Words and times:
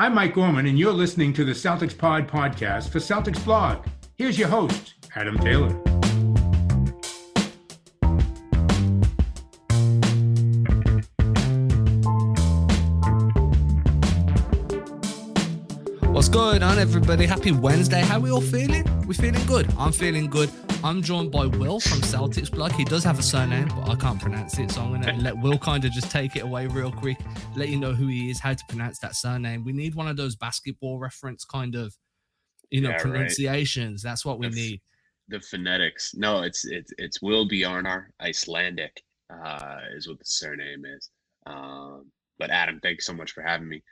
I'm 0.00 0.14
Mike 0.14 0.32
Gorman, 0.32 0.64
and 0.64 0.78
you're 0.78 0.94
listening 0.94 1.34
to 1.34 1.44
the 1.44 1.52
Celtics 1.52 1.96
Pod 1.96 2.26
podcast 2.26 2.88
for 2.88 3.00
Celtics 3.00 3.44
Blog. 3.44 3.84
Here's 4.16 4.38
your 4.38 4.48
host, 4.48 4.94
Adam 5.14 5.38
Taylor. 5.38 5.68
What's 16.08 16.30
going 16.30 16.62
on, 16.62 16.78
everybody? 16.78 17.26
Happy 17.26 17.52
Wednesday. 17.52 18.00
How 18.00 18.16
are 18.16 18.20
we 18.20 18.30
all 18.30 18.40
feeling? 18.40 19.06
We 19.06 19.12
feeling 19.12 19.44
good? 19.44 19.70
I'm 19.76 19.92
feeling 19.92 20.30
good. 20.30 20.48
I'm 20.82 21.02
joined 21.02 21.30
by 21.30 21.44
Will 21.44 21.78
from 21.78 21.98
Celtics 22.00 22.50
Blog. 22.50 22.72
He 22.72 22.84
does 22.84 23.04
have 23.04 23.18
a 23.18 23.22
surname, 23.22 23.68
but 23.68 23.90
I 23.90 23.96
can't 23.96 24.20
pronounce 24.20 24.58
it, 24.58 24.70
so 24.70 24.80
I'm 24.80 24.88
going 24.88 25.02
to 25.02 25.22
let 25.22 25.36
Will 25.38 25.58
kind 25.58 25.84
of 25.84 25.92
just 25.92 26.10
take 26.10 26.36
it 26.36 26.40
away 26.42 26.66
real 26.68 26.90
quick, 26.90 27.18
let 27.54 27.68
you 27.68 27.78
know 27.78 27.92
who 27.92 28.06
he 28.06 28.30
is, 28.30 28.40
how 28.40 28.54
to 28.54 28.64
pronounce 28.66 28.98
that 29.00 29.14
surname. 29.14 29.62
We 29.62 29.72
need 29.72 29.94
one 29.94 30.08
of 30.08 30.16
those 30.16 30.36
basketball 30.36 30.98
reference 30.98 31.44
kind 31.44 31.74
of, 31.74 31.94
you 32.70 32.80
know, 32.80 32.88
Yeah, 32.88 32.94
right. 32.94 33.02
pronunciations. 33.02 34.02
That's 34.02 34.24
what 34.24 34.38
we 34.38 34.48
The 34.48 34.54
need. 34.54 34.80
The 35.28 35.40
phonetics. 35.40 36.14
No, 36.14 36.42
it's 36.42 36.64
it's 36.64 36.92
it's 36.96 37.20
Will 37.20 37.46
Bjarnar 37.48 38.06
Icelandic 38.20 39.02
uh, 39.30 39.80
is 39.94 40.08
what 40.08 40.18
the 40.18 40.24
surname 40.24 40.84
is. 40.86 41.10
Um, 41.46 42.10
but 42.38 42.50
Adam, 42.50 42.80
thanks 42.82 43.04
so 43.06 43.12
much 43.12 43.32
for 43.32 43.42
having 43.42 43.68
me. 43.68 43.82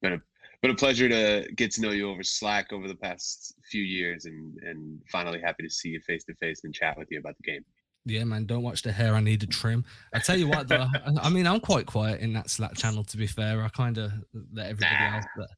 Been 0.00 0.14
a 0.14 0.22
been 0.62 0.70
a 0.70 0.74
pleasure 0.74 1.08
to 1.08 1.48
get 1.56 1.70
to 1.72 1.80
know 1.80 1.90
you 1.90 2.10
over 2.10 2.22
Slack 2.22 2.72
over 2.72 2.86
the 2.88 2.94
past 2.94 3.54
few 3.70 3.82
years, 3.82 4.24
and 4.26 4.56
and 4.62 5.00
finally 5.10 5.40
happy 5.40 5.62
to 5.62 5.70
see 5.70 5.90
you 5.90 6.00
face 6.00 6.24
to 6.24 6.34
face 6.34 6.60
and 6.64 6.74
chat 6.74 6.98
with 6.98 7.08
you 7.10 7.18
about 7.18 7.36
the 7.38 7.50
game. 7.50 7.64
Yeah, 8.06 8.24
man, 8.24 8.46
don't 8.46 8.62
watch 8.62 8.82
the 8.82 8.92
hair. 8.92 9.14
I 9.14 9.20
need 9.20 9.42
a 9.42 9.46
trim. 9.46 9.84
I 10.14 10.18
tell 10.20 10.36
you 10.36 10.48
what, 10.48 10.68
though, 10.68 10.86
I- 11.22 11.28
mean, 11.28 11.46
I'm 11.46 11.60
quite 11.60 11.84
quiet 11.86 12.20
in 12.20 12.32
that 12.32 12.48
Slack 12.48 12.74
channel. 12.74 13.04
To 13.04 13.16
be 13.16 13.26
fair, 13.26 13.62
I 13.62 13.68
kind 13.68 13.98
of 13.98 14.10
let 14.52 14.66
everybody 14.70 14.94
Nah. 15.04 15.16
else, 15.16 15.26
but 15.36 15.48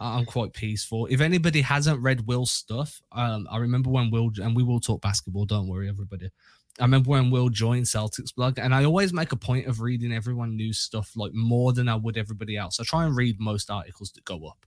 I'm 0.00 0.24
quite 0.24 0.52
peaceful. 0.52 1.06
If 1.06 1.20
anybody 1.20 1.60
hasn't 1.60 2.00
read 2.02 2.26
Will's 2.26 2.50
stuff, 2.50 3.00
um, 3.12 3.46
I 3.48 3.58
remember 3.58 3.90
when 3.90 4.10
Will 4.10 4.30
and 4.42 4.56
we 4.56 4.64
will 4.64 4.80
talk 4.80 5.02
basketball. 5.02 5.44
Don't 5.46 5.68
worry, 5.68 5.88
everybody. 5.88 6.30
I 6.80 6.84
remember 6.84 7.10
when 7.10 7.30
Will 7.30 7.48
joined 7.50 7.86
Celtics 7.86 8.34
blog, 8.34 8.58
and 8.58 8.74
I 8.74 8.84
always 8.84 9.12
make 9.12 9.30
a 9.30 9.36
point 9.36 9.66
of 9.66 9.80
reading 9.80 10.12
everyone 10.12 10.56
news 10.56 10.78
stuff 10.78 11.12
like 11.14 11.32
more 11.32 11.72
than 11.72 11.88
I 11.88 11.94
would 11.94 12.16
everybody 12.16 12.56
else. 12.56 12.80
I 12.80 12.84
try 12.84 13.04
and 13.04 13.16
read 13.16 13.38
most 13.38 13.70
articles 13.70 14.10
that 14.12 14.24
go 14.24 14.46
up, 14.46 14.66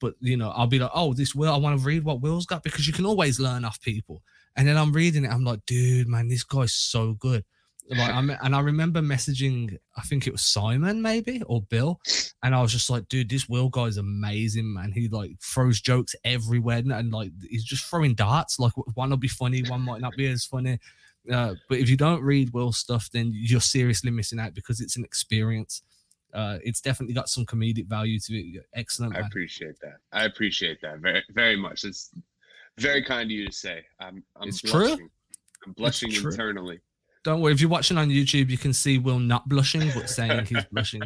but 0.00 0.14
you 0.20 0.36
know, 0.36 0.50
I'll 0.50 0.66
be 0.66 0.80
like, 0.80 0.90
oh, 0.92 1.14
this 1.14 1.34
Will, 1.34 1.52
I 1.52 1.56
want 1.56 1.78
to 1.78 1.86
read 1.86 2.04
what 2.04 2.20
Will's 2.20 2.46
got 2.46 2.64
because 2.64 2.86
you 2.86 2.92
can 2.92 3.06
always 3.06 3.38
learn 3.38 3.64
off 3.64 3.80
people. 3.80 4.22
And 4.56 4.66
then 4.66 4.76
I'm 4.76 4.92
reading 4.92 5.24
it, 5.24 5.30
I'm 5.30 5.44
like, 5.44 5.64
dude, 5.66 6.08
man, 6.08 6.28
this 6.28 6.42
guy's 6.42 6.72
so 6.72 7.12
good. 7.12 7.44
Like, 7.88 8.12
I'm, 8.12 8.30
and 8.30 8.56
I 8.56 8.60
remember 8.60 9.00
messaging, 9.00 9.78
I 9.96 10.02
think 10.02 10.26
it 10.26 10.32
was 10.32 10.42
Simon 10.42 11.00
maybe 11.00 11.42
or 11.46 11.62
Bill, 11.62 12.00
and 12.42 12.54
I 12.54 12.60
was 12.60 12.72
just 12.72 12.90
like, 12.90 13.08
dude, 13.08 13.30
this 13.30 13.48
Will 13.48 13.68
guy's 13.68 13.96
amazing, 13.96 14.74
man. 14.74 14.90
He 14.90 15.06
like 15.08 15.38
throws 15.40 15.80
jokes 15.80 16.16
everywhere, 16.24 16.78
and, 16.78 16.92
and, 16.92 17.12
like 17.12 17.30
he's 17.48 17.64
just 17.64 17.84
throwing 17.84 18.14
darts. 18.14 18.58
Like 18.58 18.72
one 18.94 19.10
will 19.10 19.16
be 19.16 19.28
funny, 19.28 19.62
one 19.68 19.82
might 19.82 20.00
not 20.00 20.16
be 20.16 20.26
as 20.26 20.44
funny. 20.44 20.80
Uh, 21.30 21.54
but 21.68 21.78
if 21.78 21.88
you 21.88 21.96
don't 21.96 22.22
read 22.22 22.52
Will's 22.52 22.78
stuff, 22.78 23.08
then 23.12 23.30
you're 23.34 23.60
seriously 23.60 24.10
missing 24.10 24.38
out 24.40 24.54
because 24.54 24.80
it's 24.80 24.96
an 24.96 25.04
experience. 25.04 25.82
Uh, 26.34 26.58
it's 26.62 26.80
definitely 26.80 27.14
got 27.14 27.28
some 27.28 27.46
comedic 27.46 27.86
value 27.86 28.18
to 28.20 28.34
it. 28.36 28.64
Excellent, 28.74 29.14
I 29.16 29.20
man. 29.20 29.26
appreciate 29.28 29.78
that. 29.80 29.96
I 30.12 30.24
appreciate 30.24 30.80
that 30.82 30.98
very 30.98 31.22
very 31.34 31.56
much. 31.56 31.84
It's 31.84 32.10
very 32.78 33.02
kind 33.02 33.22
of 33.26 33.30
you 33.30 33.46
to 33.46 33.52
say. 33.52 33.82
I'm 34.00 34.22
I'm 34.40 34.48
It's 34.48 34.60
true. 34.60 34.70
blushing. 34.88 35.10
I'm 35.66 35.72
blushing 35.72 36.10
true. 36.12 36.30
internally. 36.30 36.80
Don't 37.24 37.40
worry. 37.40 37.52
If 37.52 37.60
you're 37.60 37.70
watching 37.70 37.96
on 37.98 38.08
YouTube, 38.08 38.50
you 38.50 38.58
can 38.58 38.72
see 38.72 38.98
Will 38.98 39.18
not 39.18 39.48
blushing, 39.48 39.90
but 39.94 40.08
saying 40.10 40.46
he's 40.46 40.64
blushing. 40.72 41.02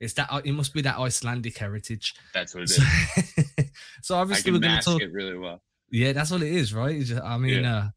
It's 0.00 0.12
that 0.14 0.28
it 0.44 0.52
must 0.52 0.72
be 0.74 0.82
that 0.82 0.98
Icelandic 0.98 1.56
heritage. 1.58 2.14
That's 2.34 2.54
what 2.54 2.64
it 2.64 2.70
is. 2.70 3.70
so 4.02 4.14
obviously 4.16 4.52
we're 4.52 4.60
going 4.60 4.78
to 4.78 4.84
talk. 4.84 5.00
it 5.02 5.12
really 5.12 5.36
well. 5.36 5.62
Yeah, 5.90 6.12
that's 6.12 6.30
what 6.30 6.42
it 6.42 6.52
is, 6.52 6.72
right? 6.74 7.00
Just- 7.00 7.22
I 7.22 7.38
mean, 7.38 7.62
Yeah. 7.64 7.76
uh, 7.76 7.88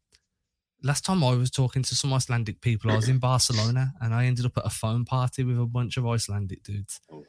last 0.82 1.04
time 1.04 1.22
I 1.24 1.34
was 1.34 1.50
talking 1.50 1.82
to 1.82 1.94
some 1.94 2.12
Icelandic 2.12 2.60
people, 2.60 2.90
I 2.90 2.96
was 2.96 3.08
in 3.08 3.18
Barcelona 3.20 3.92
and 4.00 4.14
I 4.14 4.26
ended 4.26 4.46
up 4.46 4.56
at 4.58 4.66
a 4.66 4.70
phone 4.70 5.04
party 5.04 5.44
with 5.44 5.58
a 5.58 5.66
bunch 5.66 5.96
of 5.96 6.06
Icelandic 6.06 6.62
dudes. 6.62 7.00
Oh, 7.10 7.24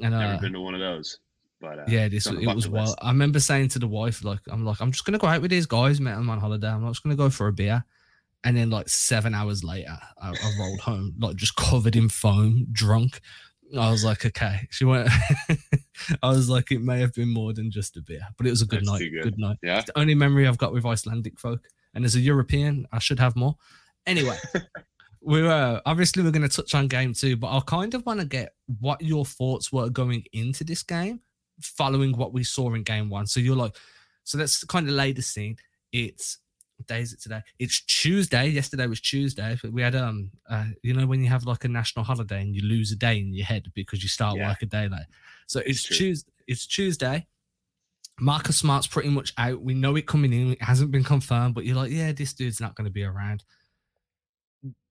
And 0.00 0.14
uh, 0.14 0.18
Never 0.18 0.42
been 0.42 0.52
to 0.52 0.60
one 0.60 0.74
of 0.74 0.80
those, 0.80 1.18
but 1.60 1.78
uh, 1.78 1.84
yeah, 1.88 2.08
this 2.08 2.26
it's 2.26 2.26
on 2.28 2.36
the 2.36 2.50
it 2.50 2.54
was 2.54 2.68
wild. 2.68 2.94
I 3.00 3.08
remember 3.10 3.40
saying 3.40 3.68
to 3.70 3.78
the 3.78 3.88
wife, 3.88 4.24
like, 4.24 4.40
I'm 4.48 4.64
like, 4.64 4.80
I'm 4.80 4.92
just 4.92 5.04
gonna 5.04 5.18
go 5.18 5.26
out 5.26 5.42
with 5.42 5.50
these 5.50 5.66
guys, 5.66 6.00
met 6.00 6.16
them 6.16 6.30
on 6.30 6.38
holiday. 6.38 6.68
I'm 6.68 6.82
not 6.82 6.90
just 6.90 7.02
gonna 7.02 7.16
go 7.16 7.30
for 7.30 7.48
a 7.48 7.52
beer. 7.52 7.84
And 8.44 8.56
then 8.56 8.70
like 8.70 8.88
seven 8.88 9.34
hours 9.34 9.64
later, 9.64 9.98
I, 10.22 10.28
I 10.28 10.52
rolled 10.60 10.80
home, 10.80 11.14
like 11.18 11.34
just 11.36 11.56
covered 11.56 11.96
in 11.96 12.08
foam, 12.08 12.66
drunk. 12.70 13.20
I 13.76 13.90
was 13.90 14.04
like, 14.04 14.24
okay. 14.24 14.66
She 14.70 14.84
went. 14.84 15.10
I 16.22 16.28
was 16.28 16.48
like, 16.48 16.70
it 16.70 16.80
may 16.80 17.00
have 17.00 17.12
been 17.12 17.28
more 17.28 17.52
than 17.52 17.70
just 17.70 17.96
a 17.96 18.00
beer, 18.00 18.26
but 18.36 18.46
it 18.46 18.50
was 18.50 18.62
a 18.62 18.66
good 18.66 18.80
That's 18.80 18.90
night. 18.90 18.98
Good. 19.10 19.22
good. 19.24 19.38
night. 19.38 19.58
Yeah. 19.62 19.78
It's 19.78 19.86
the 19.86 19.98
only 19.98 20.14
memory 20.14 20.46
I've 20.46 20.56
got 20.56 20.72
with 20.72 20.86
Icelandic 20.86 21.38
folk. 21.38 21.60
And 21.94 22.04
as 22.04 22.14
a 22.14 22.20
European, 22.20 22.86
I 22.92 22.98
should 22.98 23.18
have 23.18 23.34
more. 23.36 23.56
Anyway, 24.06 24.36
we're 25.20 25.50
uh, 25.50 25.80
obviously 25.86 26.22
we're 26.22 26.30
going 26.30 26.48
to 26.48 26.54
touch 26.54 26.74
on 26.74 26.88
game 26.88 27.14
two, 27.14 27.36
but 27.36 27.54
I 27.56 27.60
kind 27.60 27.94
of 27.94 28.04
want 28.06 28.20
to 28.20 28.26
get 28.26 28.54
what 28.80 29.00
your 29.02 29.24
thoughts 29.24 29.72
were 29.72 29.88
going 29.88 30.24
into 30.32 30.64
this 30.64 30.82
game, 30.82 31.20
following 31.60 32.16
what 32.16 32.32
we 32.32 32.44
saw 32.44 32.72
in 32.74 32.82
game 32.82 33.10
one. 33.10 33.26
So 33.26 33.40
you're 33.40 33.56
like, 33.56 33.76
so 34.24 34.38
let's 34.38 34.62
kind 34.64 34.88
of 34.88 34.94
lay 34.94 35.12
the 35.12 35.22
scene. 35.22 35.56
It's 35.92 36.38
what 36.76 36.86
day 36.86 37.00
is 37.00 37.12
it 37.12 37.20
today? 37.20 37.42
It's 37.58 37.80
Tuesday. 37.80 38.48
Yesterday 38.48 38.86
was 38.86 39.00
Tuesday. 39.00 39.58
But 39.60 39.72
we 39.72 39.82
had 39.82 39.96
um, 39.96 40.30
uh, 40.48 40.66
you 40.82 40.94
know, 40.94 41.06
when 41.06 41.20
you 41.22 41.28
have 41.28 41.44
like 41.44 41.64
a 41.64 41.68
national 41.68 42.04
holiday 42.04 42.40
and 42.42 42.54
you 42.54 42.62
lose 42.62 42.92
a 42.92 42.96
day 42.96 43.18
in 43.18 43.34
your 43.34 43.46
head 43.46 43.72
because 43.74 44.02
you 44.02 44.08
start 44.08 44.36
Yeah. 44.36 44.48
work 44.48 44.62
a 44.62 44.66
day 44.66 44.88
late. 44.88 45.06
So 45.46 45.60
it's 45.66 45.82
True. 45.82 45.96
Tuesday. 45.96 46.32
It's 46.46 46.66
Tuesday. 46.66 47.26
Marcus 48.20 48.58
Smart's 48.58 48.86
pretty 48.86 49.10
much 49.10 49.32
out. 49.38 49.62
We 49.62 49.74
know 49.74 49.96
it 49.96 50.06
coming 50.06 50.32
in. 50.32 50.52
It 50.52 50.62
hasn't 50.62 50.90
been 50.90 51.04
confirmed, 51.04 51.54
but 51.54 51.64
you're 51.64 51.76
like, 51.76 51.92
yeah, 51.92 52.12
this 52.12 52.32
dude's 52.32 52.60
not 52.60 52.74
going 52.74 52.86
to 52.86 52.90
be 52.90 53.04
around. 53.04 53.44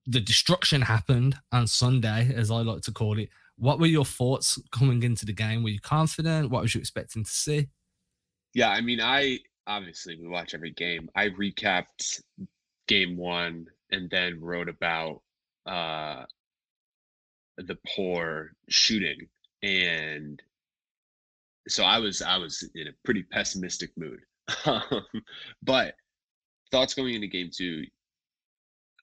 The 0.06 0.22
destruction 0.22 0.82
happened 0.82 1.36
on 1.52 1.68
Sunday, 1.68 2.32
as 2.36 2.50
I 2.50 2.62
like 2.62 2.82
to 2.84 2.92
call 2.92 3.20
it. 3.20 3.30
What 3.58 3.80
were 3.80 3.88
your 3.88 4.06
thoughts 4.06 4.60
coming 4.72 5.04
into 5.04 5.26
the 5.26 5.34
game? 5.34 5.64
Were 5.64 5.70
you 5.70 5.82
confident? 5.82 6.50
What 6.50 6.62
was 6.62 6.74
you 6.74 6.80
expecting 6.80 7.24
to 7.24 7.30
see? 7.32 7.68
Yeah, 8.54 8.70
I 8.70 8.82
mean, 8.82 9.02
I 9.02 9.40
obviously 9.66 10.16
we 10.16 10.28
watch 10.28 10.54
every 10.54 10.72
game. 10.72 11.10
I 11.16 11.30
recapped 11.30 12.22
game 12.88 13.18
one 13.18 13.68
and 13.92 14.10
then 14.10 14.40
wrote 14.40 14.70
about 14.70 15.22
uh 15.66 16.24
the 17.58 17.78
poor 17.96 18.52
shooting 18.70 19.28
and 19.64 20.42
so 21.68 21.84
I 21.84 21.98
was 22.00 22.22
I 22.22 22.38
was 22.38 22.68
in 22.76 22.88
a 22.88 22.92
pretty 23.04 23.24
pessimistic 23.24 23.92
mood. 23.98 24.20
Um, 24.66 25.04
but 25.62 25.96
thoughts 26.72 26.94
going 26.94 27.14
into 27.14 27.28
game 27.28 27.50
two, 27.54 27.84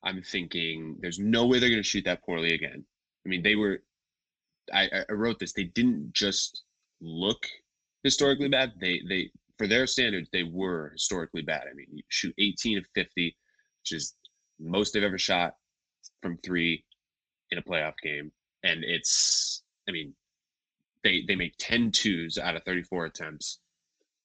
I'm 0.03 0.23
thinking 0.23 0.97
there's 1.01 1.19
no 1.19 1.47
way 1.47 1.59
they're 1.59 1.71
gonna 1.71 1.83
shoot 1.83 2.05
that 2.07 2.23
poorly 2.25 2.55
again. 2.55 2.85
I 3.25 3.29
mean, 3.29 3.43
they 3.43 3.55
were 3.57 3.83
I, 4.73 4.85
I- 4.93 5.05
I 5.11 5.13
wrote 5.13 5.39
this, 5.39 5.53
they 5.53 5.65
didn't 5.65 6.13
just 6.15 6.63
look 7.01 7.47
historically 8.03 8.49
bad. 8.49 8.73
They 8.81 9.03
they 9.09 9.31
for 9.59 9.67
their 9.67 9.87
standards, 9.87 10.29
they 10.33 10.43
were 10.43 10.91
historically 10.91 11.43
bad. 11.43 11.65
I 11.71 11.75
mean, 11.75 11.87
you 11.93 12.03
shoot 12.09 12.35
18 12.39 12.79
of 12.79 12.85
50, 12.95 13.37
which 13.83 13.93
is 13.93 14.15
most 14.59 14.93
they've 14.93 15.03
ever 15.03 15.19
shot 15.19 15.55
from 16.23 16.39
three 16.39 16.85
in 17.51 17.59
a 17.59 17.63
playoff 17.63 17.95
game. 18.03 18.33
And 18.65 18.83
it's, 18.83 19.63
I 19.89 19.93
mean, 19.93 20.13
they 21.04 21.22
they 21.28 21.37
make 21.37 21.54
10 21.59 21.92
twos 21.92 22.38
out 22.38 22.56
of 22.56 22.65
34 22.65 23.06
attempts. 23.06 23.60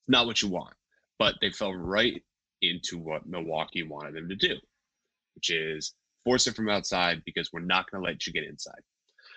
Not 0.08 0.26
what 0.26 0.42
you 0.42 0.50
want, 0.50 0.74
but 1.20 1.36
they 1.42 1.52
fell 1.52 1.74
right 1.74 2.24
into 2.62 2.98
what 2.98 3.28
Milwaukee 3.28 3.84
wanted 3.84 4.16
them 4.16 4.28
to 4.30 4.36
do, 4.36 4.56
which 5.36 5.52
is 5.52 5.94
force 6.24 6.48
it 6.48 6.56
from 6.56 6.70
outside 6.70 7.22
because 7.26 7.54
we're 7.54 7.60
not 7.60 7.90
going 7.92 8.04
to 8.04 8.10
let 8.10 8.26
you 8.26 8.34
get 8.34 8.44
inside. 8.44 8.82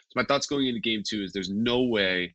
So 0.08 0.20
my 0.20 0.25
thoughts 0.25 0.47
going 0.47 0.66
into 0.66 0.80
game 0.80 1.03
two 1.06 1.22
is 1.22 1.32
there's 1.32 1.50
no 1.50 1.82
way 1.82 2.34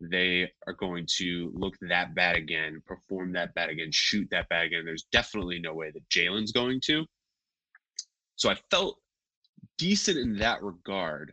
they 0.00 0.50
are 0.66 0.72
going 0.72 1.06
to 1.18 1.52
look 1.54 1.74
that 1.82 2.14
bad 2.14 2.36
again, 2.36 2.82
perform 2.86 3.32
that 3.32 3.54
bad 3.54 3.70
again, 3.70 3.90
shoot 3.90 4.28
that 4.30 4.48
bad 4.48 4.66
again. 4.66 4.84
There's 4.84 5.06
definitely 5.12 5.60
no 5.60 5.74
way 5.74 5.90
that 5.90 6.08
Jaylen's 6.08 6.52
going 6.52 6.80
to. 6.86 7.04
So 8.36 8.50
I 8.50 8.56
felt 8.70 8.98
decent 9.78 10.18
in 10.18 10.38
that 10.38 10.62
regard 10.62 11.32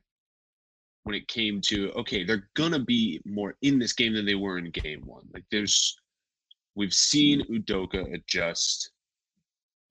when 1.03 1.15
it 1.15 1.27
came 1.27 1.61
to 1.61 1.91
okay, 1.93 2.23
they're 2.23 2.49
gonna 2.55 2.79
be 2.79 3.21
more 3.25 3.55
in 3.61 3.79
this 3.79 3.93
game 3.93 4.13
than 4.13 4.25
they 4.25 4.35
were 4.35 4.57
in 4.57 4.69
game 4.71 5.01
one. 5.05 5.27
Like 5.33 5.45
there's 5.51 5.95
we've 6.75 6.93
seen 6.93 7.41
Udoka 7.47 8.13
adjust 8.13 8.91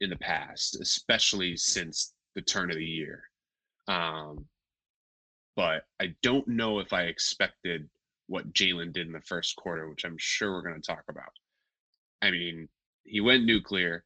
in 0.01 0.11
the 0.11 0.17
past, 0.17 0.81
especially 0.81 1.57
since 1.57 2.15
the 2.35 2.43
turn 2.43 2.71
of 2.71 2.77
the 2.77 2.85
year. 2.85 3.23
Um, 3.89 4.47
but 5.57 5.85
I 6.01 6.15
don't 6.23 6.47
know 6.47 6.79
if 6.79 6.93
I 6.93 7.05
expected 7.05 7.89
what 8.29 8.53
Jaylen 8.53 8.93
did 8.93 9.07
in 9.07 9.13
the 9.13 9.21
first 9.23 9.57
quarter, 9.57 9.89
which 9.89 10.05
I'm 10.05 10.19
sure 10.19 10.53
we're 10.53 10.63
going 10.63 10.81
to 10.81 10.87
talk 10.87 11.03
about. 11.09 11.33
I 12.23 12.31
mean, 12.31 12.69
he 13.05 13.21
went 13.21 13.45
nuclear, 13.45 14.05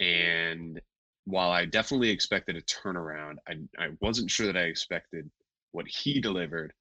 and 0.00 0.80
while 1.24 1.50
I 1.50 1.66
definitely 1.66 2.10
expected 2.10 2.56
a 2.56 2.62
turnaround, 2.62 3.36
I, 3.48 3.54
I 3.78 3.88
wasn't 4.00 4.30
sure 4.30 4.46
that 4.46 4.56
I 4.56 4.62
expected 4.62 5.28
what 5.72 5.86
he 5.86 6.20
delivered 6.20 6.72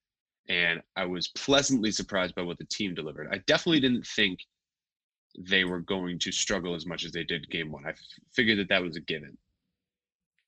and 0.47 0.81
I 0.95 1.05
was 1.05 1.29
pleasantly 1.29 1.91
surprised 1.91 2.35
by 2.35 2.43
what 2.43 2.57
the 2.57 2.65
team 2.65 2.93
delivered. 2.93 3.27
I 3.31 3.39
definitely 3.47 3.79
didn't 3.79 4.05
think 4.05 4.39
they 5.37 5.65
were 5.65 5.79
going 5.79 6.19
to 6.19 6.31
struggle 6.31 6.75
as 6.75 6.85
much 6.85 7.03
as 7.03 7.11
they 7.11 7.23
did 7.23 7.49
game 7.49 7.71
one. 7.71 7.85
I 7.85 7.89
f- 7.89 7.99
figured 8.33 8.59
that 8.59 8.69
that 8.69 8.83
was 8.83 8.95
a 8.95 9.01
given, 9.01 9.37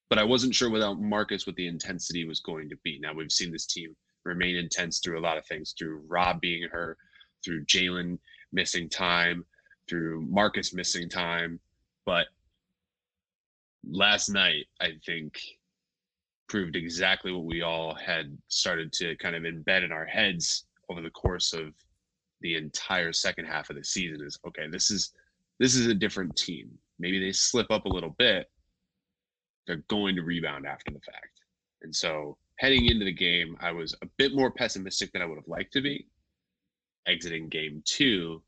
but 0.09 0.19
I 0.19 0.23
wasn't 0.23 0.55
sure 0.55 0.69
without 0.69 1.01
Marcus 1.01 1.47
what 1.47 1.55
the 1.55 1.67
intensity 1.67 2.25
was 2.25 2.39
going 2.39 2.69
to 2.69 2.77
be. 2.83 2.99
Now 2.99 3.13
we've 3.13 3.31
seen 3.31 3.51
this 3.51 3.65
team 3.65 3.95
remain 4.23 4.55
intense 4.55 4.99
through 4.99 5.19
a 5.19 5.21
lot 5.21 5.37
of 5.37 5.45
things, 5.45 5.73
through 5.77 6.03
Rob 6.07 6.39
being 6.41 6.67
hurt, 6.69 6.97
through 7.43 7.65
Jaylen 7.65 8.19
missing 8.53 8.87
time, 8.87 9.43
through 9.89 10.21
Marcus 10.29 10.73
missing 10.73 11.09
time, 11.09 11.59
but 12.05 12.27
last 13.89 14.29
night 14.29 14.67
I 14.79 14.91
think 15.05 15.39
proved 16.47 16.75
exactly 16.75 17.31
what 17.31 17.45
we 17.45 17.61
all 17.61 17.93
had 17.93 18.37
started 18.47 18.91
to 18.93 19.15
kind 19.17 19.35
of 19.35 19.43
embed 19.43 19.83
in 19.83 19.91
our 19.91 20.05
heads 20.05 20.65
over 20.89 21.01
the 21.01 21.09
course 21.09 21.53
of 21.53 21.73
the 22.41 22.55
entire 22.55 23.11
second 23.11 23.45
half 23.45 23.69
of 23.69 23.75
the 23.75 23.83
season 23.83 24.25
is 24.25 24.39
okay 24.45 24.67
this 24.69 24.91
is 24.91 25.11
this 25.59 25.75
is 25.75 25.87
a 25.87 25.93
different 25.93 26.35
team. 26.35 26.69
Maybe 26.99 27.19
they 27.19 27.31
slip 27.31 27.71
up 27.71 27.85
a 27.85 27.89
little 27.89 28.15
bit. 28.17 28.49
They're 29.65 29.83
going 29.87 30.15
to 30.15 30.21
rebound 30.21 30.67
after 30.67 30.91
the 30.91 30.99
fact. 30.99 31.41
And 31.81 31.95
so 31.95 32.37
heading 32.57 32.85
into 32.85 33.05
the 33.05 33.13
game 33.13 33.55
i 33.61 33.71
was 33.71 33.95
a 34.01 34.07
bit 34.17 34.35
more 34.35 34.51
pessimistic 34.51 35.11
than 35.13 35.21
i 35.21 35.25
would 35.25 35.37
have 35.37 35.47
liked 35.47 35.71
to 35.73 35.81
be 35.81 36.07
exiting 37.05 37.47
game 37.47 37.81
two. 37.85 38.41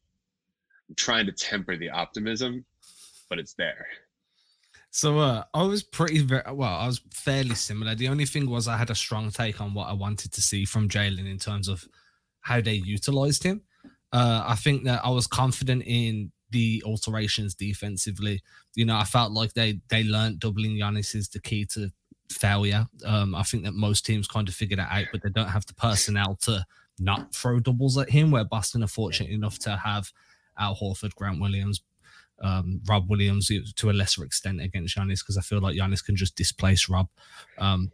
I'm 0.90 0.96
trying 0.96 1.26
to 1.28 1.32
temper 1.32 1.78
the 1.78 1.90
optimism 1.90 2.66
but 3.30 3.40
it's 3.40 3.54
there 3.54 3.86
so 4.92 5.20
uh, 5.20 5.44
I 5.54 5.64
was 5.64 5.84
pretty 5.84 6.20
very 6.20 6.44
well. 6.52 6.74
I 6.74 6.88
was 6.88 7.02
fairly 7.12 7.56
similar. 7.56 7.96
The 7.96 8.08
only 8.08 8.26
thing 8.26 8.50
was 8.50 8.68
I 8.68 8.78
had 8.78 8.90
a 8.90 8.96
strong 8.96 9.30
take 9.32 9.62
on 9.62 9.74
what 9.74 9.88
I 9.88 9.94
wanted 9.94 10.32
to 10.34 10.42
see 10.42 10.66
from 10.66 10.90
Jaylen 10.90 11.30
in 11.30 11.38
terms 11.38 11.68
of 11.68 11.88
how 12.42 12.62
they 12.62 12.74
utilized 12.74 13.44
him. 13.44 13.62
Uh, 14.12 14.44
I 14.46 14.56
think 14.56 14.86
that 14.86 15.06
I 15.06 15.10
was 15.10 15.28
confident 15.28 15.84
in 15.86 16.32
the 16.50 16.82
alterations 16.86 17.54
defensively. 17.54 18.42
You 18.76 18.86
know, 18.86 18.98
I 18.98 19.04
felt 19.04 19.32
like 19.32 19.54
they 19.54 19.82
they 19.90 20.04
learned 20.04 20.40
doubling 20.40 20.78
Giannis 20.78 21.16
is 21.16 21.30
the 21.30 21.40
key 21.40 21.66
to 21.74 21.92
failure. 22.32 22.88
Um, 23.06 23.36
I 23.36 23.44
think 23.44 23.66
that 23.66 23.74
most 23.74 24.06
teams 24.06 24.28
kind 24.28 24.48
of 24.48 24.56
figured 24.56 24.80
that 24.80 24.92
out, 24.92 25.06
but 25.12 25.22
they 25.22 25.30
don't 25.30 25.50
have 25.50 25.68
the 25.68 25.76
personnel 25.76 26.36
to 26.44 26.66
not 26.98 27.34
throw 27.34 27.60
doubles 27.60 27.98
at 27.98 28.10
him. 28.10 28.32
Where 28.32 28.44
Boston 28.44 28.84
are 28.84 28.88
fortunate 28.88 29.30
enough 29.30 29.60
to 29.60 29.78
have 29.78 30.12
Al 30.58 30.76
Horford, 30.76 31.14
Grant 31.14 31.40
Williams, 31.40 31.82
um, 32.42 32.82
Rob 32.88 33.10
Williams 33.10 33.52
to 33.76 33.90
a 33.90 33.94
lesser 33.94 34.24
extent 34.24 34.62
against 34.62 34.96
Giannis 34.96 35.20
because 35.20 35.38
I 35.38 35.42
feel 35.42 35.60
like 35.60 35.76
Giannis 35.76 36.04
can 36.04 36.16
just 36.16 36.36
displace 36.36 36.90
Rob. 36.90 37.08
Um, 37.58 37.92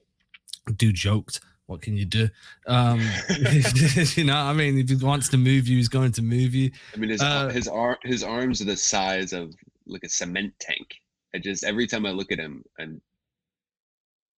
dude 0.75 0.95
joked. 0.95 1.42
What 1.68 1.81
can 1.81 1.97
you 1.97 2.06
do? 2.06 2.30
Um, 2.68 3.00
you 4.15 4.24
know, 4.24 4.36
I 4.36 4.53
mean, 4.53 4.77
if 4.77 4.89
he 4.89 4.95
wants 4.95 5.30
to 5.30 5.38
move 5.38 5.68
you, 5.68 5.77
he's 5.77 5.88
going 5.88 6.12
to 6.13 6.21
move 6.21 6.53
you. 6.53 6.71
I 6.94 6.97
mean, 6.97 7.09
his 7.09 7.21
uh, 7.21 7.50
his 7.50 7.68
arm 7.68 7.97
his 8.03 8.24
arms 8.24 8.62
are 8.62 8.65
the 8.65 8.77
size 8.77 9.33
of 9.33 9.53
like 9.88 10.03
a 10.03 10.09
cement 10.09 10.53
tank. 10.59 10.95
I 11.33 11.39
just 11.39 11.63
every 11.63 11.88
time 11.88 12.06
I 12.06 12.12
look 12.12 12.31
at 12.31 12.39
him, 12.39 12.63
and 12.77 13.01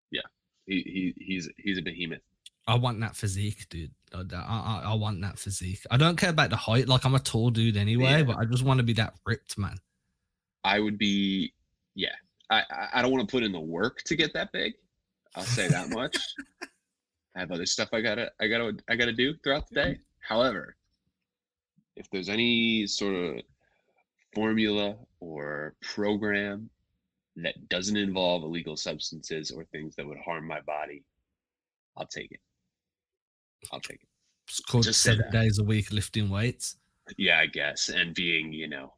yeah, 0.10 0.22
he, 0.66 1.14
he 1.18 1.26
he's 1.26 1.50
he's 1.58 1.78
a 1.78 1.82
behemoth. 1.82 2.22
I 2.66 2.76
want 2.76 3.00
that 3.02 3.16
physique, 3.16 3.68
dude. 3.70 3.92
I, 4.14 4.24
I, 4.36 4.82
I, 4.88 4.94
want 4.94 5.22
that 5.22 5.40
physique. 5.40 5.80
I 5.90 5.96
don't 5.96 6.18
care 6.18 6.32
about 6.32 6.50
the 6.50 6.58
height. 6.58 6.88
Like 6.88 7.06
I'm 7.06 7.16
a 7.16 7.20
tall 7.20 7.50
dude 7.50 7.78
anyway, 7.78 8.20
yeah. 8.20 8.24
but 8.24 8.38
I 8.38 8.46
just 8.46 8.64
want 8.64 8.80
to 8.80 8.84
be 8.84 8.94
that 8.94 9.14
ripped 9.26 9.58
man. 9.58 9.78
I 10.68 10.80
would 10.80 10.98
be, 10.98 11.54
yeah. 11.96 12.16
I 12.50 12.64
I 12.94 13.02
don't 13.02 13.12
want 13.12 13.28
to 13.28 13.32
put 13.32 13.44
in 13.44 13.52
the 13.52 13.60
work 13.60 14.02
to 14.04 14.16
get 14.16 14.34
that 14.34 14.52
big. 14.52 14.74
I'll 15.36 15.44
say 15.44 15.68
that 15.70 15.90
much. 15.90 16.18
I 17.36 17.40
have 17.40 17.52
other 17.52 17.66
stuff 17.66 17.90
I 17.94 18.02
gotta 18.02 18.32
I 18.42 18.48
gotta 18.48 18.76
I 18.90 18.96
gotta 18.96 19.14
do 19.14 19.34
throughout 19.44 19.68
the 19.70 19.76
day. 19.76 19.92
Mm-hmm. 19.92 20.02
However, 20.20 20.76
if 21.96 22.10
there's 22.12 22.30
any 22.30 22.86
sort 22.88 23.16
of 23.16 23.42
formula 24.36 24.96
or 25.20 25.76
program 25.82 26.70
that 27.38 27.70
doesn't 27.70 27.98
involve 27.98 28.44
illegal 28.44 28.76
substances 28.76 29.52
or 29.52 29.64
things 29.66 29.96
that 29.96 30.06
would 30.06 30.18
harm 30.18 30.48
my 30.48 30.60
body, 30.62 31.04
I'll 31.96 32.08
take 32.08 32.32
it. 32.32 32.42
I'll 33.72 33.80
take 33.80 34.02
it. 34.02 34.10
It's 34.48 34.60
called 34.60 34.84
Just 34.84 35.02
seven 35.02 35.30
days 35.32 35.60
a 35.60 35.64
week 35.64 35.92
lifting 35.92 36.30
weights. 36.30 36.78
Yeah, 37.18 37.40
I 37.40 37.46
guess, 37.46 37.90
and 37.90 38.14
being 38.14 38.52
you 38.52 38.68
know 38.68 38.94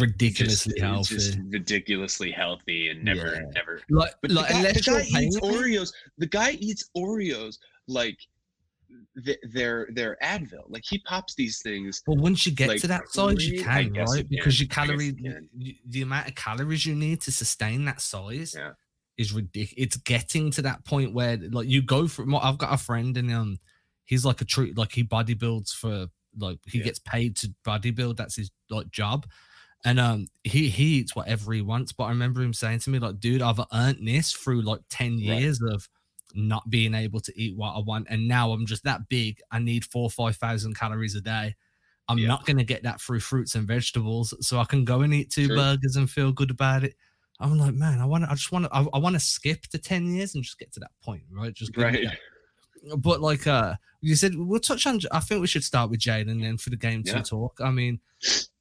ridiculously 0.00 0.72
just, 0.72 0.82
healthy, 0.82 1.14
just 1.14 1.38
ridiculously 1.48 2.30
healthy, 2.30 2.88
and 2.88 3.04
never, 3.04 3.34
yeah. 3.34 3.50
never. 3.54 3.80
Like, 3.90 4.12
but 4.22 4.30
like, 4.30 4.48
the 4.48 4.54
guy, 4.54 4.72
the 4.72 4.80
guy 4.80 5.20
eats 5.20 5.40
Oreos. 5.40 5.92
The 6.18 6.26
guy 6.26 6.50
eats 6.52 6.90
Oreos 6.96 7.58
like 7.88 8.18
their 9.52 9.88
their 9.92 10.16
Advil. 10.22 10.64
Like 10.68 10.84
he 10.88 10.98
pops 10.98 11.34
these 11.34 11.60
things. 11.62 12.02
Well, 12.06 12.16
once 12.18 12.46
you 12.46 12.52
get 12.52 12.68
like, 12.68 12.80
to 12.80 12.86
that 12.88 13.08
size, 13.08 13.46
you 13.46 13.62
can, 13.62 13.92
right? 13.92 14.28
Because 14.28 14.60
your 14.60 14.68
calorie, 14.68 15.16
the 15.88 16.02
amount 16.02 16.28
of 16.28 16.34
calories 16.34 16.86
you 16.86 16.94
need 16.94 17.20
to 17.22 17.32
sustain 17.32 17.84
that 17.86 18.00
size 18.00 18.54
yeah. 18.56 18.72
is 19.16 19.32
ridiculous. 19.32 19.74
It's 19.76 19.96
getting 19.96 20.50
to 20.52 20.62
that 20.62 20.84
point 20.84 21.14
where 21.14 21.36
like 21.36 21.68
you 21.68 21.82
go 21.82 22.08
from. 22.08 22.34
I've 22.34 22.58
got 22.58 22.72
a 22.72 22.78
friend 22.78 23.16
and 23.16 23.32
um, 23.32 23.58
he's 24.04 24.24
like 24.24 24.40
a 24.40 24.44
true 24.44 24.72
like 24.76 24.92
he 24.92 25.04
bodybuilds 25.04 25.72
for 25.72 26.06
like 26.38 26.58
he 26.66 26.78
yeah. 26.78 26.84
gets 26.84 26.98
paid 27.00 27.36
to 27.36 27.54
bodybuild. 27.66 28.16
That's 28.16 28.36
his 28.36 28.50
like 28.70 28.90
job. 28.90 29.26
And 29.84 30.00
um, 30.00 30.26
he 30.44 30.68
he 30.68 30.84
eats 30.84 31.14
whatever 31.14 31.52
he 31.52 31.60
wants. 31.60 31.92
But 31.92 32.04
I 32.04 32.08
remember 32.10 32.42
him 32.42 32.54
saying 32.54 32.80
to 32.80 32.90
me, 32.90 32.98
like, 32.98 33.20
dude, 33.20 33.42
I've 33.42 33.60
earned 33.72 34.06
this 34.06 34.32
through 34.32 34.62
like 34.62 34.80
10 34.88 35.18
years 35.18 35.60
yeah. 35.62 35.74
of 35.74 35.88
not 36.34 36.68
being 36.68 36.94
able 36.94 37.20
to 37.20 37.32
eat 37.40 37.56
what 37.56 37.74
I 37.74 37.80
want. 37.80 38.06
And 38.10 38.26
now 38.26 38.50
I'm 38.52 38.66
just 38.66 38.84
that 38.84 39.08
big. 39.08 39.40
I 39.50 39.58
need 39.58 39.84
four 39.84 40.04
or 40.04 40.10
five 40.10 40.36
thousand 40.36 40.76
calories 40.76 41.14
a 41.14 41.20
day. 41.20 41.54
I'm 42.08 42.18
yeah. 42.18 42.28
not 42.28 42.44
gonna 42.44 42.64
get 42.64 42.82
that 42.82 43.00
through 43.00 43.20
fruits 43.20 43.54
and 43.54 43.66
vegetables. 43.66 44.34
So 44.40 44.58
I 44.58 44.64
can 44.64 44.84
go 44.84 45.02
and 45.02 45.14
eat 45.14 45.30
two 45.30 45.46
sure. 45.46 45.56
burgers 45.56 45.96
and 45.96 46.10
feel 46.10 46.32
good 46.32 46.50
about 46.50 46.84
it. 46.84 46.94
I'm 47.40 47.58
like, 47.58 47.74
man, 47.74 48.00
I 48.00 48.04
want 48.04 48.24
to, 48.24 48.30
I 48.30 48.34
just 48.34 48.52
want 48.52 48.66
to, 48.66 48.74
I, 48.74 48.86
I 48.94 48.98
want 48.98 49.14
to 49.14 49.20
skip 49.20 49.68
the 49.70 49.78
10 49.78 50.14
years 50.14 50.34
and 50.34 50.44
just 50.44 50.58
get 50.58 50.72
to 50.74 50.80
that 50.80 50.92
point, 51.02 51.22
right? 51.32 51.52
Just 51.52 51.76
right. 51.76 52.06
But 52.98 53.20
like 53.20 53.46
uh 53.46 53.74
you 54.00 54.14
said, 54.14 54.34
we'll 54.36 54.60
touch 54.60 54.86
on 54.86 55.00
I 55.10 55.20
think 55.20 55.40
we 55.40 55.46
should 55.46 55.64
start 55.64 55.90
with 55.90 56.00
Jade 56.00 56.28
and 56.28 56.42
then 56.42 56.58
for 56.58 56.70
the 56.70 56.76
game 56.76 57.02
yeah. 57.04 57.14
to 57.14 57.22
talk. 57.22 57.58
I 57.62 57.70
mean, 57.70 58.00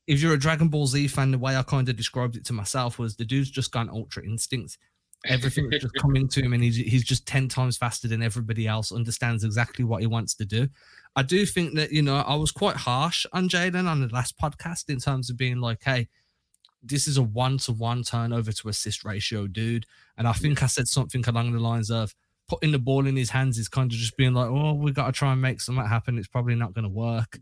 if 0.07 0.21
you're 0.21 0.33
a 0.33 0.39
Dragon 0.39 0.67
Ball 0.67 0.87
Z 0.87 1.07
fan, 1.07 1.31
the 1.31 1.37
way 1.37 1.55
I 1.55 1.63
kind 1.63 1.87
of 1.87 1.95
described 1.95 2.35
it 2.35 2.45
to 2.45 2.53
myself 2.53 2.99
was 2.99 3.15
the 3.15 3.25
dude's 3.25 3.49
just 3.49 3.71
gone 3.71 3.89
ultra 3.89 4.23
instinct. 4.23 4.77
Everything's 5.25 5.81
just 5.81 5.95
coming 5.99 6.27
to 6.29 6.41
him, 6.41 6.53
and 6.53 6.63
he's 6.63 6.75
he's 6.75 7.03
just 7.03 7.25
ten 7.25 7.47
times 7.47 7.77
faster 7.77 8.07
than 8.07 8.21
everybody 8.21 8.67
else. 8.67 8.91
Understands 8.91 9.43
exactly 9.43 9.85
what 9.85 10.01
he 10.01 10.07
wants 10.07 10.35
to 10.35 10.45
do. 10.45 10.67
I 11.15 11.23
do 11.23 11.45
think 11.45 11.75
that 11.75 11.91
you 11.91 12.01
know 12.01 12.17
I 12.17 12.35
was 12.35 12.51
quite 12.51 12.75
harsh 12.75 13.25
on 13.31 13.47
Jaylen 13.47 13.87
on 13.87 14.01
the 14.01 14.13
last 14.13 14.37
podcast 14.37 14.89
in 14.89 14.99
terms 14.99 15.29
of 15.29 15.37
being 15.37 15.61
like, 15.61 15.83
hey, 15.83 16.09
this 16.81 17.07
is 17.07 17.17
a 17.17 17.23
one 17.23 17.57
to 17.59 17.71
one 17.71 18.03
turnover 18.03 18.51
to 18.51 18.69
assist 18.69 19.05
ratio, 19.05 19.47
dude. 19.47 19.85
And 20.17 20.27
I 20.27 20.33
think 20.33 20.61
I 20.61 20.67
said 20.67 20.87
something 20.87 21.23
along 21.25 21.53
the 21.53 21.59
lines 21.59 21.89
of 21.89 22.13
putting 22.49 22.73
the 22.73 22.79
ball 22.79 23.07
in 23.07 23.15
his 23.15 23.29
hands 23.29 23.57
is 23.57 23.69
kind 23.69 23.89
of 23.89 23.97
just 23.97 24.17
being 24.17 24.33
like, 24.33 24.49
oh, 24.49 24.73
we 24.73 24.91
got 24.91 25.05
to 25.05 25.11
try 25.13 25.31
and 25.31 25.41
make 25.41 25.61
something 25.61 25.85
happen. 25.85 26.17
It's 26.17 26.27
probably 26.27 26.55
not 26.55 26.73
going 26.73 26.83
to 26.83 26.89
work 26.89 27.39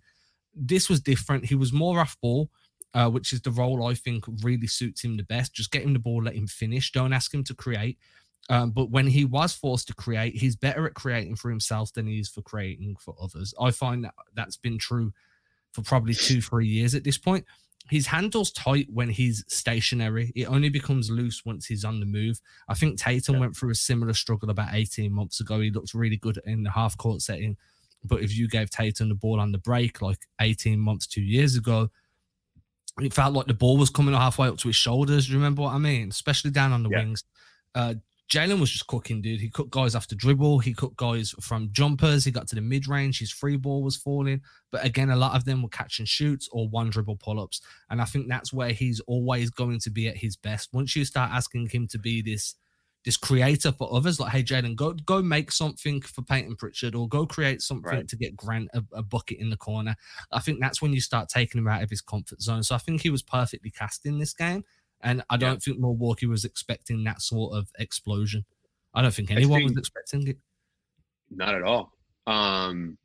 this 0.53 0.89
was 0.89 1.01
different. 1.01 1.45
He 1.45 1.55
was 1.55 1.73
more 1.73 1.99
off 1.99 2.17
ball, 2.21 2.49
uh, 2.93 3.09
which 3.09 3.33
is 3.33 3.41
the 3.41 3.51
role 3.51 3.85
I 3.85 3.93
think 3.93 4.25
really 4.43 4.67
suits 4.67 5.03
him 5.03 5.17
the 5.17 5.23
best. 5.23 5.53
Just 5.53 5.71
get 5.71 5.83
him 5.83 5.93
the 5.93 5.99
ball, 5.99 6.23
let 6.23 6.35
him 6.35 6.47
finish. 6.47 6.91
Don't 6.91 7.13
ask 7.13 7.33
him 7.33 7.43
to 7.45 7.53
create. 7.53 7.97
Um, 8.49 8.71
but 8.71 8.89
when 8.89 9.07
he 9.07 9.23
was 9.23 9.53
forced 9.53 9.87
to 9.87 9.93
create, 9.93 10.35
he's 10.35 10.55
better 10.55 10.85
at 10.85 10.93
creating 10.93 11.35
for 11.35 11.49
himself 11.49 11.93
than 11.93 12.07
he 12.07 12.19
is 12.19 12.27
for 12.27 12.41
creating 12.41 12.97
for 12.99 13.15
others. 13.21 13.53
I 13.59 13.71
find 13.71 14.03
that 14.03 14.13
that's 14.35 14.57
been 14.57 14.77
true 14.77 15.13
for 15.73 15.83
probably 15.83 16.13
two, 16.13 16.41
three 16.41 16.67
years 16.67 16.95
at 16.95 17.03
this 17.03 17.17
point. 17.17 17.45
His 17.89 18.07
handle's 18.07 18.51
tight 18.51 18.87
when 18.91 19.09
he's 19.09 19.43
stationary. 19.47 20.31
It 20.35 20.45
only 20.45 20.69
becomes 20.69 21.09
loose 21.09 21.45
once 21.45 21.65
he's 21.65 21.85
on 21.85 21.99
the 21.99 22.05
move. 22.05 22.39
I 22.67 22.73
think 22.73 22.97
Tatum 22.97 23.35
yeah. 23.35 23.41
went 23.41 23.55
through 23.55 23.71
a 23.71 23.75
similar 23.75 24.13
struggle 24.13 24.49
about 24.49 24.73
18 24.73 25.11
months 25.11 25.39
ago. 25.39 25.59
He 25.59 25.71
looked 25.71 25.93
really 25.93 26.17
good 26.17 26.39
in 26.45 26.63
the 26.63 26.71
half 26.71 26.97
court 26.97 27.21
setting 27.21 27.57
but 28.03 28.21
if 28.21 28.35
you 28.35 28.47
gave 28.47 28.69
Tatum 28.69 29.09
the 29.09 29.15
ball 29.15 29.39
on 29.39 29.51
the 29.51 29.57
break 29.57 30.01
like 30.01 30.19
18 30.39 30.79
months, 30.79 31.07
two 31.07 31.21
years 31.21 31.55
ago, 31.55 31.89
it 32.99 33.13
felt 33.13 33.33
like 33.33 33.47
the 33.47 33.53
ball 33.53 33.77
was 33.77 33.89
coming 33.89 34.13
halfway 34.13 34.47
up 34.47 34.57
to 34.57 34.67
his 34.67 34.75
shoulders. 34.75 35.27
Do 35.27 35.33
you 35.33 35.37
remember 35.37 35.63
what 35.63 35.73
I 35.73 35.77
mean? 35.77 36.09
Especially 36.09 36.51
down 36.51 36.71
on 36.71 36.83
the 36.83 36.89
yeah. 36.89 36.99
wings. 36.99 37.23
Uh, 37.73 37.93
Jaylen 38.31 38.61
was 38.61 38.71
just 38.71 38.87
cooking, 38.87 39.21
dude. 39.21 39.41
He 39.41 39.49
cut 39.49 39.69
guys 39.69 39.93
after 39.93 40.15
dribble. 40.15 40.59
He 40.59 40.73
cut 40.73 40.95
guys 40.95 41.35
from 41.41 41.69
jumpers. 41.73 42.23
He 42.23 42.31
got 42.31 42.47
to 42.47 42.55
the 42.55 42.61
mid 42.61 42.87
range. 42.87 43.19
His 43.19 43.31
free 43.31 43.57
ball 43.57 43.83
was 43.83 43.97
falling. 43.97 44.41
But 44.71 44.85
again, 44.85 45.09
a 45.09 45.17
lot 45.17 45.35
of 45.35 45.43
them 45.43 45.61
were 45.61 45.69
catch 45.69 45.99
and 45.99 46.07
shoots 46.07 46.47
or 46.53 46.69
one 46.69 46.89
dribble 46.89 47.17
pull 47.17 47.41
ups. 47.41 47.59
And 47.89 48.01
I 48.01 48.05
think 48.05 48.29
that's 48.29 48.53
where 48.53 48.69
he's 48.69 49.01
always 49.01 49.49
going 49.49 49.79
to 49.79 49.89
be 49.89 50.07
at 50.07 50.15
his 50.15 50.37
best. 50.37 50.69
Once 50.71 50.95
you 50.95 51.03
start 51.03 51.31
asking 51.31 51.67
him 51.67 51.87
to 51.87 51.99
be 51.99 52.21
this 52.21 52.55
this 53.05 53.17
creator 53.17 53.71
for 53.71 53.93
others. 53.93 54.19
Like, 54.19 54.31
hey, 54.31 54.43
Jaylen, 54.43 54.75
go 54.75 54.93
go 54.93 55.21
make 55.21 55.51
something 55.51 56.01
for 56.01 56.21
Payton 56.21 56.55
Pritchard, 56.55 56.95
or 56.95 57.07
go 57.07 57.25
create 57.25 57.61
something 57.61 57.91
right. 57.91 58.07
to 58.07 58.15
get 58.15 58.35
Grant 58.35 58.69
a, 58.73 58.83
a, 58.93 59.03
bucket 59.03 59.39
in 59.39 59.49
the 59.49 59.57
corner. 59.57 59.95
I 60.31 60.39
think 60.39 60.59
that's 60.59 60.81
when 60.81 60.93
you 60.93 61.01
start 61.01 61.29
taking 61.29 61.59
him 61.59 61.67
out 61.67 61.83
of 61.83 61.89
his 61.89 62.01
comfort 62.01 62.41
zone. 62.41 62.63
So 62.63 62.75
I 62.75 62.79
think 62.79 63.01
he 63.01 63.09
was 63.09 63.21
perfectly 63.21 63.71
cast 63.71 64.05
in 64.05 64.19
this 64.19 64.33
game, 64.33 64.63
and 65.01 65.23
I 65.29 65.37
don't 65.37 65.53
yeah. 65.53 65.73
think 65.73 65.79
Milwaukee 65.79 66.27
was 66.27 66.45
expecting 66.45 67.03
that 67.05 67.21
sort 67.21 67.55
of 67.55 67.69
explosion. 67.79 68.45
I 68.93 69.01
don't 69.01 69.13
think 69.13 69.31
anyone 69.31 69.59
think, 69.59 69.71
was 69.71 69.77
expecting 69.77 70.27
it. 70.27 70.37
Not 71.29 71.55
at 71.55 71.63
all. 71.63 71.93
Um, 72.27 72.97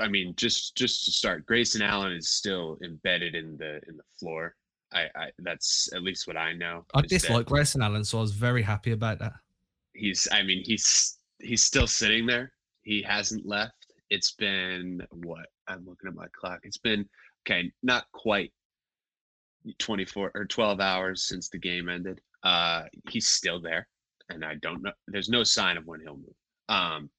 I 0.00 0.08
mean, 0.08 0.34
just 0.36 0.76
just 0.76 1.04
to 1.06 1.12
start, 1.12 1.46
Grayson 1.46 1.82
Allen 1.82 2.12
is 2.12 2.28
still 2.28 2.78
embedded 2.84 3.34
in 3.34 3.56
the 3.56 3.80
in 3.88 3.96
the 3.96 4.04
floor. 4.18 4.54
I, 4.96 5.08
I 5.14 5.30
that's 5.38 5.88
at 5.94 6.02
least 6.02 6.26
what 6.26 6.36
I 6.36 6.52
know. 6.52 6.84
I 6.94 7.02
dislike 7.02 7.46
Grayson 7.46 7.82
Allen, 7.82 8.04
so 8.04 8.18
I 8.18 8.20
was 8.22 8.32
very 8.32 8.62
happy 8.62 8.92
about 8.92 9.18
that. 9.18 9.34
He's, 9.92 10.26
I 10.32 10.42
mean, 10.42 10.62
he's 10.64 11.18
he's 11.40 11.62
still 11.62 11.86
sitting 11.86 12.26
there. 12.26 12.52
He 12.82 13.02
hasn't 13.02 13.46
left. 13.46 13.74
It's 14.10 14.32
been 14.32 15.02
what? 15.12 15.46
I'm 15.68 15.84
looking 15.86 16.08
at 16.08 16.14
my 16.14 16.26
clock. 16.38 16.60
It's 16.62 16.78
been 16.78 17.08
okay, 17.46 17.70
not 17.82 18.04
quite 18.12 18.52
24 19.78 20.30
or 20.34 20.44
12 20.44 20.80
hours 20.80 21.24
since 21.24 21.48
the 21.48 21.58
game 21.58 21.88
ended. 21.88 22.20
Uh, 22.42 22.84
he's 23.10 23.26
still 23.26 23.60
there, 23.60 23.88
and 24.30 24.44
I 24.44 24.54
don't 24.56 24.82
know. 24.82 24.92
There's 25.08 25.28
no 25.28 25.44
sign 25.44 25.76
of 25.76 25.86
when 25.86 26.00
he'll 26.00 26.16
move. 26.16 26.36
Um, 26.68 27.10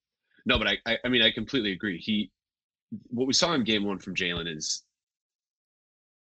no, 0.45 0.57
but 0.57 0.67
I, 0.67 0.77
I, 0.85 0.97
I 1.03 1.09
mean, 1.09 1.21
I 1.21 1.31
completely 1.31 1.73
agree. 1.73 1.99
He, 1.99 2.31
what 3.09 3.27
we 3.27 3.33
saw 3.33 3.53
in 3.53 3.63
game 3.63 3.83
one 3.83 3.99
from 3.99 4.15
Jaylen 4.15 4.47
is 4.47 4.83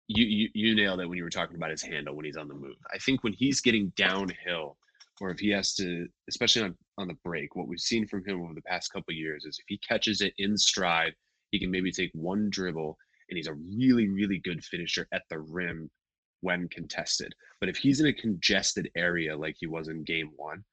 you, 0.08 0.24
you 0.24 0.48
you 0.54 0.74
nailed 0.74 1.00
it 1.00 1.08
when 1.08 1.18
you 1.18 1.24
were 1.24 1.30
talking 1.30 1.56
about 1.56 1.70
his 1.70 1.82
handle 1.82 2.16
when 2.16 2.24
he's 2.24 2.36
on 2.36 2.48
the 2.48 2.54
move. 2.54 2.76
I 2.92 2.98
think 2.98 3.22
when 3.22 3.34
he's 3.34 3.60
getting 3.60 3.92
downhill, 3.94 4.76
or 5.20 5.30
if 5.30 5.38
he 5.38 5.50
has 5.50 5.74
to, 5.74 6.08
especially 6.28 6.62
on 6.62 6.76
on 6.96 7.08
the 7.08 7.16
break, 7.24 7.54
what 7.54 7.68
we've 7.68 7.78
seen 7.78 8.06
from 8.08 8.24
him 8.24 8.42
over 8.42 8.54
the 8.54 8.62
past 8.62 8.92
couple 8.92 9.12
years 9.12 9.44
is 9.44 9.58
if 9.58 9.66
he 9.68 9.78
catches 9.78 10.22
it 10.22 10.32
in 10.38 10.56
stride, 10.56 11.12
he 11.50 11.60
can 11.60 11.70
maybe 11.70 11.92
take 11.92 12.10
one 12.14 12.48
dribble, 12.50 12.96
and 13.28 13.36
he's 13.36 13.48
a 13.48 13.54
really 13.54 14.08
really 14.08 14.38
good 14.38 14.64
finisher 14.64 15.06
at 15.12 15.22
the 15.28 15.38
rim 15.38 15.90
when 16.40 16.68
contested. 16.68 17.34
But 17.60 17.68
if 17.68 17.76
he's 17.76 18.00
in 18.00 18.06
a 18.06 18.12
congested 18.12 18.90
area 18.96 19.36
like 19.36 19.56
he 19.58 19.66
was 19.66 19.88
in 19.88 20.04
game 20.04 20.30
one, 20.36 20.64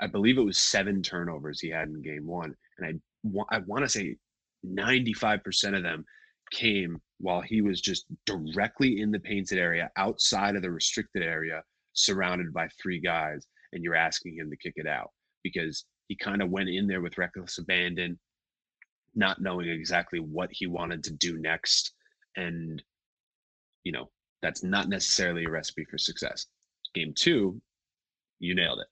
I 0.00 0.06
believe 0.06 0.38
it 0.38 0.42
was 0.42 0.58
seven 0.58 1.02
turnovers 1.02 1.58
he 1.58 1.70
had 1.70 1.88
in 1.88 2.00
game 2.00 2.26
one, 2.26 2.54
and 2.78 2.86
I 2.86 3.56
I 3.56 3.58
want 3.66 3.84
to 3.84 3.88
say 3.88 4.16
95% 4.64 5.76
of 5.76 5.82
them 5.82 6.04
came 6.52 7.00
while 7.22 7.40
he 7.40 7.62
was 7.62 7.80
just 7.80 8.04
directly 8.26 9.00
in 9.00 9.10
the 9.10 9.20
painted 9.20 9.58
area 9.58 9.90
outside 9.96 10.56
of 10.56 10.62
the 10.62 10.70
restricted 10.70 11.22
area 11.22 11.62
surrounded 11.94 12.52
by 12.52 12.68
three 12.82 13.00
guys 13.00 13.46
and 13.72 13.82
you're 13.82 13.94
asking 13.94 14.36
him 14.36 14.50
to 14.50 14.56
kick 14.56 14.74
it 14.76 14.86
out. 14.86 15.10
Because 15.42 15.84
he 16.08 16.16
kind 16.16 16.42
of 16.42 16.50
went 16.50 16.68
in 16.68 16.86
there 16.86 17.00
with 17.00 17.16
reckless 17.16 17.58
abandon 17.58 18.18
not 19.14 19.40
knowing 19.40 19.68
exactly 19.68 20.20
what 20.20 20.48
he 20.52 20.66
wanted 20.66 21.04
to 21.04 21.12
do 21.12 21.38
next 21.38 21.92
and 22.36 22.82
you 23.84 23.92
know 23.92 24.08
that's 24.40 24.62
not 24.62 24.88
necessarily 24.88 25.44
a 25.44 25.50
recipe 25.50 25.84
for 25.90 25.98
success. 25.98 26.46
Game 26.94 27.12
two 27.16 27.60
you 28.40 28.54
nailed 28.54 28.80
it. 28.80 28.88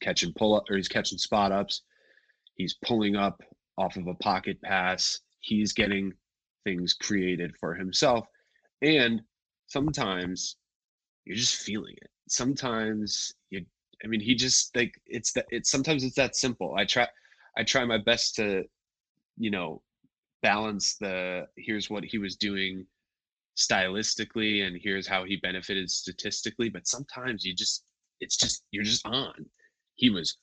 Catching 0.00 0.32
pull 0.34 0.54
up 0.54 0.64
or 0.70 0.76
he's 0.76 0.88
catching 0.88 1.18
spot 1.18 1.50
ups. 1.50 1.82
He's 2.54 2.76
pulling 2.84 3.16
up 3.16 3.42
off 3.76 3.96
of 3.96 4.06
a 4.06 4.14
pocket 4.14 4.60
pass. 4.62 5.20
He's 5.40 5.72
getting 5.72 6.12
things 6.68 6.94
created 6.94 7.56
for 7.58 7.74
himself. 7.74 8.26
And 8.82 9.22
sometimes 9.68 10.56
you're 11.24 11.36
just 11.36 11.62
feeling 11.62 11.94
it. 11.96 12.10
Sometimes 12.28 13.32
you 13.50 13.64
I 14.04 14.06
mean 14.06 14.20
he 14.20 14.34
just 14.34 14.76
like 14.76 14.94
it's 15.06 15.32
that 15.32 15.46
it's 15.50 15.70
sometimes 15.70 16.04
it's 16.04 16.16
that 16.16 16.36
simple. 16.36 16.74
I 16.76 16.84
try 16.84 17.06
I 17.56 17.64
try 17.64 17.84
my 17.84 17.98
best 17.98 18.36
to, 18.36 18.64
you 19.38 19.50
know, 19.50 19.82
balance 20.42 20.96
the 21.00 21.46
here's 21.56 21.90
what 21.90 22.04
he 22.04 22.18
was 22.18 22.36
doing 22.36 22.86
stylistically 23.56 24.66
and 24.66 24.78
here's 24.80 25.06
how 25.06 25.24
he 25.24 25.36
benefited 25.36 25.90
statistically, 25.90 26.68
but 26.68 26.86
sometimes 26.86 27.44
you 27.44 27.54
just 27.54 27.84
it's 28.20 28.36
just 28.36 28.62
you're 28.72 28.84
just 28.84 29.06
on. 29.06 29.46
He 29.94 30.10
was 30.10 30.36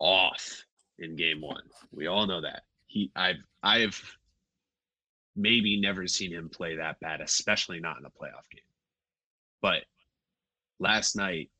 off 0.00 0.64
in 0.98 1.16
game 1.16 1.40
1. 1.40 1.56
We 1.92 2.08
all 2.08 2.26
know 2.26 2.40
that. 2.40 2.62
He 2.88 3.10
I've 3.14 3.42
I've 3.62 3.98
maybe 5.40 5.80
never 5.80 6.06
seen 6.06 6.32
him 6.32 6.48
play 6.48 6.76
that 6.76 7.00
bad, 7.00 7.20
especially 7.20 7.80
not 7.80 7.98
in 7.98 8.04
a 8.04 8.10
playoff 8.10 8.48
game. 8.50 8.62
But 9.60 9.84
last 10.78 11.16
night, 11.16 11.50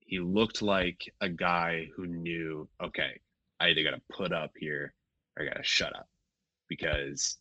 he 0.00 0.18
looked 0.18 0.62
like 0.62 1.12
a 1.20 1.28
guy 1.28 1.88
who 1.94 2.06
knew, 2.06 2.68
okay, 2.82 3.20
I 3.60 3.68
either 3.68 3.84
got 3.84 3.90
to 3.90 4.02
put 4.10 4.32
up 4.32 4.52
here 4.58 4.92
or 5.36 5.44
I 5.44 5.48
got 5.48 5.56
to 5.56 5.62
shut 5.62 5.94
up 5.94 6.08
because 6.68 7.36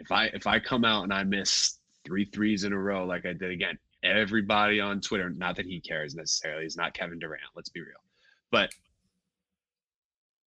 if 0.00 0.10
I 0.10 0.26
if 0.26 0.46
I 0.46 0.58
come 0.58 0.84
out 0.84 1.04
and 1.04 1.12
I 1.12 1.24
miss 1.24 1.78
three 2.04 2.24
threes 2.24 2.64
in 2.64 2.72
a 2.72 2.78
row 2.78 3.04
like 3.04 3.26
I 3.26 3.32
did 3.32 3.50
again, 3.50 3.78
everybody 4.02 4.80
on 4.80 5.00
Twitter, 5.00 5.30
not 5.30 5.56
that 5.56 5.66
he 5.66 5.80
cares 5.80 6.14
necessarily, 6.14 6.62
he's 6.64 6.76
not 6.76 6.94
Kevin 6.94 7.18
Durant, 7.18 7.42
let's 7.54 7.68
be 7.68 7.80
real, 7.80 8.02
but 8.50 8.70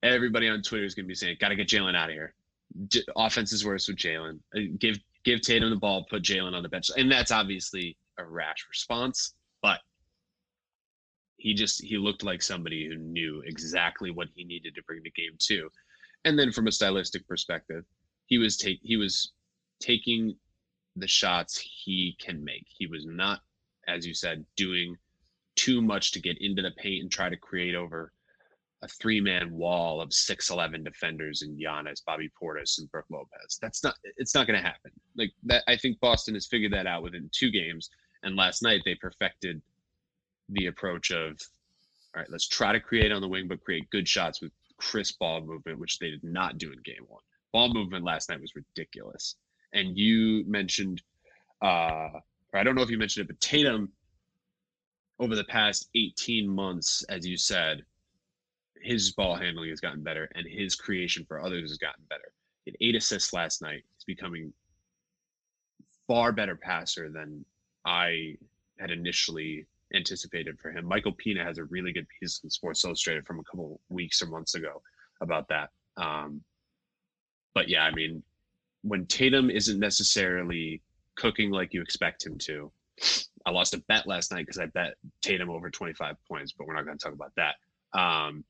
everybody 0.01 0.48
on 0.50 0.62
Twitter 0.62 0.86
is 0.86 0.96
going 0.96 1.06
to 1.06 1.08
be 1.08 1.15
saying, 1.15 1.38
"Got 1.39 1.50
to 1.50 1.56
get 1.56 1.68
Jaylen 1.68 1.96
out 1.96 2.10
of 2.10 2.15
here." 2.15 2.34
J- 2.88 3.04
offense 3.16 3.51
is 3.54 3.66
worse 3.66 3.88
with 3.88 3.98
Jaylen. 3.98 4.40
Uh, 4.56 4.62
give 4.80 5.00
give 5.24 5.42
Tatum 5.42 5.70
the 5.70 5.75
ball, 5.75 6.06
put 6.10 6.24
Jaylen 6.24 6.54
on 6.54 6.63
the 6.63 6.70
bench, 6.70 6.90
and 6.96 7.12
that's 7.12 7.32
obviously 7.32 7.98
a 8.18 8.25
rash 8.25 8.66
response. 8.70 9.34
But 9.62 9.80
he 11.38 11.54
just 11.54 11.84
he 11.84 11.98
looked 11.98 12.24
like 12.24 12.42
somebody 12.42 12.88
who 12.88 12.96
knew 12.96 13.42
exactly 13.46 14.12
what 14.12 14.28
he 14.36 14.44
needed 14.44 14.75
to 14.75 14.84
bring 14.84 15.04
to 15.04 15.10
game 15.12 15.36
two. 15.40 15.70
And 16.25 16.38
then 16.38 16.51
from 16.51 16.68
a 16.68 16.72
stylistic 16.72 17.28
perspective, 17.28 17.84
he 18.28 18.38
was 18.38 18.58
take 18.58 18.80
he 18.84 18.98
was 18.98 19.32
taking 19.80 20.36
the 20.96 21.08
shots 21.08 21.58
he 21.58 22.16
can 22.20 22.44
make. 22.44 22.66
He 22.68 22.86
was 22.86 23.06
not, 23.06 23.42
as 23.88 24.06
you 24.06 24.13
said, 24.13 24.46
doing 24.56 24.98
too 25.56 25.82
much 25.82 26.12
to 26.12 26.20
get 26.20 26.38
into 26.42 26.62
the 26.62 26.72
paint 26.72 27.01
and 27.01 27.12
try 27.12 27.30
to 27.30 27.38
create 27.38 27.75
over 27.75 28.12
a 28.84 28.88
three 28.88 29.22
man 29.22 29.52
wall 29.52 30.02
of 30.02 30.10
6'11 30.10 30.84
defenders 30.84 31.44
and 31.44 31.60
Giannis, 31.60 32.02
Bobby 32.06 32.30
Portis, 32.42 32.80
and 32.80 32.90
Brook 32.92 33.06
Lopez. 33.12 33.60
That's 33.62 33.84
not, 33.84 33.96
it's 34.18 34.34
not 34.34 34.48
going 34.48 34.60
to 34.60 34.66
happen. 34.66 34.92
Like 35.16 35.32
that, 35.44 35.64
I 35.68 35.76
think 35.76 36.00
Boston 36.00 36.34
has 36.34 36.48
figured 36.48 36.74
that 36.74 36.88
out 36.88 37.04
within 37.04 37.30
two 37.32 37.52
games. 37.52 37.90
And 38.24 38.36
last 38.36 38.64
night 38.64 38.82
they 38.86 38.96
perfected 38.96 39.62
the 40.50 40.68
approach 40.68 41.12
of, 41.12 41.40
all 42.16 42.22
right, 42.22 42.30
let's 42.30 42.48
try 42.48 42.72
to 42.72 42.80
create 42.80 43.12
on 43.12 43.22
the 43.22 43.28
wing, 43.28 43.48
but 43.48 43.64
create 43.64 43.90
good 43.92 44.08
shots 44.08 44.42
with 44.42 44.52
crisp 44.78 45.20
ball 45.20 45.42
movement, 45.42 45.80
which 45.80 46.00
they 46.00 46.10
did 46.10 46.24
not 46.24 46.58
do 46.58 46.72
in 46.72 46.80
game 46.84 47.06
one. 47.08 47.22
Ball 47.54 47.74
movement 47.74 48.04
last 48.04 48.30
night 48.30 48.42
was 48.42 48.54
ridiculous. 48.56 49.36
And 49.74 49.98
you 49.98 50.44
mentioned, 50.48 51.02
uh, 51.62 52.10
or 52.54 52.60
I 52.60 52.64
don't 52.64 52.76
know 52.76 52.82
if 52.82 52.90
you 52.90 52.98
mentioned 52.98 53.26
it, 53.26 53.28
but 53.28 53.40
Tatum 53.40 53.92
over 55.20 55.36
the 55.36 55.44
past 55.46 55.88
18 55.96 56.50
months, 56.50 57.04
as 57.04 57.28
you 57.28 57.38
said, 57.38 57.86
his 58.82 59.12
ball 59.14 59.36
handling 59.36 59.70
has 59.70 59.80
gotten 59.80 60.02
better 60.02 60.30
and 60.36 60.46
his 60.48 60.76
creation 60.76 61.26
for 61.26 61.42
others 61.42 61.70
has 61.70 61.78
gotten 61.78 62.04
better. 62.10 62.34
He 62.66 62.72
had 62.72 62.78
eight 62.82 62.96
assists 62.96 63.34
last 63.34 63.62
night. 63.62 63.84
He's 63.96 64.06
becoming 64.06 64.54
far 66.08 66.32
better 66.32 66.56
passer 66.56 67.10
than 67.10 67.46
I 67.86 68.36
had 68.80 68.92
initially 68.92 69.66
anticipated 69.94 70.58
for 70.60 70.72
him. 70.72 70.86
Michael 70.86 71.14
Pina 71.14 71.44
has 71.44 71.58
a 71.58 71.64
really 71.66 71.92
good 71.92 72.08
piece 72.20 72.42
in 72.44 72.50
Sports 72.50 72.84
Illustrated 72.84 73.26
from 73.26 73.40
a 73.40 73.44
couple 73.44 73.80
weeks 73.90 74.22
or 74.22 74.28
months 74.28 74.56
ago 74.56 74.82
about 75.22 75.48
that. 75.50 75.70
Um, 75.98 76.42
but 77.54 77.68
yeah, 77.68 77.84
I 77.84 77.92
mean, 77.92 78.24
when 78.84 79.06
Tatum 79.06 79.50
isn't 79.50 79.80
necessarily 79.80 80.82
cooking 81.16 81.52
like 81.52 81.74
you 81.74 81.82
expect 81.82 82.26
him 82.26 82.38
to, 82.40 82.72
I 83.46 83.52
lost 83.52 83.74
a 83.74 83.84
bet 83.88 84.08
last 84.08 84.32
night 84.32 84.46
because 84.46 84.60
I 84.60 84.68
bet 84.68 84.96
Tatum 85.22 85.50
over 85.50 85.70
25 85.70 86.16
points, 86.28 86.54
but 86.58 86.68
we're 86.68 86.76
not 86.76 86.86
going 86.86 86.98
to 86.98 87.04
talk 87.04 87.14
about 87.14 87.34
that. 87.36 87.56
Um, 88.00 88.44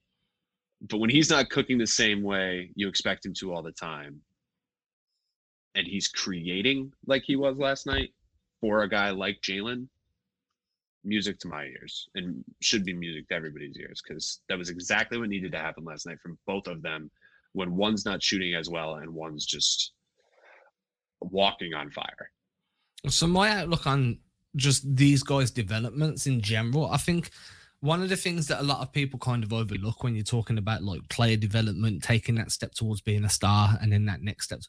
but 0.90 0.98
when 0.98 1.10
he's 1.10 1.30
not 1.30 1.50
cooking 1.50 1.78
the 1.78 1.88
same 1.88 2.24
way 2.24 2.72
you 2.76 2.88
expect 2.88 3.26
him 3.26 3.34
to 3.36 3.54
all 3.54 3.62
the 3.62 3.72
time, 3.72 4.22
and 5.76 5.88
he's 5.88 6.08
creating 6.08 6.92
like 7.06 7.24
he 7.26 7.36
was 7.36 7.58
last 7.58 7.86
night 7.86 8.12
for 8.60 8.84
a 8.84 8.90
guy 8.90 9.10
like 9.10 9.40
Jaylen, 9.42 9.88
music 11.04 11.40
to 11.40 11.48
my 11.48 11.66
ears 11.66 12.08
and 12.16 12.44
should 12.62 12.86
be 12.86 12.94
music 12.94 13.28
to 13.28 13.34
everybody's 13.34 13.78
ears 13.78 14.02
because 14.06 14.42
that 14.50 14.58
was 14.58 14.70
exactly 14.70 15.18
what 15.18 15.30
needed 15.30 15.52
to 15.52 15.58
happen 15.58 15.84
last 15.84 16.06
night 16.06 16.20
from 16.22 16.38
both 16.46 16.68
of 16.68 16.82
them 16.82 17.10
when 17.54 17.76
one's 17.76 18.06
not 18.06 18.22
shooting 18.22 18.54
as 18.54 18.70
well 18.70 18.96
and 18.96 19.10
one's 19.10 19.46
just 19.46 19.94
walking 21.22 21.74
on 21.74 21.90
fire. 21.90 22.30
So 23.08 23.28
my 23.28 23.50
outlook 23.50 23.88
on 23.88 24.20
just 24.56 24.96
these 24.96 25.24
guys' 25.24 25.52
developments 25.52 26.28
in 26.28 26.42
general, 26.42 26.90
I 26.92 26.98
think 26.98 27.32
one 27.82 28.04
of 28.04 28.10
the 28.10 28.16
things 28.16 28.48
that 28.48 28.62
a 28.62 28.64
lot 28.64 28.80
of 28.80 28.94
people 28.94 29.20
kind 29.20 29.44
of 29.44 29.52
overlook 29.52 30.04
when 30.04 30.16
you're 30.16 30.24
talking 30.24 30.60
about 30.60 30.84
like 30.84 31.02
player 31.10 31.36
development, 31.36 32.04
taking 32.04 32.36
that 32.36 32.52
step 32.52 32.74
towards 32.74 33.02
being 33.02 33.26
a 33.26 33.30
star, 33.30 33.78
and 33.82 33.92
then 33.92 34.06
that 34.06 34.22
next 34.22 34.46
step 34.46 34.62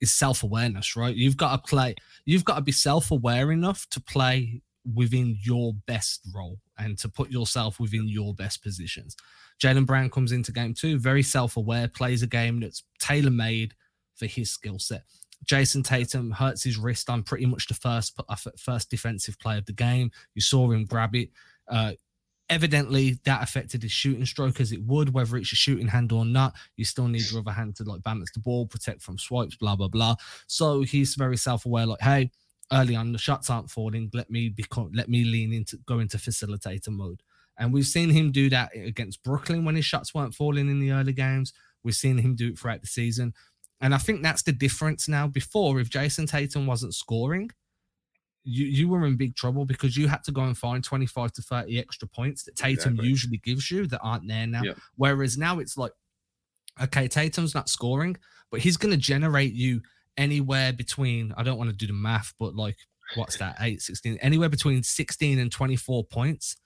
is 0.00 0.12
self 0.12 0.42
awareness, 0.42 0.94
right? 0.94 1.14
You've 1.14 1.36
got 1.36 1.64
to 1.64 1.70
play, 1.70 1.94
you've 2.26 2.44
got 2.44 2.56
to 2.56 2.62
be 2.62 2.72
self 2.72 3.10
aware 3.10 3.52
enough 3.52 3.88
to 3.90 4.00
play 4.00 4.60
within 4.94 5.38
your 5.42 5.74
best 5.86 6.20
role 6.34 6.58
and 6.78 6.96
to 6.98 7.08
put 7.08 7.30
yourself 7.30 7.80
within 7.80 8.08
your 8.08 8.34
best 8.34 8.62
positions. 8.62 9.16
Jaylen 9.62 9.86
Brown 9.86 10.08
comes 10.10 10.32
into 10.32 10.52
game 10.52 10.74
two, 10.74 10.98
very 10.98 11.22
self 11.22 11.56
aware, 11.56 11.88
plays 11.88 12.22
a 12.22 12.26
game 12.26 12.60
that's 12.60 12.84
tailor 13.00 13.30
made 13.30 13.74
for 14.16 14.26
his 14.26 14.50
skill 14.50 14.78
set. 14.78 15.04
Jayson 15.46 15.82
Tatum 15.84 16.32
hurts 16.32 16.64
his 16.64 16.76
wrist 16.76 17.08
on 17.08 17.22
pretty 17.22 17.46
much 17.46 17.66
the 17.66 17.74
first 17.74 18.20
uh, 18.28 18.36
first 18.58 18.90
defensive 18.90 19.38
play 19.38 19.56
of 19.56 19.64
the 19.66 19.72
game. 19.72 20.10
You 20.34 20.42
saw 20.42 20.70
him 20.70 20.84
grab 20.84 21.14
it. 21.14 21.30
Uh, 21.68 21.92
evidently 22.50 23.18
that 23.24 23.42
affected 23.42 23.82
his 23.82 23.92
shooting 23.92 24.26
stroke 24.26 24.60
as 24.60 24.72
it 24.72 24.82
would, 24.82 25.12
whether 25.12 25.36
it's 25.36 25.52
your 25.52 25.56
shooting 25.56 25.88
hand 25.88 26.12
or 26.12 26.24
not. 26.24 26.54
You 26.76 26.84
still 26.84 27.08
need 27.08 27.30
your 27.30 27.40
other 27.40 27.52
hand 27.52 27.76
to 27.76 27.84
like 27.84 28.02
balance 28.02 28.30
the 28.32 28.40
ball, 28.40 28.66
protect 28.66 29.02
from 29.02 29.18
swipes, 29.18 29.56
blah 29.56 29.76
blah 29.76 29.88
blah. 29.88 30.16
So 30.46 30.82
he's 30.82 31.14
very 31.14 31.36
self-aware, 31.36 31.86
like, 31.86 32.00
hey, 32.00 32.30
early 32.72 32.96
on 32.96 33.12
the 33.12 33.18
shots 33.18 33.50
aren't 33.50 33.70
falling. 33.70 34.10
Let 34.12 34.30
me 34.30 34.48
become 34.48 34.90
let 34.94 35.08
me 35.08 35.24
lean 35.24 35.52
into 35.52 35.78
go 35.86 35.98
into 35.98 36.18
facilitator 36.18 36.88
mode. 36.88 37.22
And 37.58 37.72
we've 37.72 37.86
seen 37.86 38.10
him 38.10 38.30
do 38.30 38.48
that 38.50 38.70
against 38.76 39.22
Brooklyn 39.24 39.64
when 39.64 39.74
his 39.74 39.84
shots 39.84 40.14
weren't 40.14 40.34
falling 40.34 40.70
in 40.70 40.78
the 40.78 40.92
early 40.92 41.12
games. 41.12 41.52
We've 41.82 41.94
seen 41.94 42.18
him 42.18 42.36
do 42.36 42.48
it 42.48 42.58
throughout 42.58 42.82
the 42.82 42.86
season. 42.86 43.34
And 43.80 43.94
I 43.94 43.98
think 43.98 44.22
that's 44.22 44.42
the 44.42 44.52
difference 44.52 45.08
now. 45.08 45.26
Before, 45.26 45.80
if 45.80 45.90
Jayson 45.90 46.28
Tatum 46.28 46.66
wasn't 46.66 46.94
scoring, 46.94 47.50
you 48.44 48.66
you 48.66 48.88
were 48.88 49.04
in 49.04 49.16
big 49.16 49.36
trouble 49.36 49.64
because 49.64 49.96
you 49.96 50.08
had 50.08 50.24
to 50.24 50.32
go 50.32 50.42
and 50.42 50.56
find 50.56 50.82
25 50.82 51.32
to 51.32 51.42
30 51.42 51.78
extra 51.78 52.08
points 52.08 52.44
that 52.44 52.56
Tatum 52.56 52.92
exactly. 52.92 53.08
usually 53.08 53.36
gives 53.38 53.70
you 53.70 53.86
that 53.86 54.00
aren't 54.00 54.26
there 54.28 54.46
now. 54.46 54.62
Yep. 54.62 54.78
Whereas 54.96 55.36
now 55.36 55.58
it's 55.58 55.76
like, 55.76 55.92
okay, 56.82 57.08
Tatum's 57.08 57.54
not 57.54 57.68
scoring, 57.68 58.16
but 58.50 58.60
he's 58.60 58.76
going 58.76 58.92
to 58.92 58.96
generate 58.96 59.52
you 59.52 59.82
anywhere 60.16 60.72
between, 60.72 61.32
I 61.36 61.42
don't 61.42 61.58
want 61.58 61.70
to 61.70 61.76
do 61.76 61.86
the 61.86 61.92
math, 61.92 62.34
but 62.38 62.54
like, 62.54 62.76
what's 63.14 63.36
that, 63.38 63.56
8, 63.60 63.80
16, 63.80 64.18
anywhere 64.20 64.48
between 64.48 64.82
16 64.82 65.38
and 65.38 65.50
24 65.50 66.04
points 66.04 66.56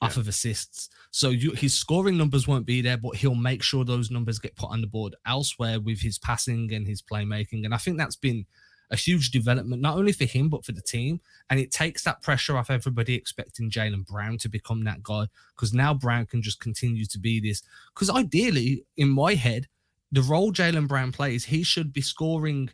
yeah. 0.00 0.06
off 0.06 0.16
of 0.16 0.28
assists. 0.28 0.88
So 1.10 1.30
you, 1.30 1.52
his 1.52 1.74
scoring 1.74 2.16
numbers 2.16 2.46
won't 2.46 2.66
be 2.66 2.82
there, 2.82 2.96
but 2.96 3.16
he'll 3.16 3.34
make 3.34 3.62
sure 3.62 3.84
those 3.84 4.10
numbers 4.10 4.38
get 4.38 4.56
put 4.56 4.70
on 4.70 4.80
the 4.80 4.86
board 4.86 5.16
elsewhere 5.26 5.80
with 5.80 6.00
his 6.00 6.18
passing 6.18 6.72
and 6.72 6.86
his 6.86 7.02
playmaking. 7.02 7.64
And 7.64 7.74
I 7.74 7.78
think 7.78 7.98
that's 7.98 8.16
been 8.16 8.46
a 8.90 8.96
huge 8.96 9.30
development, 9.30 9.80
not 9.80 9.96
only 9.96 10.12
for 10.12 10.24
him, 10.24 10.48
but 10.48 10.64
for 10.64 10.72
the 10.72 10.82
team. 10.82 11.20
And 11.48 11.60
it 11.60 11.70
takes 11.70 12.02
that 12.04 12.22
pressure 12.22 12.56
off 12.56 12.70
everybody 12.70 13.14
expecting 13.14 13.70
Jaylen 13.70 14.06
Brown 14.06 14.38
to 14.38 14.48
become 14.48 14.84
that 14.84 15.02
guy 15.02 15.26
because 15.54 15.72
now 15.72 15.94
Brown 15.94 16.26
can 16.26 16.42
just 16.42 16.60
continue 16.60 17.04
to 17.06 17.18
be 17.18 17.40
this. 17.40 17.62
Because 17.94 18.10
ideally, 18.10 18.84
in 18.96 19.08
my 19.08 19.34
head, 19.34 19.68
the 20.10 20.22
role 20.22 20.52
Jaylen 20.52 20.88
Brown 20.88 21.12
plays, 21.12 21.44
he 21.44 21.62
should 21.62 21.92
be 21.92 22.00
scoring 22.00 22.70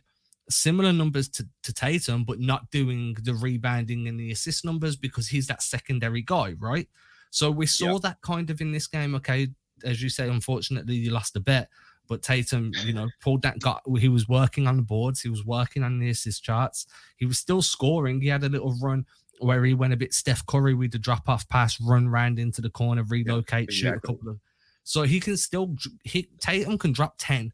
similar 0.49 0.93
numbers 0.93 1.29
to, 1.29 1.47
to 1.63 1.73
Tatum, 1.73 2.23
but 2.23 2.39
not 2.39 2.71
doing 2.71 3.15
the 3.21 3.33
rebounding 3.33 4.07
and 4.07 4.19
the 4.19 4.31
assist 4.31 4.65
numbers 4.65 4.95
because 4.95 5.27
he's 5.27 5.47
that 5.47 5.61
secondary 5.61 6.21
guy, 6.21 6.53
right? 6.59 6.87
So 7.29 7.51
we 7.51 7.65
saw 7.65 7.99
that 7.99 8.21
kind 8.21 8.49
of 8.49 8.61
in 8.61 8.71
this 8.71 8.87
game. 8.87 9.13
Okay, 9.15 9.49
as 9.83 10.01
you 10.01 10.09
say, 10.09 10.29
unfortunately, 10.29 10.95
you 10.95 11.11
lost 11.11 11.35
a 11.35 11.39
bet, 11.39 11.69
but 12.07 12.21
Tatum, 12.21 12.71
you 12.85 12.93
know, 12.93 13.07
pulled 13.21 13.41
that 13.43 13.59
guy. 13.59 13.77
He 13.99 14.09
was 14.09 14.27
working 14.27 14.67
on 14.67 14.77
the 14.77 14.83
boards. 14.83 15.21
He 15.21 15.29
was 15.29 15.45
working 15.45 15.83
on 15.83 15.99
the 15.99 16.09
assist 16.09 16.43
charts. 16.43 16.87
He 17.17 17.25
was 17.25 17.37
still 17.37 17.61
scoring. 17.61 18.21
He 18.21 18.27
had 18.27 18.43
a 18.43 18.49
little 18.49 18.75
run 18.81 19.05
where 19.39 19.63
he 19.63 19.73
went 19.73 19.93
a 19.93 19.97
bit 19.97 20.13
Steph 20.13 20.45
Curry 20.45 20.73
with 20.73 20.91
the 20.91 20.99
drop 20.99 21.29
off 21.29 21.47
pass, 21.49 21.79
run 21.79 22.07
round 22.07 22.39
into 22.39 22.61
the 22.61 22.69
corner, 22.69 23.03
relocate, 23.03 23.69
exactly. 23.69 23.75
shoot 23.75 23.95
a 23.95 23.99
couple 23.99 24.29
of. 24.29 24.39
So 24.83 25.03
he 25.03 25.19
can 25.19 25.37
still 25.37 25.75
hit. 26.03 26.39
Tatum 26.39 26.77
can 26.77 26.93
drop 26.93 27.15
ten 27.17 27.51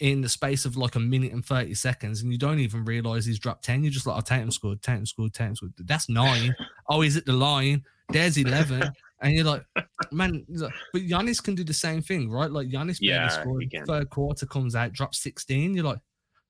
in 0.00 0.22
the 0.22 0.28
space 0.28 0.64
of 0.64 0.76
like 0.76 0.94
a 0.94 1.00
minute 1.00 1.32
and 1.32 1.44
30 1.44 1.74
seconds, 1.74 2.22
and 2.22 2.32
you 2.32 2.38
don't 2.38 2.58
even 2.58 2.84
realize 2.84 3.26
he's 3.26 3.38
dropped 3.38 3.64
10. 3.64 3.84
You're 3.84 3.92
just 3.92 4.06
like, 4.06 4.16
oh, 4.16 4.20
Tatum 4.22 4.50
scored, 4.50 4.82
Tatum 4.82 5.04
scored, 5.04 5.34
Tatum 5.34 5.56
scored. 5.56 5.74
That's 5.78 6.08
nine. 6.08 6.54
oh, 6.88 7.02
he's 7.02 7.18
at 7.18 7.26
the 7.26 7.34
line. 7.34 7.84
There's 8.08 8.38
11. 8.38 8.90
And 9.22 9.34
you're 9.34 9.44
like, 9.44 9.64
man, 10.12 10.46
but 10.92 11.02
Giannis 11.02 11.42
can 11.42 11.54
do 11.54 11.64
the 11.64 11.74
same 11.74 12.00
thing, 12.00 12.30
right? 12.30 12.50
Like 12.50 12.68
Giannis 12.68 12.98
yeah, 13.00 13.28
scored, 13.28 13.64
third 13.86 14.10
quarter 14.10 14.46
comes 14.46 14.74
out, 14.74 14.92
drops 14.92 15.22
16. 15.22 15.74
You're 15.74 15.84
like, 15.84 16.00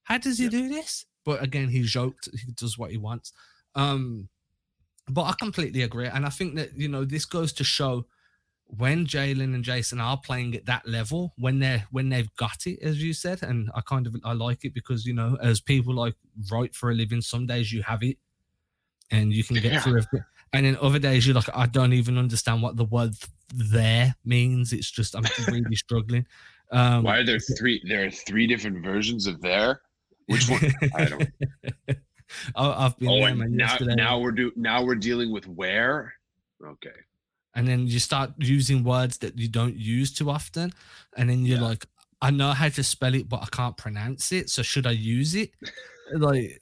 how 0.04 0.18
does 0.18 0.38
he 0.38 0.44
yeah. 0.44 0.50
do 0.50 0.68
this? 0.68 1.04
But 1.24 1.42
again, 1.42 1.68
he's 1.68 1.90
joked. 1.90 2.28
He 2.32 2.52
does 2.52 2.78
what 2.78 2.90
he 2.90 2.96
wants. 2.96 3.32
Um, 3.74 4.28
but 5.08 5.22
I 5.22 5.34
completely 5.38 5.82
agree. 5.82 6.06
And 6.06 6.24
I 6.24 6.30
think 6.30 6.54
that, 6.56 6.70
you 6.76 6.88
know, 6.88 7.04
this 7.04 7.24
goes 7.24 7.52
to 7.54 7.64
show 7.64 8.06
when 8.78 9.04
Jaylen 9.04 9.54
and 9.54 9.64
Jayson 9.64 10.00
are 10.00 10.16
playing 10.16 10.54
at 10.54 10.66
that 10.66 10.86
level, 10.86 11.32
when 11.36 11.58
they're 11.58 11.84
when 11.90 12.08
they've 12.08 12.32
got 12.36 12.66
it, 12.66 12.78
as 12.82 13.02
you 13.02 13.12
said, 13.12 13.42
and 13.42 13.68
I 13.74 13.80
kind 13.80 14.06
of 14.06 14.14
I 14.24 14.32
like 14.32 14.64
it 14.64 14.74
because 14.74 15.04
you 15.04 15.12
know, 15.12 15.36
as 15.42 15.60
people 15.60 15.94
like 15.94 16.14
write 16.52 16.74
for 16.74 16.90
a 16.90 16.94
living, 16.94 17.20
some 17.20 17.46
days 17.46 17.72
you 17.72 17.82
have 17.82 18.02
it 18.04 18.16
and 19.10 19.32
you 19.32 19.42
can 19.42 19.56
get 19.56 19.72
yeah. 19.72 19.80
through 19.80 19.98
everything. 19.98 20.24
And 20.52 20.66
then 20.66 20.76
other 20.80 20.98
days 20.98 21.26
you're 21.26 21.34
like, 21.34 21.48
I 21.54 21.66
don't 21.66 21.92
even 21.92 22.18
understand 22.18 22.62
what 22.62 22.76
the 22.76 22.84
word 22.84 23.14
there 23.54 24.14
means. 24.24 24.72
It's 24.72 24.90
just 24.90 25.14
I'm 25.14 25.24
really 25.48 25.76
struggling. 25.76 26.26
Um, 26.72 27.04
Why 27.04 27.18
are 27.18 27.24
there 27.24 27.38
three? 27.38 27.82
There 27.86 28.06
are 28.06 28.10
three 28.10 28.46
different 28.46 28.84
versions 28.84 29.26
of 29.26 29.40
there. 29.40 29.80
Which 30.26 30.48
one? 30.48 30.60
I 30.94 31.04
don't. 31.04 31.28
I've 32.54 32.96
been 32.98 33.08
oh, 33.08 33.20
there, 33.20 33.34
now, 33.34 33.76
now 33.80 34.18
we're 34.20 34.30
do 34.30 34.52
now 34.54 34.84
we're 34.84 34.94
dealing 34.94 35.32
with 35.32 35.48
where. 35.48 36.14
Okay. 36.64 36.90
And 37.54 37.66
then 37.66 37.88
you 37.88 37.98
start 37.98 38.30
using 38.38 38.84
words 38.84 39.18
that 39.18 39.36
you 39.36 39.48
don't 39.48 39.74
use 39.74 40.12
too 40.12 40.30
often, 40.30 40.72
and 41.16 41.28
then 41.28 41.44
you're 41.44 41.58
yeah. 41.58 41.64
like, 41.64 41.86
I 42.22 42.30
know 42.30 42.52
how 42.52 42.68
to 42.68 42.84
spell 42.84 43.14
it, 43.14 43.28
but 43.28 43.42
I 43.42 43.46
can't 43.46 43.76
pronounce 43.76 44.30
it. 44.30 44.50
So 44.50 44.62
should 44.62 44.86
I 44.86 44.92
use 44.92 45.34
it? 45.34 45.50
Like 46.16 46.60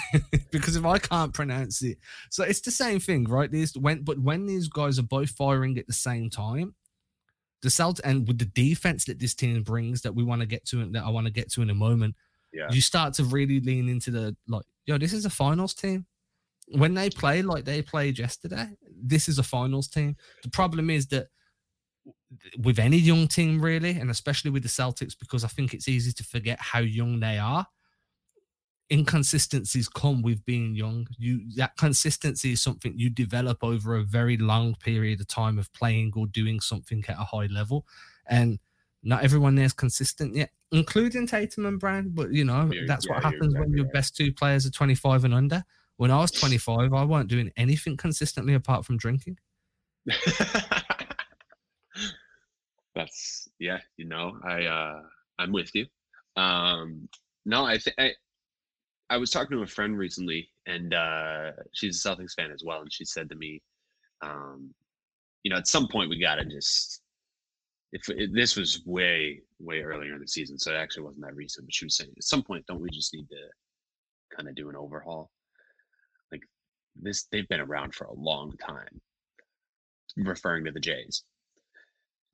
because 0.50 0.76
if 0.76 0.84
I 0.84 0.98
can't 0.98 1.32
pronounce 1.32 1.82
it, 1.82 1.98
so 2.30 2.44
it's 2.44 2.60
the 2.60 2.70
same 2.70 3.00
thing, 3.00 3.24
right? 3.24 3.50
These 3.50 3.76
when 3.76 4.02
but 4.02 4.18
when 4.18 4.46
these 4.46 4.68
guys 4.68 4.98
are 4.98 5.04
both 5.04 5.30
firing 5.30 5.78
at 5.78 5.86
the 5.86 5.92
same 5.92 6.30
time, 6.30 6.74
the 7.62 7.68
Celtics 7.68 8.00
and 8.04 8.26
with 8.28 8.38
the 8.38 8.44
defense 8.44 9.04
that 9.06 9.18
this 9.18 9.34
team 9.34 9.62
brings 9.62 10.02
that 10.02 10.14
we 10.14 10.22
want 10.22 10.40
to 10.42 10.46
get 10.46 10.64
to 10.66 10.80
and 10.80 10.94
that 10.94 11.04
I 11.04 11.10
want 11.10 11.26
to 11.26 11.32
get 11.32 11.50
to 11.52 11.62
in 11.62 11.70
a 11.70 11.74
moment, 11.74 12.14
yeah. 12.52 12.68
you 12.70 12.80
start 12.80 13.14
to 13.14 13.24
really 13.24 13.60
lean 13.60 13.88
into 13.88 14.10
the 14.10 14.36
like, 14.46 14.64
yo, 14.86 14.98
this 14.98 15.12
is 15.12 15.24
a 15.24 15.30
finals 15.30 15.74
team. 15.74 16.06
When 16.68 16.94
they 16.94 17.10
play 17.10 17.42
like 17.42 17.64
they 17.64 17.82
played 17.82 18.18
yesterday, 18.18 18.68
this 19.02 19.28
is 19.28 19.38
a 19.38 19.42
finals 19.42 19.88
team. 19.88 20.16
The 20.42 20.50
problem 20.50 20.90
is 20.90 21.06
that 21.08 21.28
with 22.58 22.78
any 22.78 22.96
young 22.96 23.28
team 23.28 23.60
really, 23.60 23.98
and 23.98 24.10
especially 24.10 24.50
with 24.50 24.62
the 24.62 24.68
Celtics, 24.68 25.14
because 25.18 25.44
I 25.44 25.48
think 25.48 25.72
it's 25.74 25.88
easy 25.88 26.12
to 26.12 26.24
forget 26.24 26.58
how 26.60 26.80
young 26.80 27.20
they 27.20 27.38
are 27.38 27.66
inconsistencies 28.94 29.88
come 29.88 30.22
with 30.22 30.44
being 30.44 30.76
young. 30.76 31.08
You 31.18 31.40
that 31.56 31.76
consistency 31.76 32.52
is 32.52 32.62
something 32.62 32.94
you 32.96 33.10
develop 33.10 33.64
over 33.64 33.96
a 33.96 34.04
very 34.04 34.36
long 34.36 34.76
period 34.76 35.20
of 35.20 35.26
time 35.26 35.58
of 35.58 35.72
playing 35.72 36.12
or 36.14 36.28
doing 36.28 36.60
something 36.60 37.04
at 37.08 37.18
a 37.18 37.24
high 37.24 37.46
level. 37.46 37.84
And 38.26 38.60
not 39.02 39.24
everyone 39.24 39.56
there's 39.56 39.72
consistent 39.72 40.36
yet, 40.36 40.50
including 40.70 41.26
Tatum 41.26 41.66
and 41.66 41.80
Brown. 41.80 42.10
But 42.10 42.30
you 42.32 42.44
know, 42.44 42.70
you're, 42.72 42.86
that's 42.86 43.06
yeah, 43.06 43.14
what 43.14 43.24
happens 43.24 43.46
exactly 43.46 43.60
when 43.60 43.76
your 43.76 43.86
right. 43.86 43.94
best 43.94 44.16
two 44.16 44.32
players 44.32 44.64
are 44.64 44.70
25 44.70 45.24
and 45.24 45.34
under. 45.34 45.64
When 45.96 46.10
I 46.10 46.20
was 46.20 46.30
25, 46.30 46.92
I 46.92 47.04
weren't 47.04 47.28
doing 47.28 47.52
anything 47.56 47.96
consistently 47.96 48.54
apart 48.54 48.84
from 48.84 48.96
drinking. 48.96 49.38
that's 52.94 53.48
yeah, 53.58 53.78
you 53.96 54.04
know, 54.04 54.38
I 54.44 54.66
uh 54.66 55.02
I'm 55.38 55.52
with 55.52 55.74
you. 55.74 55.86
Um 56.36 57.08
no, 57.44 57.64
I 57.64 57.78
think 57.78 57.96
I 59.10 59.16
was 59.16 59.30
talking 59.30 59.56
to 59.56 59.62
a 59.62 59.66
friend 59.66 59.98
recently, 59.98 60.48
and 60.66 60.94
uh, 60.94 61.52
she's 61.72 62.04
a 62.04 62.08
Celtics 62.08 62.34
fan 62.34 62.50
as 62.50 62.62
well, 62.64 62.80
and 62.80 62.92
she 62.92 63.04
said 63.04 63.28
to 63.28 63.36
me, 63.36 63.60
um, 64.22 64.74
"You 65.42 65.50
know, 65.50 65.58
at 65.58 65.68
some 65.68 65.88
point 65.88 66.10
we 66.10 66.18
got 66.18 66.36
to 66.36 66.44
just." 66.44 67.00
If 67.92 68.08
it, 68.08 68.30
this 68.34 68.56
was 68.56 68.82
way 68.86 69.42
way 69.60 69.82
earlier 69.82 70.14
in 70.14 70.20
the 70.20 70.26
season, 70.26 70.58
so 70.58 70.72
it 70.72 70.76
actually 70.76 71.04
wasn't 71.04 71.24
that 71.26 71.36
recent, 71.36 71.66
but 71.66 71.74
she 71.74 71.84
was 71.84 71.96
saying 71.96 72.10
at 72.16 72.24
some 72.24 72.42
point, 72.42 72.66
don't 72.66 72.80
we 72.80 72.90
just 72.90 73.14
need 73.14 73.28
to 73.28 74.36
kind 74.36 74.48
of 74.48 74.56
do 74.56 74.68
an 74.68 74.74
overhaul? 74.74 75.30
Like 76.32 76.42
this, 76.96 77.24
they've 77.30 77.48
been 77.48 77.60
around 77.60 77.94
for 77.94 78.06
a 78.06 78.14
long 78.14 78.52
time, 78.56 79.00
referring 80.16 80.64
to 80.64 80.72
the 80.72 80.80
Jays, 80.80 81.22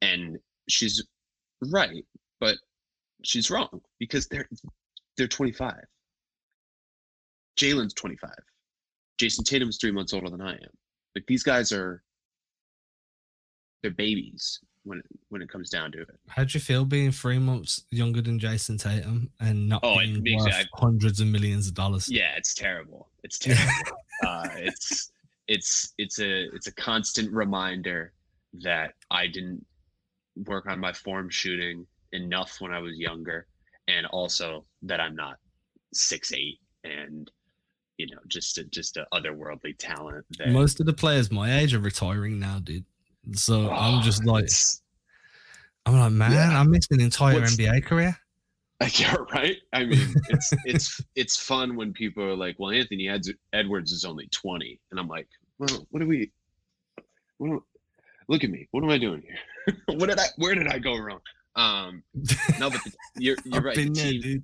and 0.00 0.38
she's 0.68 1.04
right, 1.61 2.06
but 2.38 2.56
she's 3.22 3.50
wrong 3.50 3.83
because 3.98 4.28
they're 4.28 4.48
they're 5.18 5.28
25 5.28 5.74
Jaylen's 7.56 7.94
25. 7.94 8.30
Jayson 9.20 9.44
Tatum's 9.44 9.78
three 9.78 9.92
months 9.92 10.12
older 10.12 10.30
than 10.30 10.40
I 10.40 10.52
am. 10.52 10.70
Like 11.14 11.24
these 11.26 11.42
guys 11.42 11.72
are, 11.72 12.02
they're 13.82 13.90
babies 13.90 14.60
when 14.84 14.98
it, 14.98 15.04
when 15.28 15.42
it 15.42 15.48
comes 15.48 15.68
down 15.70 15.92
to 15.92 16.02
it. 16.02 16.18
How'd 16.28 16.54
you 16.54 16.60
feel 16.60 16.84
being 16.84 17.12
three 17.12 17.38
months 17.38 17.84
younger 17.90 18.22
than 18.22 18.38
Jayson 18.38 18.78
Tatum 18.78 19.30
and 19.40 19.68
not 19.68 19.80
oh, 19.82 19.98
being 19.98 20.38
worth 20.38 20.54
I, 20.54 20.64
hundreds 20.74 21.20
of 21.20 21.26
millions 21.26 21.68
of 21.68 21.74
dollars? 21.74 22.08
Yeah, 22.10 22.34
it's 22.36 22.54
terrible. 22.54 23.08
It's 23.24 23.38
terrible. 23.38 23.98
uh, 24.26 24.48
it's 24.56 25.12
it's 25.48 25.92
it's 25.98 26.20
a 26.20 26.44
it's 26.54 26.66
a 26.68 26.74
constant 26.74 27.30
reminder 27.32 28.12
that 28.62 28.94
I 29.10 29.26
didn't 29.26 29.64
work 30.46 30.66
on 30.66 30.80
my 30.80 30.92
form 30.92 31.28
shooting 31.28 31.86
enough 32.12 32.56
when 32.60 32.72
I 32.72 32.78
was 32.78 32.98
younger, 32.98 33.46
and 33.88 34.06
also 34.06 34.64
that 34.82 35.00
I'm 35.00 35.16
not 35.16 35.36
six 35.92 36.32
eight 36.32 36.58
and 36.84 37.30
you 38.00 38.06
know, 38.14 38.20
just 38.28 38.56
a, 38.58 38.64
just 38.64 38.96
a 38.96 39.06
otherworldly 39.12 39.76
talent. 39.78 40.24
That, 40.38 40.48
Most 40.48 40.80
of 40.80 40.86
the 40.86 40.92
players 40.92 41.30
my 41.30 41.60
age 41.60 41.74
are 41.74 41.78
retiring 41.78 42.38
now, 42.38 42.58
dude. 42.58 42.84
So 43.34 43.68
oh, 43.68 43.74
I'm 43.74 44.02
just 44.02 44.24
like, 44.24 44.48
I'm 45.84 45.98
like, 45.98 46.12
man, 46.12 46.32
yeah. 46.32 46.58
I 46.58 46.62
missed 46.62 46.90
an 46.92 47.00
entire 47.00 47.40
What's, 47.40 47.56
NBA 47.56 47.84
career. 47.84 48.16
Yeah, 48.94 49.14
right. 49.34 49.58
I 49.74 49.84
mean, 49.84 50.14
it's 50.30 50.54
it's 50.64 51.00
it's 51.14 51.36
fun 51.36 51.76
when 51.76 51.92
people 51.92 52.24
are 52.24 52.34
like, 52.34 52.58
"Well, 52.58 52.70
Anthony 52.70 53.10
Ed- 53.10 53.36
Edwards 53.52 53.92
is 53.92 54.06
only 54.06 54.26
20," 54.28 54.80
and 54.90 54.98
I'm 54.98 55.06
like, 55.06 55.28
"Well, 55.58 55.86
what 55.90 56.00
do 56.00 56.06
we? 56.06 56.32
What 57.36 57.48
do, 57.48 57.64
look 58.28 58.42
at 58.42 58.48
me. 58.48 58.68
What 58.70 58.82
am 58.82 58.88
I 58.88 58.96
doing 58.96 59.20
here? 59.20 59.76
what 59.98 60.08
did 60.08 60.18
I? 60.18 60.24
Where 60.38 60.54
did 60.54 60.66
I 60.66 60.78
go 60.78 60.96
wrong? 60.96 61.20
Um, 61.56 62.02
no, 62.58 62.70
but 62.70 62.82
the, 62.82 62.92
you're 63.18 63.36
you're 63.44 63.60
right. 63.60 63.76
The 63.76 63.90
There, 64.22 64.40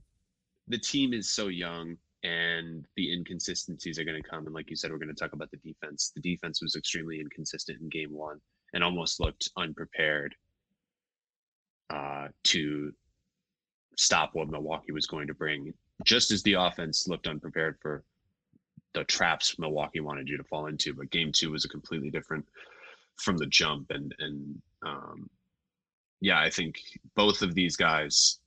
the 0.69 0.79
team 0.79 1.14
is 1.14 1.31
so 1.31 1.49
young, 1.49 1.97
and 2.27 2.85
the 2.97 3.12
inconsistencies 3.12 3.99
are 3.99 4.05
going 4.05 4.21
to 4.21 4.29
come. 4.29 4.47
And 4.47 4.55
like 4.55 4.71
you 4.71 4.77
said, 4.77 4.91
we're 4.91 4.99
going 4.99 5.15
to 5.15 5.15
talk 5.15 5.33
about 5.33 5.51
the 5.51 5.59
defense. 5.59 6.12
The 6.15 6.21
defense 6.21 6.61
was 6.61 6.75
extremely 6.75 7.21
inconsistent 7.21 7.81
in 7.81 7.89
game 7.89 8.12
one, 8.12 8.41
and 8.73 8.83
almost 8.83 9.21
looked 9.21 9.51
unprepared 9.57 10.35
uh, 11.91 12.29
to 12.45 12.93
stop 13.97 14.31
what 14.33 14.49
Milwaukee 14.49 14.93
was 14.93 15.07
going 15.07 15.29
to 15.29 15.35
bring. 15.35 15.73
Just 16.05 16.31
as 16.31 16.43
the 16.43 16.55
offense 16.55 17.07
looked 17.07 17.27
unprepared 17.27 17.77
for 17.81 18.05
the 18.95 19.05
traps 19.05 19.59
Milwaukee 19.59 20.01
wanted 20.01 20.29
you 20.29 20.37
to 20.37 20.45
fall 20.45 20.67
into, 20.67 20.95
but 20.95 21.11
game 21.11 21.31
two 21.33 21.53
was 21.53 21.65
a 21.65 21.69
completely 21.69 22.11
different 22.11 22.45
from 23.17 23.37
the 23.37 23.47
jump 23.47 23.91
and 23.91 24.15
and 24.19 24.61
um, 24.85 25.31
yeah, 26.21 26.41
I 26.41 26.51
think 26.51 26.81
both 27.15 27.43
of 27.43 27.55
these 27.55 27.77
guys, 27.77 28.39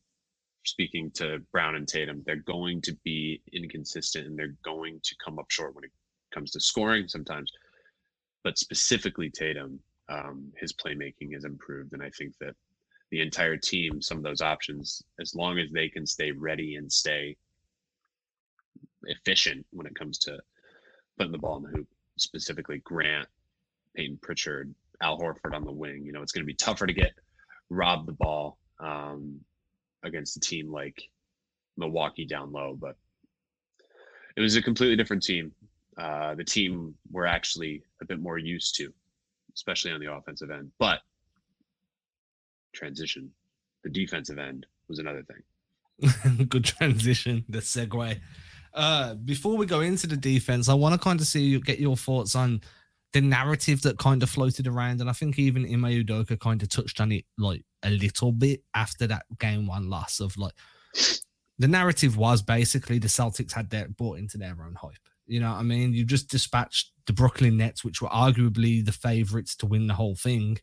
speaking 0.69 1.11
to 1.15 1.39
Brown 1.51 1.75
and 1.75 1.87
Tatum, 1.87 2.23
they're 2.25 2.37
going 2.37 2.81
to 2.83 2.95
be 3.03 3.41
inconsistent 3.53 4.27
and 4.27 4.37
they're 4.37 4.55
going 4.63 4.99
to 5.03 5.15
come 5.23 5.39
up 5.39 5.49
short 5.49 5.75
when 5.75 5.83
it 5.83 5.91
comes 6.33 6.51
to 6.51 6.59
scoring 6.59 7.07
sometimes. 7.07 7.51
But 8.43 8.57
specifically 8.57 9.29
Tatum, 9.29 9.79
um, 10.09 10.51
his 10.57 10.73
playmaking 10.73 11.33
has 11.33 11.43
improved, 11.43 11.93
and 11.93 12.01
I 12.01 12.09
think 12.17 12.33
that 12.39 12.55
the 13.11 13.21
entire 13.21 13.57
team, 13.57 14.01
some 14.01 14.17
of 14.17 14.23
those 14.23 14.41
options, 14.41 15.01
as 15.19 15.35
long 15.35 15.59
as 15.59 15.69
they 15.71 15.89
can 15.89 16.05
stay 16.05 16.31
ready 16.31 16.75
and 16.75 16.91
stay 16.91 17.35
efficient 19.03 19.65
when 19.71 19.87
it 19.87 19.95
comes 19.95 20.17
to 20.19 20.37
putting 21.17 21.31
the 21.31 21.37
ball 21.37 21.57
in 21.57 21.63
the 21.63 21.69
hoop, 21.69 21.87
specifically 22.17 22.81
Grant, 22.83 23.27
Payton 23.95 24.19
Pritchard, 24.21 24.73
Al 25.01 25.19
Horford 25.19 25.55
on 25.55 25.65
the 25.65 25.71
wing. 25.71 26.05
You 26.05 26.11
know, 26.11 26.21
it's 26.21 26.31
going 26.31 26.43
to 26.43 26.47
be 26.47 26.53
tougher 26.53 26.85
to 26.85 26.93
get 26.93 27.13
rob 27.69 28.05
the 28.05 28.13
ball 28.13 28.57
um, 28.79 29.39
against 30.03 30.37
a 30.37 30.39
team 30.39 30.71
like 30.71 31.09
Milwaukee 31.77 32.25
down 32.25 32.51
low, 32.51 32.77
but 32.79 32.95
it 34.35 34.41
was 34.41 34.55
a 34.55 34.61
completely 34.61 34.95
different 34.95 35.23
team. 35.23 35.51
Uh, 35.97 36.35
the 36.35 36.43
team 36.43 36.95
we're 37.11 37.25
actually 37.25 37.83
a 38.01 38.05
bit 38.05 38.19
more 38.21 38.37
used 38.37 38.75
to, 38.75 38.93
especially 39.55 39.91
on 39.91 39.99
the 39.99 40.11
offensive 40.11 40.49
end. 40.49 40.71
But 40.79 40.99
transition, 42.73 43.31
the 43.83 43.89
defensive 43.89 44.37
end 44.37 44.65
was 44.87 44.99
another 44.99 45.23
thing. 45.23 46.47
Good 46.47 46.63
transition. 46.63 47.43
The 47.49 47.59
segue. 47.59 48.19
Uh, 48.73 49.15
before 49.15 49.57
we 49.57 49.65
go 49.65 49.81
into 49.81 50.07
the 50.07 50.15
defense, 50.15 50.69
I 50.69 50.73
want 50.73 50.93
to 50.93 50.99
kind 50.99 51.19
of 51.19 51.27
see 51.27 51.41
you 51.41 51.59
get 51.59 51.79
your 51.79 51.97
thoughts 51.97 52.35
on 52.35 52.61
the 53.13 53.21
narrative 53.21 53.81
that 53.81 53.97
kind 53.97 54.21
of 54.21 54.29
floated 54.29 54.67
around, 54.67 55.01
and 55.01 55.09
I 55.09 55.13
think 55.13 55.39
even 55.39 55.65
Ime 55.65 56.03
Udoka 56.05 56.39
kind 56.39 56.61
of 56.61 56.69
touched 56.69 57.01
on 57.01 57.11
it 57.11 57.25
like 57.37 57.63
a 57.83 57.89
little 57.89 58.31
bit 58.31 58.61
after 58.75 59.07
that 59.07 59.23
game 59.39 59.65
one 59.65 59.89
loss 59.89 60.19
of 60.19 60.37
like 60.37 60.53
the 61.57 61.67
narrative 61.67 62.17
was 62.17 62.41
basically 62.41 62.99
the 62.99 63.07
Celtics 63.07 63.53
had 63.53 63.69
their 63.69 63.87
bought 63.89 64.19
into 64.19 64.37
their 64.37 64.55
own 64.63 64.75
hype. 64.75 64.91
You 65.27 65.39
know 65.39 65.51
what 65.51 65.59
I 65.59 65.63
mean? 65.63 65.93
You 65.93 66.05
just 66.05 66.29
dispatched 66.29 66.91
the 67.05 67.13
Brooklyn 67.13 67.57
Nets, 67.57 67.83
which 67.83 68.01
were 68.01 68.09
arguably 68.09 68.83
the 68.83 68.91
favorites 68.91 69.55
to 69.57 69.65
win 69.65 69.87
the 69.87 69.93
whole 69.93 70.15
thing. 70.15 70.57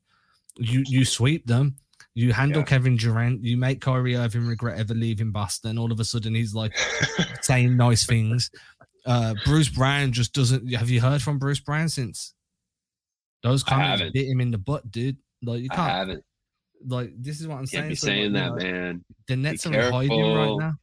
You 0.57 0.83
you 0.87 1.05
sweep 1.05 1.47
them. 1.47 1.77
You 2.15 2.33
handle 2.33 2.61
Yeah. 2.63 2.67
Kevin 2.67 2.97
Durant. 2.97 3.45
You 3.45 3.57
make 3.57 3.81
Kyrie 3.81 4.17
Irving 4.17 4.47
regret 4.47 4.79
ever 4.79 4.95
leaving 4.95 5.33
Boston. 5.33 5.79
All 5.79 5.93
of 5.93 6.01
a 6.01 6.05
sudden, 6.05 6.35
he's 6.35 6.55
like 6.55 6.73
saying 7.43 7.77
nice 7.77 8.07
things. 8.07 8.51
Uh, 9.05 9.35
Bruce 9.45 9.69
Brown 9.69 10.13
just 10.13 10.33
doesn't. 10.33 10.73
Have 10.75 10.91
you 10.91 11.01
heard 11.01 11.23
from 11.23 11.39
Bruce 11.39 11.61
Brown 11.61 11.89
since? 11.89 12.35
Those 13.47 13.63
I 13.65 13.71
comments 13.71 14.13
bit 14.13 14.27
him 14.27 14.41
in 14.41 14.51
the 14.51 14.59
butt, 14.59 14.91
dude. 14.91 15.17
Like 15.43 15.61
you 15.63 15.69
can't. 15.69 15.91
haven't. 15.91 16.25
Like 16.87 17.13
this 17.17 17.41
is 17.41 17.47
what 17.47 17.59
I'm 17.59 17.67
saying. 17.67 17.83
Can't 17.85 17.91
be 17.91 17.95
So, 17.95 18.07
like, 18.09 18.15
saying 18.15 18.25
you 18.25 18.33
that, 18.33 18.49
know, 18.49 18.57
man. 18.57 19.05
The 19.29 19.37
Nets 19.37 19.67
are 19.67 19.73
in 19.73 19.93
hiding 19.93 20.21
right 20.35 20.57
now. 20.59 20.75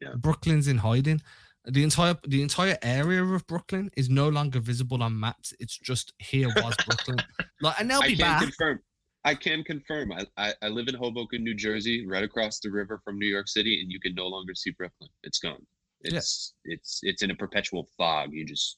Yeah. 0.00 0.14
Brooklyn's 0.16 0.68
in 0.68 0.78
hiding. 0.78 1.20
The 1.66 1.82
entire 1.82 2.16
the 2.26 2.42
entire 2.42 2.76
area 2.82 3.24
of 3.24 3.46
Brooklyn 3.46 3.90
is 3.96 4.10
no 4.10 4.28
longer 4.28 4.58
visible 4.58 5.02
on 5.02 5.18
maps. 5.18 5.54
It's 5.60 5.78
just 5.78 6.12
here 6.18 6.48
was 6.48 6.76
Brooklyn. 6.86 7.18
Like, 7.62 7.80
and 7.80 7.88
they'll 7.90 8.02
I 8.02 8.08
be 8.08 8.16
can 8.16 8.26
back. 8.26 8.42
confirm. 8.42 8.80
I 9.24 9.34
can 9.34 9.64
confirm. 9.64 10.12
I, 10.12 10.26
I, 10.36 10.52
I 10.60 10.68
live 10.68 10.88
in 10.88 10.94
Hoboken, 10.94 11.42
New 11.42 11.54
Jersey, 11.54 12.06
right 12.06 12.22
across 12.22 12.60
the 12.60 12.70
river 12.70 13.00
from 13.04 13.18
New 13.18 13.28
York 13.28 13.48
City, 13.48 13.80
and 13.80 13.90
you 13.90 13.98
can 14.00 14.14
no 14.14 14.26
longer 14.26 14.54
see 14.54 14.72
Brooklyn. 14.72 15.08
It's 15.22 15.38
gone. 15.38 15.64
Yeah. 16.02 16.18
It's 16.18 16.52
it's 16.64 17.00
it's 17.04 17.22
in 17.22 17.30
a 17.30 17.34
perpetual 17.34 17.88
fog. 17.96 18.30
You 18.32 18.44
just 18.44 18.76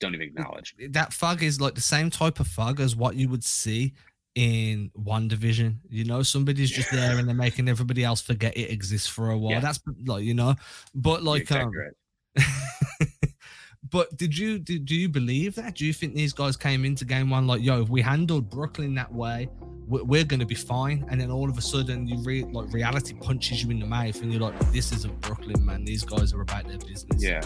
don't 0.00 0.14
even 0.14 0.28
acknowledge. 0.28 0.74
that 0.90 1.12
fog 1.12 1.42
is 1.42 1.60
like 1.60 1.74
the 1.74 1.80
same 1.80 2.10
type 2.10 2.40
of 2.40 2.46
fog 2.46 2.80
as 2.80 2.96
what 2.96 3.16
you 3.16 3.28
would 3.28 3.44
see 3.44 3.94
in 4.34 4.90
WandaVision. 5.00 5.76
You 5.88 6.04
know, 6.04 6.22
somebody's 6.22 6.70
just 6.70 6.90
there 6.90 7.18
and 7.18 7.28
they're 7.28 7.34
making 7.34 7.68
everybody 7.68 8.04
else 8.04 8.20
forget 8.20 8.56
it 8.56 8.70
exists 8.70 9.08
for 9.08 9.30
a 9.30 9.38
while. 9.38 9.52
Yeah. 9.52 9.60
That's 9.60 9.80
like 10.06 10.24
you 10.24 10.34
know, 10.34 10.54
but 10.94 11.22
like 11.22 11.42
exactly 11.42 11.64
um, 11.66 11.72
right. 11.76 11.92
but 13.90 14.16
did 14.16 14.36
you 14.36 14.58
do, 14.58 14.78
do 14.78 14.94
you 14.94 15.08
believe 15.08 15.54
that? 15.54 15.76
Do 15.76 15.86
you 15.86 15.92
think 15.92 16.14
these 16.14 16.32
guys 16.32 16.56
came 16.56 16.84
into 16.84 17.04
game 17.04 17.30
one 17.30 17.46
like, 17.46 17.62
yo, 17.62 17.82
if 17.82 17.88
we 17.88 18.02
handled 18.02 18.50
Brooklyn 18.50 18.94
that 18.94 19.12
way, 19.12 19.48
we're, 19.86 20.04
we're 20.04 20.24
going 20.24 20.40
to 20.40 20.46
be 20.46 20.54
fine? 20.54 21.04
And 21.08 21.20
then 21.20 21.30
all 21.30 21.48
of 21.48 21.58
a 21.58 21.62
sudden, 21.62 22.06
you 22.06 22.18
re- 22.24 22.44
like 22.44 22.72
reality 22.72 23.14
punches 23.14 23.62
you 23.62 23.70
in 23.70 23.78
the 23.78 23.86
mouth, 23.86 24.20
and 24.22 24.32
you're 24.32 24.42
like, 24.42 24.58
this 24.72 24.92
isn't 24.92 25.20
Brooklyn, 25.20 25.64
man. 25.64 25.84
These 25.84 26.04
guys 26.04 26.32
are 26.32 26.40
about 26.40 26.66
their 26.66 26.78
business. 26.78 27.22
Yeah. 27.22 27.42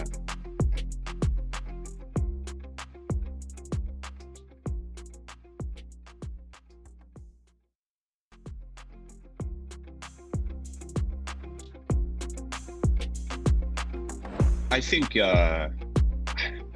I 14.79 14.81
think 14.81 15.17
uh 15.17 15.67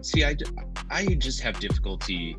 see 0.02 0.26
I, 0.26 0.36
I 0.90 1.06
just 1.06 1.40
have 1.40 1.58
difficulty 1.62 2.36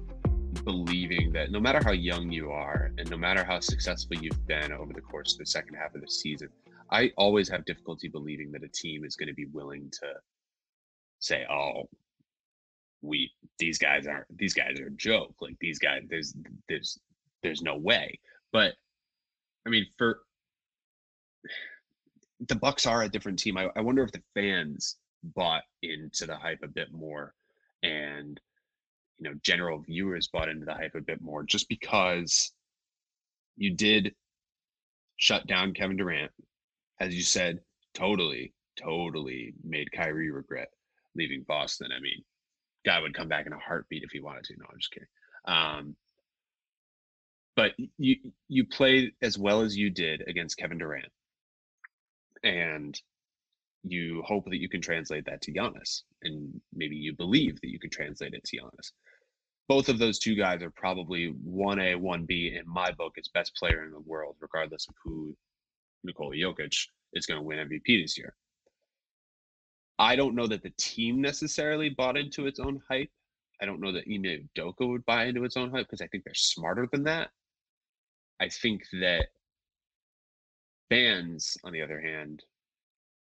believing 0.63 1.33
that 1.33 1.51
no 1.53 1.59
matter 1.59 1.81
how 1.83 1.93
young 1.93 2.31
you 2.31 2.51
are 2.51 2.93
and 2.99 3.11
no 3.11 3.17
matter 3.17 3.43
how 3.43 3.61
successful 3.61 4.19
you've 4.19 4.47
been 4.47 4.73
over 4.73 4.93
the 4.93 5.01
course 5.01 5.33
of 5.33 5.39
the 5.39 5.47
second 5.47 5.77
half 5.77 5.95
of 5.95 6.03
the 6.03 6.07
season, 6.07 6.51
I 6.91 7.13
always 7.17 7.49
have 7.49 7.65
difficulty 7.65 8.09
believing 8.09 8.53
that 8.53 8.63
a 8.63 8.69
team 8.69 9.07
is 9.07 9.17
going 9.17 9.31
to 9.31 9.35
be 9.35 9.47
willing 9.47 9.91
to 10.01 10.13
say, 11.21 11.47
"Oh, 11.51 11.89
we 13.01 13.33
these 13.59 13.79
guys 13.79 14.07
aren't 14.07 14.27
these 14.37 14.53
guys 14.53 14.79
are 14.79 14.89
a 14.89 14.97
joke. 14.99 15.35
Like 15.41 15.57
these 15.63 15.79
guys, 15.79 16.03
there's 16.11 16.35
there's 16.69 16.99
there's 17.43 17.63
no 17.63 17.79
way." 17.79 18.21
But 18.53 18.75
I 19.67 19.71
mean, 19.71 19.87
for 19.97 20.21
the 22.49 22.55
Bucks 22.55 22.85
are 22.85 23.05
a 23.05 23.09
different 23.09 23.39
team. 23.39 23.57
I, 23.57 23.71
I 23.75 23.81
wonder 23.81 24.03
if 24.03 24.13
the 24.13 24.23
fans 24.35 24.99
bought 25.25 25.63
into 25.83 26.27
the 26.27 26.37
hype 26.37 26.61
a 26.63 26.69
bit 26.69 26.93
more, 26.93 27.35
and 27.83 28.41
you 29.19 29.31
know, 29.31 29.37
general 29.43 29.81
viewers 29.81 30.29
bought 30.29 30.49
into 30.49 30.67
the 30.67 30.75
hype 30.75 30.95
a 30.95 31.01
bit 31.01 31.21
more, 31.21 31.43
just 31.43 31.69
because 31.69 32.53
you 33.57 33.75
did 33.75 34.15
shut 35.17 35.47
down 35.47 35.73
Kevin 35.73 35.97
Durant, 35.97 36.33
as 37.01 37.15
you 37.15 37.23
said, 37.23 37.61
totally, 37.95 38.53
totally 38.77 39.55
made 39.63 39.93
Kyrie 39.93 40.31
regret 40.31 40.69
leaving 41.15 41.45
Boston. 41.47 41.91
I 41.97 42.01
mean, 42.01 42.25
guy 42.85 43.01
would 43.01 43.15
come 43.15 43.29
back 43.29 43.47
in 43.47 43.53
a 43.53 43.59
heartbeat 43.59 44.03
if 44.03 44.11
he 44.11 44.21
wanted 44.21 44.45
to. 44.45 44.55
No, 44.59 44.67
I'm 44.71 44.79
just 44.79 44.91
kidding. 44.91 45.09
Um, 45.47 45.97
but 47.57 47.73
you 47.99 48.17
you 48.49 48.67
played 48.67 49.13
as 49.23 49.39
well 49.39 49.61
as 49.61 49.77
you 49.77 49.91
did 49.91 50.25
against 50.27 50.57
Kevin 50.57 50.79
Durant, 50.79 51.13
and 52.43 53.01
you 53.87 54.23
hope 54.27 54.45
that 54.47 54.61
you 54.61 54.69
can 54.69 54.81
translate 54.81 55.25
that 55.27 55.43
to 55.43 55.53
Giannis, 55.53 56.03
and 56.23 56.61
maybe 56.75 56.97
you 56.97 57.15
believe 57.15 57.61
that 57.61 57.71
you 57.71 57.79
can 57.79 57.91
translate 57.91 58.35
it 58.35 58.45
to 58.45 58.57
Giannis. 58.59 58.93
Both 59.69 59.89
of 59.89 59.99
those 59.99 60.19
two 60.19 60.35
guys 60.35 60.63
are 60.63 60.71
probably 60.71 61.35
one 61.43 61.79
A, 61.79 61.95
one 61.95 62.25
B 62.25 62.55
in 62.59 62.69
my 62.71 62.91
book 62.93 63.15
as 63.19 63.29
best 63.29 63.55
player 63.57 63.85
in 63.85 63.93
the 63.93 64.01
world, 64.01 64.37
regardless 64.41 64.87
of 64.89 64.95
who 65.03 65.37
Nikola 66.03 66.35
Jokic 66.35 66.87
is 67.15 67.27
going 67.27 67.41
to 67.41 67.47
win 67.47 67.59
MVP 67.59 68.03
this 68.03 68.19
year. 68.19 68.35
I 69.99 70.17
don't 70.17 70.35
know 70.35 70.47
that 70.47 70.63
the 70.63 70.73
team 70.77 71.21
necessarily 71.21 71.89
bought 71.89 72.17
into 72.17 72.47
its 72.47 72.59
own 72.59 72.81
hype. 72.89 73.11
I 73.63 73.67
don't 73.67 73.81
know 73.81 73.93
that 73.93 74.05
Ime 74.09 74.49
Udoka 74.57 74.89
would 74.89 75.07
buy 75.07 75.27
into 75.27 75.45
its 75.45 75.57
own 75.57 75.71
hype 75.71 75.87
because 75.87 76.01
I 76.01 76.09
think 76.09 76.25
they're 76.25 76.35
smarter 76.35 76.89
than 76.91 77.05
that. 77.05 77.31
I 78.41 78.49
think 78.49 78.83
that 79.01 79.29
fans, 80.91 81.57
on 81.65 81.73
the 81.73 81.81
other 81.81 82.01
hand, 82.01 82.43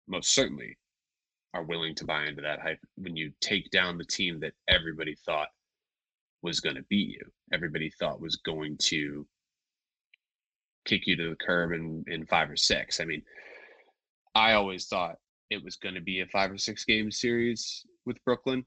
most 0.08 0.34
certainly 0.34 0.78
are 1.54 1.64
willing 1.64 1.96
to 1.96 2.06
buy 2.06 2.26
into 2.26 2.42
that 2.42 2.60
hype 2.62 2.80
when 2.96 3.16
you 3.16 3.32
take 3.42 3.70
down 3.72 3.98
the 3.98 4.06
team 4.06 4.40
that 4.40 4.54
everybody 4.68 5.16
thought 5.26 5.50
was 6.42 6.60
going 6.60 6.76
to 6.76 6.84
beat 6.90 7.10
you. 7.10 7.22
Everybody 7.54 7.92
thought 8.00 8.22
was 8.22 8.38
going 8.38 8.78
to 8.84 9.26
kick 10.86 11.08
you 11.08 11.16
to 11.18 11.30
the 11.32 11.36
curb 11.36 11.72
in, 11.72 12.04
in 12.08 12.26
five 12.28 12.50
or 12.50 12.56
six. 12.58 13.00
I 13.00 13.06
mean, 13.06 13.22
I 14.36 14.54
always 14.54 14.88
thought 14.88 15.16
it 15.50 15.64
was 15.64 15.78
going 15.78 15.96
to 15.96 16.02
be 16.02 16.22
a 16.22 16.28
five 16.28 16.52
or 16.52 16.58
six 16.58 16.86
game 16.86 17.12
series 17.12 17.86
with 18.06 18.24
Brooklyn. 18.26 18.66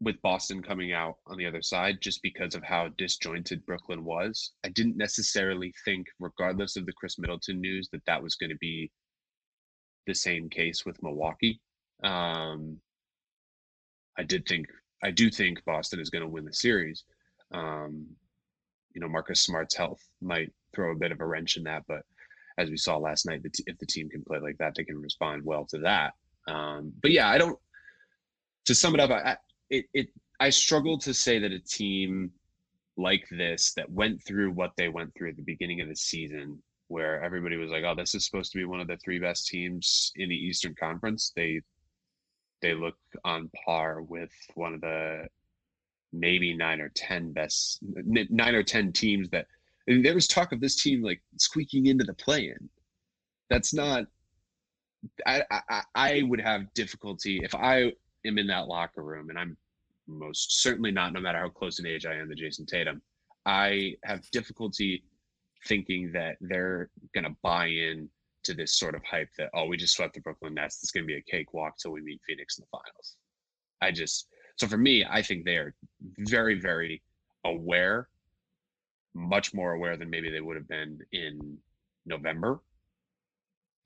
with 0.00 0.20
Boston 0.22 0.62
coming 0.62 0.92
out 0.92 1.16
on 1.26 1.38
the 1.38 1.46
other 1.46 1.62
side 1.62 1.98
just 2.00 2.22
because 2.22 2.54
of 2.54 2.62
how 2.62 2.88
disjointed 2.98 3.64
Brooklyn 3.64 4.04
was. 4.04 4.52
I 4.64 4.68
didn't 4.68 4.96
necessarily 4.96 5.72
think, 5.84 6.06
regardless 6.20 6.76
of 6.76 6.84
the 6.86 6.92
Khris 6.92 7.18
Middleton 7.18 7.60
news, 7.60 7.88
that 7.92 8.04
that 8.06 8.22
was 8.22 8.34
going 8.34 8.50
to 8.50 8.58
be 8.58 8.90
the 10.06 10.14
same 10.14 10.48
case 10.48 10.84
with 10.84 11.02
Milwaukee. 11.02 11.60
Um, 12.02 12.78
I 14.18 14.22
did 14.22 14.46
think, 14.46 14.66
I 15.02 15.10
do 15.10 15.30
think 15.30 15.64
Boston 15.64 16.00
is 16.00 16.10
going 16.10 16.22
to 16.22 16.28
win 16.28 16.44
the 16.44 16.52
series. 16.52 17.04
Um, 17.52 18.06
you 18.94 19.00
know, 19.00 19.08
Marcus 19.08 19.42
Smart's 19.42 19.76
health 19.76 20.02
might 20.20 20.52
throw 20.74 20.92
a 20.92 20.96
bit 20.96 21.12
of 21.12 21.20
a 21.20 21.26
wrench 21.26 21.56
in 21.56 21.64
that, 21.64 21.84
but 21.86 22.02
as 22.58 22.70
we 22.70 22.76
saw 22.76 22.96
last 22.96 23.26
night, 23.26 23.42
if 23.44 23.78
the 23.78 23.86
team 23.86 24.08
can 24.08 24.24
play 24.24 24.38
like 24.38 24.56
that, 24.58 24.74
they 24.74 24.84
can 24.84 25.00
respond 25.00 25.44
well 25.44 25.66
to 25.66 25.78
that. 25.78 26.14
Um, 26.48 26.92
but 27.02 27.10
yeah, 27.10 27.28
I 27.28 27.38
don't. 27.38 27.58
To 28.66 28.74
sum 28.74 28.94
it 28.94 29.00
up, 29.00 29.10
I, 29.10 29.36
it 29.70 29.84
it 29.92 30.08
I 30.40 30.50
struggle 30.50 30.98
to 30.98 31.14
say 31.14 31.38
that 31.38 31.52
a 31.52 31.60
team 31.60 32.32
like 32.96 33.26
this 33.30 33.74
that 33.74 33.90
went 33.90 34.22
through 34.24 34.52
what 34.52 34.72
they 34.76 34.88
went 34.88 35.14
through 35.14 35.30
at 35.30 35.36
the 35.36 35.42
beginning 35.42 35.80
of 35.80 35.88
the 35.88 35.96
season, 35.96 36.62
where 36.88 37.22
everybody 37.22 37.56
was 37.56 37.70
like, 37.70 37.84
"Oh, 37.84 37.94
this 37.94 38.14
is 38.14 38.24
supposed 38.24 38.52
to 38.52 38.58
be 38.58 38.64
one 38.64 38.80
of 38.80 38.88
the 38.88 38.96
three 38.98 39.18
best 39.18 39.48
teams 39.48 40.12
in 40.16 40.28
the 40.28 40.36
Eastern 40.36 40.74
Conference," 40.74 41.32
they 41.34 41.60
they 42.62 42.74
look 42.74 42.96
on 43.24 43.50
par 43.64 44.02
with 44.02 44.32
one 44.54 44.74
of 44.74 44.80
the 44.80 45.26
maybe 46.12 46.54
nine 46.54 46.80
or 46.80 46.88
ten 46.90 47.32
best 47.32 47.80
nine 47.82 48.54
or 48.54 48.62
ten 48.62 48.92
teams 48.92 49.28
that 49.30 49.46
there 49.86 50.14
was 50.14 50.26
talk 50.26 50.52
of 50.52 50.60
this 50.60 50.82
team 50.82 51.02
like 51.02 51.22
squeaking 51.36 51.86
into 51.86 52.04
the 52.04 52.14
play-in. 52.14 52.68
That's 53.50 53.72
not. 53.72 54.06
I, 55.26 55.42
I 55.50 55.82
I 55.94 56.22
would 56.22 56.40
have 56.40 56.72
difficulty 56.74 57.40
if 57.42 57.54
I 57.54 57.92
am 58.24 58.38
in 58.38 58.46
that 58.48 58.66
locker 58.66 59.02
room, 59.02 59.30
and 59.30 59.38
I'm 59.38 59.56
most 60.08 60.62
certainly 60.62 60.90
not, 60.90 61.12
no 61.12 61.20
matter 61.20 61.38
how 61.38 61.48
close 61.48 61.78
in 61.78 61.86
age 61.86 62.06
I 62.06 62.14
am 62.14 62.28
to 62.28 62.34
Jayson 62.34 62.66
Tatum. 62.66 63.02
I 63.44 63.94
have 64.04 64.28
difficulty 64.30 65.04
thinking 65.66 66.12
that 66.12 66.36
they're 66.40 66.90
going 67.14 67.24
to 67.24 67.36
buy 67.42 67.66
in 67.66 68.08
to 68.44 68.54
this 68.54 68.78
sort 68.78 68.94
of 68.94 69.02
hype 69.04 69.28
that 69.36 69.50
oh 69.54 69.66
we 69.66 69.76
just 69.76 69.94
swept 69.94 70.14
the 70.14 70.20
Brooklyn 70.20 70.54
Nets. 70.54 70.82
It's 70.82 70.92
going 70.92 71.04
to 71.04 71.08
be 71.08 71.16
a 71.16 71.22
cakewalk 71.22 71.76
till 71.78 71.92
we 71.92 72.00
meet 72.00 72.20
Phoenix 72.26 72.58
in 72.58 72.64
the 72.64 72.78
finals. 72.78 73.16
I 73.82 73.90
just 73.90 74.28
so 74.56 74.66
for 74.66 74.78
me, 74.78 75.04
I 75.08 75.20
think 75.22 75.44
they 75.44 75.56
are 75.56 75.74
very 76.18 76.58
very 76.60 77.02
aware, 77.44 78.08
much 79.14 79.52
more 79.52 79.72
aware 79.72 79.96
than 79.96 80.10
maybe 80.10 80.30
they 80.30 80.40
would 80.40 80.56
have 80.56 80.68
been 80.68 80.98
in 81.12 81.58
November, 82.06 82.60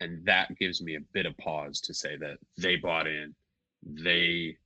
and 0.00 0.24
that 0.26 0.56
gives 0.58 0.82
me 0.82 0.96
a 0.96 1.00
bit 1.12 1.26
of 1.26 1.36
pause 1.38 1.80
to 1.80 1.94
say 1.94 2.16
that 2.18 2.36
they 2.58 2.76
bought 2.76 3.06
in, 3.06 3.34
they 3.82 4.56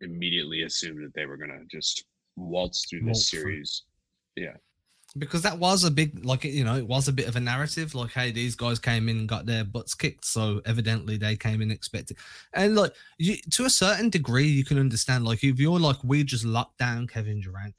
immediately 0.00 0.62
assumed 0.62 1.02
that 1.02 1.14
they 1.14 1.26
were 1.26 1.36
going 1.36 1.50
to 1.50 1.64
just 1.74 2.04
waltz 2.36 2.86
through 2.88 3.00
this 3.00 3.06
waltz 3.06 3.30
series. 3.30 3.82
Yeah 4.36 4.56
because 5.16 5.42
that 5.42 5.58
was 5.58 5.84
a 5.84 5.90
big 5.90 6.24
like 6.24 6.44
you 6.44 6.64
know 6.64 6.76
it 6.76 6.86
was 6.86 7.08
a 7.08 7.12
bit 7.12 7.26
of 7.26 7.36
a 7.36 7.40
narrative 7.40 7.94
like 7.94 8.10
hey 8.10 8.30
these 8.30 8.54
guys 8.54 8.78
came 8.78 9.08
in 9.08 9.18
and 9.18 9.28
got 9.28 9.46
their 9.46 9.64
butts 9.64 9.94
kicked 9.94 10.24
so 10.24 10.60
evidently 10.66 11.16
they 11.16 11.34
came 11.34 11.62
in 11.62 11.70
expected 11.70 12.16
and 12.52 12.76
like 12.76 12.92
you, 13.18 13.36
to 13.50 13.64
a 13.64 13.70
certain 13.70 14.10
degree 14.10 14.46
you 14.46 14.64
can 14.64 14.78
understand 14.78 15.24
like 15.24 15.42
if 15.42 15.58
you're 15.58 15.80
like 15.80 15.96
we 16.04 16.22
just 16.22 16.44
locked 16.44 16.78
down 16.78 17.06
Kevin 17.06 17.40
Durant 17.40 17.74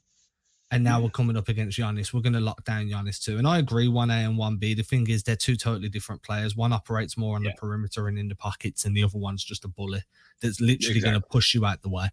and 0.71 0.83
now 0.83 1.01
we're 1.01 1.09
mm. 1.09 1.13
coming 1.13 1.37
up 1.37 1.49
against 1.49 1.77
Giannis 1.77 2.13
we're 2.13 2.21
going 2.21 2.33
to 2.33 2.39
lock 2.39 2.63
down 2.65 2.87
Giannis 2.87 3.23
too 3.23 3.37
and 3.37 3.47
I 3.47 3.59
agree 3.59 3.87
1A 3.87 4.25
and 4.25 4.37
1B 4.37 4.75
the 4.75 4.83
thing 4.83 5.07
is 5.07 5.21
they're 5.21 5.35
two 5.35 5.55
totally 5.55 5.89
different 5.89 6.23
players 6.23 6.55
one 6.55 6.73
operates 6.73 7.15
more 7.15 7.35
on 7.35 7.43
yeah. 7.43 7.51
the 7.51 7.57
perimeter 7.57 8.07
and 8.07 8.17
in 8.17 8.27
the 8.27 8.35
pockets 8.35 8.85
and 8.85 8.97
the 8.97 9.03
other 9.03 9.19
one's 9.19 9.43
just 9.43 9.65
a 9.65 9.67
bully 9.67 10.01
that's 10.41 10.59
literally 10.59 10.97
exactly. 10.97 11.01
going 11.01 11.21
to 11.21 11.27
push 11.27 11.53
you 11.53 11.63
out 11.63 11.81
the 11.83 11.89
way 11.89 12.09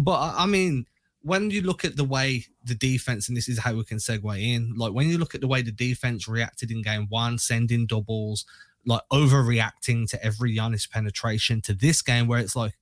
but 0.00 0.34
I 0.36 0.46
mean 0.46 0.86
when 1.26 1.50
you 1.50 1.60
look 1.62 1.84
at 1.84 1.96
the 1.96 2.04
way 2.04 2.44
the 2.62 2.76
defense, 2.76 3.26
and 3.26 3.36
this 3.36 3.48
is 3.48 3.58
how 3.58 3.74
we 3.74 3.82
can 3.82 3.98
segue 3.98 4.40
in, 4.40 4.74
like 4.76 4.92
when 4.92 5.08
you 5.08 5.18
look 5.18 5.34
at 5.34 5.40
the 5.40 5.48
way 5.48 5.60
the 5.60 5.72
defense 5.72 6.28
reacted 6.28 6.70
in 6.70 6.82
game 6.82 7.06
one, 7.08 7.36
sending 7.36 7.84
doubles, 7.84 8.44
like 8.86 9.02
overreacting 9.12 10.08
to 10.10 10.24
every 10.24 10.56
Giannis 10.56 10.88
penetration 10.88 11.60
to 11.62 11.74
this 11.74 12.00
game 12.00 12.28
where 12.28 12.38
it's 12.38 12.54
like, 12.54 12.74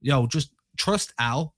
yo, 0.00 0.26
just 0.26 0.50
trust 0.76 1.14
Al, 1.20 1.54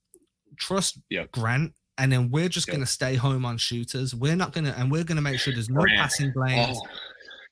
trust 0.59 0.99
yep. 1.09 1.33
Grant, 1.33 1.73
and 1.97 2.13
then 2.13 2.31
we're 2.31 2.51
just 2.51 2.69
yep. 2.69 2.75
going 2.75 2.85
to 2.85 2.93
stay 2.93 3.15
home 3.15 3.47
on 3.47 3.57
shooters. 3.57 4.15
We're 4.15 4.37
not 4.37 4.53
going 4.53 4.67
to, 4.67 4.79
and 4.79 4.93
we're 4.93 5.05
going 5.05 5.17
to 5.17 5.23
make 5.23 5.41
sure 5.41 5.55
there's 5.55 5.71
no 5.71 5.81
Grant. 5.81 5.99
passing 5.99 6.33
lanes. 6.37 6.77
Oh, 6.79 6.87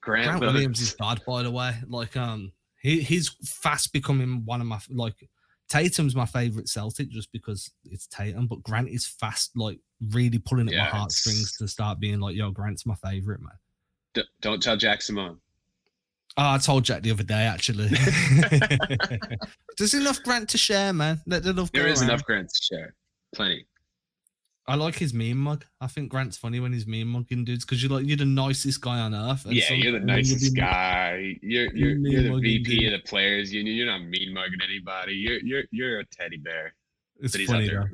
Grant, 0.02 0.38
Grant 0.38 0.40
Williams 0.40 0.82
is 0.82 0.94
bad, 0.98 1.22
by 1.26 1.42
the 1.42 1.50
way. 1.50 1.74
Like, 1.88 2.14
um, 2.14 2.52
he 2.82 3.00
he's 3.00 3.30
fast 3.42 3.94
becoming 3.94 4.42
one 4.44 4.60
of 4.60 4.66
my 4.66 4.80
like 4.90 5.28
Tatum's 5.70 6.16
my 6.16 6.26
favorite 6.26 6.68
Celtic 6.68 7.08
just 7.10 7.30
because 7.32 7.70
it's 7.84 8.08
Tatum, 8.08 8.48
but 8.48 8.62
Grant 8.62 8.88
is 8.88 9.06
fast, 9.06 9.52
like 9.56 9.78
really 10.10 10.38
pulling 10.38 10.66
at 10.66 10.74
yeah, 10.74 10.84
my 10.84 10.90
heartstrings 10.98 11.56
to 11.58 11.68
start 11.68 12.00
being 12.00 12.18
like, 12.18 12.34
yo, 12.34 12.50
Grant's 12.50 12.84
my 12.84 12.96
favorite, 12.96 13.40
man. 13.40 13.52
D- 14.12 14.24
don't 14.40 14.60
tell 14.60 14.76
Jack 14.76 15.00
Simone. 15.00 15.38
Oh, 16.36 16.42
ah, 16.42 16.54
I 16.54 16.58
told 16.58 16.84
Jack 16.84 17.02
the 17.02 17.12
other 17.12 17.22
day, 17.22 17.42
actually. 17.42 17.88
There's 19.78 19.94
enough 19.94 20.20
Grant 20.24 20.48
to 20.50 20.58
share, 20.58 20.92
man. 20.92 21.20
Let 21.26 21.44
the 21.44 21.52
love 21.52 21.70
There 21.72 21.86
is 21.86 22.02
enough 22.02 22.24
Grant 22.24 22.48
to 22.48 22.62
share. 22.62 22.94
Plenty. 23.32 23.66
I 24.70 24.76
like 24.76 24.94
his 24.94 25.12
meme 25.12 25.36
mug. 25.36 25.64
I 25.80 25.88
think 25.88 26.10
Grant's 26.10 26.36
funny 26.36 26.60
when 26.60 26.72
he's 26.72 26.86
meme 26.86 27.08
mugging 27.08 27.44
dudes 27.44 27.64
because 27.64 27.82
you're 27.82 27.90
like 27.90 28.06
you're 28.06 28.16
the 28.16 28.24
nicest 28.24 28.80
guy 28.80 29.00
on 29.00 29.12
earth. 29.12 29.44
Yeah, 29.46 29.72
you're 29.72 29.98
the 29.98 30.06
nicest 30.06 30.54
guy. 30.54 31.36
You're 31.42 31.74
you're, 31.74 31.96
you're 31.96 32.36
the 32.36 32.40
VP 32.40 32.78
dude. 32.78 32.92
of 32.92 33.02
the 33.02 33.08
players 33.08 33.52
union. 33.52 33.74
You're 33.74 33.86
not 33.86 34.04
mean 34.04 34.32
mugging 34.32 34.60
anybody. 34.62 35.14
You're 35.14 35.40
you're 35.40 35.64
you're 35.72 35.98
a 35.98 36.04
teddy 36.06 36.36
bear. 36.36 36.72
It's 37.18 37.36
but 37.36 37.46
funny 37.46 37.66
there, 37.68 37.90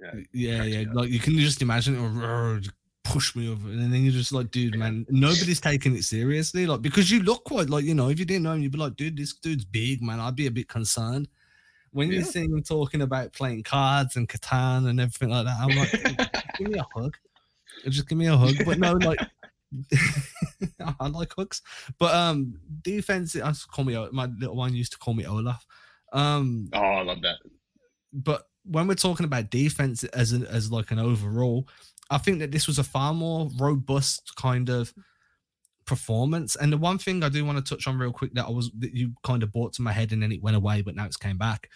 yeah, 0.00 0.22
yeah, 0.32 0.62
yeah. 0.64 0.92
Like 0.92 1.08
you 1.08 1.20
can 1.20 1.38
just 1.38 1.62
imagine 1.62 1.94
it 1.94 2.68
push 3.04 3.36
me 3.36 3.48
over, 3.48 3.68
and 3.68 3.92
then 3.92 4.02
you're 4.02 4.12
just 4.12 4.32
like, 4.32 4.50
dude, 4.50 4.76
man, 4.76 5.06
nobody's 5.08 5.60
taking 5.60 5.94
it 5.94 6.02
seriously. 6.02 6.66
Like 6.66 6.82
because 6.82 7.12
you 7.12 7.22
look 7.22 7.44
quite 7.44 7.70
like 7.70 7.84
you 7.84 7.94
know, 7.94 8.08
if 8.08 8.18
you 8.18 8.24
didn't 8.24 8.42
know 8.42 8.54
him, 8.54 8.62
you'd 8.62 8.72
be 8.72 8.78
like, 8.78 8.96
dude, 8.96 9.16
this 9.16 9.34
dude's 9.34 9.64
big, 9.64 10.02
man. 10.02 10.18
I'd 10.18 10.34
be 10.34 10.48
a 10.48 10.50
bit 10.50 10.68
concerned 10.68 11.28
when 11.96 12.10
yeah. 12.10 12.18
you 12.18 12.24
see 12.24 12.42
him 12.42 12.62
talking 12.62 13.00
about 13.00 13.32
playing 13.32 13.62
cards 13.62 14.16
and 14.16 14.28
Catan 14.28 14.86
and 14.86 15.00
everything 15.00 15.30
like 15.30 15.46
that, 15.46 15.56
I'm 15.58 15.74
like, 15.74 16.58
give 16.58 16.68
me 16.68 16.78
a 16.78 16.86
hug. 16.94 17.16
Just 17.88 18.06
give 18.06 18.18
me 18.18 18.26
a 18.26 18.36
hug. 18.36 18.54
But 18.66 18.78
no, 18.78 18.92
like 18.92 19.18
I 21.00 21.08
like 21.08 21.32
hugs. 21.34 21.62
But 21.98 22.14
um 22.14 22.60
defense, 22.82 23.34
I 23.34 23.50
call 23.72 23.86
me 23.86 24.08
my 24.12 24.26
little 24.26 24.56
one 24.56 24.74
used 24.74 24.92
to 24.92 24.98
call 24.98 25.14
me 25.14 25.24
Olaf. 25.24 25.66
Um 26.12 26.68
Oh, 26.74 26.80
I 26.80 27.02
love 27.02 27.22
that. 27.22 27.36
But 28.12 28.46
when 28.64 28.86
we're 28.86 28.94
talking 28.94 29.24
about 29.24 29.48
defense 29.48 30.04
as 30.04 30.32
an, 30.32 30.44
as 30.48 30.70
like 30.70 30.90
an 30.90 30.98
overall, 30.98 31.66
I 32.10 32.18
think 32.18 32.40
that 32.40 32.52
this 32.52 32.66
was 32.66 32.78
a 32.78 32.84
far 32.84 33.14
more 33.14 33.48
robust 33.58 34.36
kind 34.36 34.68
of 34.68 34.92
performance. 35.86 36.56
And 36.56 36.70
the 36.70 36.76
one 36.76 36.98
thing 36.98 37.22
I 37.24 37.30
do 37.30 37.42
want 37.46 37.64
to 37.64 37.74
touch 37.74 37.86
on 37.86 37.98
real 37.98 38.12
quick 38.12 38.34
that 38.34 38.44
I 38.44 38.50
was 38.50 38.70
that 38.80 38.92
you 38.92 39.12
kind 39.24 39.42
of 39.42 39.50
brought 39.50 39.72
to 39.74 39.82
my 39.82 39.92
head 39.92 40.12
and 40.12 40.22
then 40.22 40.32
it 40.32 40.42
went 40.42 40.58
away, 40.58 40.82
but 40.82 40.94
now 40.94 41.06
it's 41.06 41.16
came 41.16 41.38
back. 41.38 41.70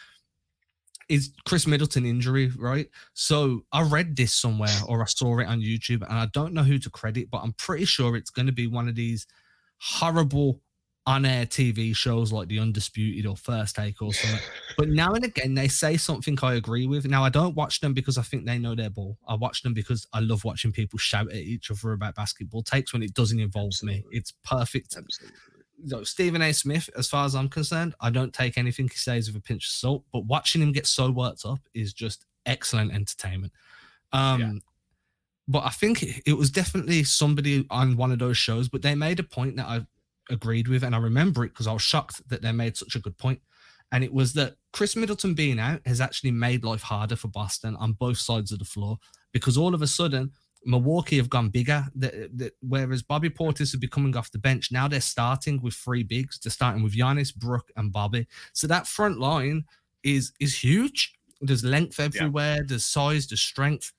Is 1.11 1.33
Khris 1.45 1.67
Middleton 1.67 2.07
injury, 2.07 2.53
right? 2.57 2.89
So 3.15 3.63
I 3.73 3.83
read 3.83 4.15
this 4.15 4.33
somewhere 4.33 4.77
or 4.87 5.03
I 5.03 5.07
saw 5.07 5.41
it 5.41 5.49
on 5.49 5.61
YouTube 5.61 6.03
and 6.09 6.19
I 6.19 6.27
don't 6.27 6.55
know 6.55 6.63
who 6.63 6.79
to 6.79 6.89
credit, 6.89 7.31
but 7.31 7.39
I'm 7.39 7.53
pretty 7.55 7.85
sure 7.85 8.17
it's 8.17 8.31
going 8.31 8.47
to 8.47 8.53
be 8.53 8.69
one 8.69 8.89
of 8.89 8.95
these 8.95 9.27
horrible 9.79 10.61
on-air 11.07 11.47
TV 11.47 11.97
shows 11.97 12.33
like 12.33 12.47
The 12.47 12.61
Undisputed 12.61 13.27
or 13.27 13.37
First 13.37 13.75
Take 13.75 14.01
or 14.01 14.13
something. 14.15 14.39
but 14.79 14.89
now 14.89 15.13
and 15.13 15.25
again, 15.25 15.55
they 15.55 15.67
say 15.67 15.97
something 15.97 16.39
I 16.43 16.55
agree 16.55 16.87
with. 16.87 17.07
Now, 17.07 17.25
I 17.25 17.29
don't 17.29 17.57
watch 17.57 17.81
them 17.81 17.93
because 17.93 18.17
I 18.17 18.23
think 18.23 18.47
they 18.47 18.59
know 18.59 18.77
their 18.77 18.91
ball. 18.91 19.19
I 19.27 19.35
watch 19.35 19.63
them 19.63 19.75
because 19.75 20.07
I 20.13 20.21
love 20.21 20.45
watching 20.45 20.71
people 20.71 21.01
shout 21.01 21.29
at 21.31 21.35
each 21.35 21.73
other 21.73 21.93
about 21.93 22.15
basketball 22.15 22.63
takes 22.63 22.93
when 22.93 23.03
it 23.03 23.15
doesn't 23.15 23.41
involve 23.41 23.71
Absolutely. 23.73 24.03
me. 24.03 24.07
It's 24.13 24.33
perfect. 24.45 24.95
Absolutely. 24.97 25.37
So 25.87 26.05
Stephen 26.05 26.43
A. 26.43 26.53
Smith, 26.53 26.89
as 26.97 27.09
far 27.09 27.25
as 27.25 27.35
I'm 27.35 27.49
concerned, 27.49 27.95
I 28.01 28.11
don't 28.11 28.33
take 28.33 28.59
anything 28.59 28.89
he 28.89 28.97
says 28.97 29.29
with 29.29 29.37
a 29.37 29.41
pinch 29.41 29.67
of 29.67 29.73
salt, 29.73 30.05
but 30.13 30.25
watching 30.25 30.63
him 30.63 30.73
get 30.73 30.87
so 30.87 31.11
worked 31.11 31.45
up 31.45 31.61
is 31.75 31.93
just 31.93 32.27
excellent 32.47 32.93
entertainment. 32.93 33.53
Um, 34.13 34.41
yeah. 34.41 34.53
But 35.49 35.65
I 35.65 35.71
think 35.71 36.23
it 36.27 36.37
was 36.37 36.51
definitely 36.51 37.03
somebody 37.05 37.67
on 37.71 37.97
one 37.97 38.13
of 38.13 38.19
those 38.19 38.37
shows, 38.37 38.69
but 38.69 38.83
they 38.83 38.95
made 38.95 39.19
a 39.19 39.25
point 39.25 39.57
that 39.57 39.67
I 39.67 39.85
agreed 40.31 40.69
with, 40.69 40.85
and 40.85 40.95
I 40.95 40.99
remember 40.99 41.45
it 41.45 41.49
because 41.49 41.67
I 41.67 41.73
was 41.73 41.83
shocked 41.83 42.29
that 42.29 42.43
they 42.43 42.53
made 42.53 42.77
such 42.77 42.95
a 42.95 43.01
good 43.01 43.19
point. 43.19 43.41
And 43.93 44.05
it 44.05 44.13
was 44.13 44.33
that 44.35 44.55
Khris 44.73 44.95
Middleton 44.95 45.35
being 45.35 45.59
out 45.59 45.81
has 45.87 46.01
actually 46.01 46.31
made 46.31 46.65
life 46.65 46.83
harder 46.83 47.17
for 47.17 47.29
Boston 47.29 47.75
on 47.77 47.95
both 47.95 48.19
sides 48.19 48.53
of 48.53 48.61
the 48.61 48.65
floor 48.65 48.99
because 49.33 49.57
all 49.57 49.75
of 49.75 49.83
a 49.83 49.87
sudden 49.87 50.31
Milwaukee 50.65 51.17
have 51.17 51.31
gone 51.31 51.49
bigger. 51.49 51.87
The, 51.95 52.31
the, 52.35 52.53
whereas 52.61 53.03
Bobby 53.03 53.31
Portis 53.31 53.73
would 53.73 53.81
be 53.81 53.89
coming 53.89 54.17
off 54.17 54.31
the 54.31 54.39
bench, 54.39 54.71
now 54.71 54.89
they're 54.89 55.01
starting 55.01 55.61
with 55.63 55.75
three 55.75 56.03
bigs. 56.03 56.39
They're 56.39 56.51
starting 56.51 56.83
with 56.83 56.95
Giannis, 56.95 57.35
Brook, 57.35 57.71
and 57.77 57.93
Bobby. 57.93 58.27
So 58.53 58.67
that 58.67 58.87
front 58.87 59.19
line 59.19 59.65
is 60.03 60.33
is 60.41 60.63
huge. 60.63 61.15
There's 61.41 61.65
length 61.65 61.99
everywhere. 62.01 62.57
Yeah. 62.57 62.63
There's 62.67 62.87
size. 62.87 63.27
There's 63.27 63.41
strength. 63.41 63.93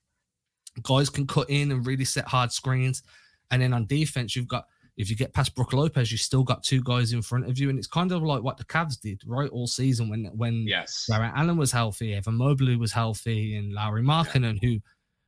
Guys 0.83 1.09
can 1.09 1.27
cut 1.27 1.49
in 1.49 1.71
and 1.71 1.85
really 1.85 2.05
set 2.05 2.27
hard 2.27 2.51
screens. 2.51 3.03
And 3.49 3.61
then 3.61 3.73
on 3.73 3.87
defense, 3.87 4.35
you've 4.35 4.47
got 4.47 4.65
if 4.97 5.09
you 5.09 5.15
get 5.15 5.33
past 5.33 5.55
Brook 5.55 5.73
Lopez, 5.73 6.11
you 6.11 6.17
still 6.17 6.43
got 6.43 6.63
two 6.63 6.81
guys 6.83 7.13
in 7.13 7.21
front 7.21 7.49
of 7.49 7.57
you, 7.57 7.69
and 7.69 7.79
it's 7.79 7.87
kind 7.87 8.11
of 8.11 8.21
like 8.21 8.43
what 8.43 8.57
the 8.57 8.65
Cavs 8.65 8.99
did 8.99 9.21
right 9.25 9.49
all 9.49 9.67
season 9.67 10.09
when 10.09 10.25
when 10.35 10.67
yes, 10.67 11.07
Jarrett 11.09 11.33
Allen 11.35 11.57
was 11.57 11.71
healthy, 11.71 12.13
Evan 12.13 12.35
Mobley 12.35 12.75
was 12.75 12.91
healthy, 12.91 13.55
and 13.55 13.73
Lauri 13.73 14.03
Markkanen, 14.03 14.59
yeah. 14.61 14.69
who 14.69 14.79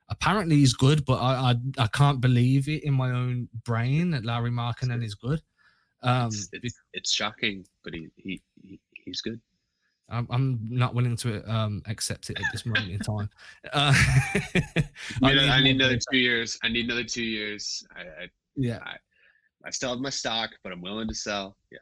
apparently 0.09 0.61
is 0.61 0.73
good, 0.73 1.05
but 1.05 1.15
I, 1.15 1.51
I, 1.51 1.55
I 1.83 1.87
can't 1.87 2.21
believe 2.21 2.67
it 2.67 2.83
in 2.83 2.93
my 2.93 3.11
own 3.11 3.49
brain 3.65 4.11
that 4.11 4.25
Lauri 4.25 4.51
Markkanen 4.51 5.03
is 5.03 5.15
good. 5.15 5.41
Um, 6.01 6.27
it's, 6.27 6.49
it's, 6.51 6.79
it's 6.93 7.11
shocking, 7.11 7.65
but 7.83 7.93
he, 7.93 8.09
he, 8.17 8.41
he 8.61 8.79
he's 9.05 9.21
good. 9.21 9.39
I'm, 10.09 10.27
I'm 10.29 10.59
not 10.69 10.93
willing 10.93 11.15
to 11.17 11.49
um, 11.51 11.81
accept 11.87 12.29
it 12.29 12.37
at 12.37 12.45
this 12.51 12.65
moment 12.65 12.91
in 12.91 12.99
time. 12.99 13.29
Uh, 13.73 13.93
I, 15.23 15.33
need, 15.33 15.49
I 15.49 15.63
need 15.63 15.75
another 15.77 15.97
two 16.11 16.17
years. 16.17 16.59
I 16.63 16.69
need 16.69 16.85
another 16.85 17.05
two 17.05 17.23
years. 17.23 17.85
I, 17.95 18.01
I 18.01 18.29
yeah. 18.55 18.79
I, 18.83 18.97
I 19.65 19.69
still 19.71 19.89
have 19.91 19.99
my 19.99 20.09
stock, 20.09 20.51
but 20.63 20.73
I'm 20.73 20.81
willing 20.81 21.07
to 21.07 21.15
sell. 21.15 21.55
Yeah. 21.71 21.79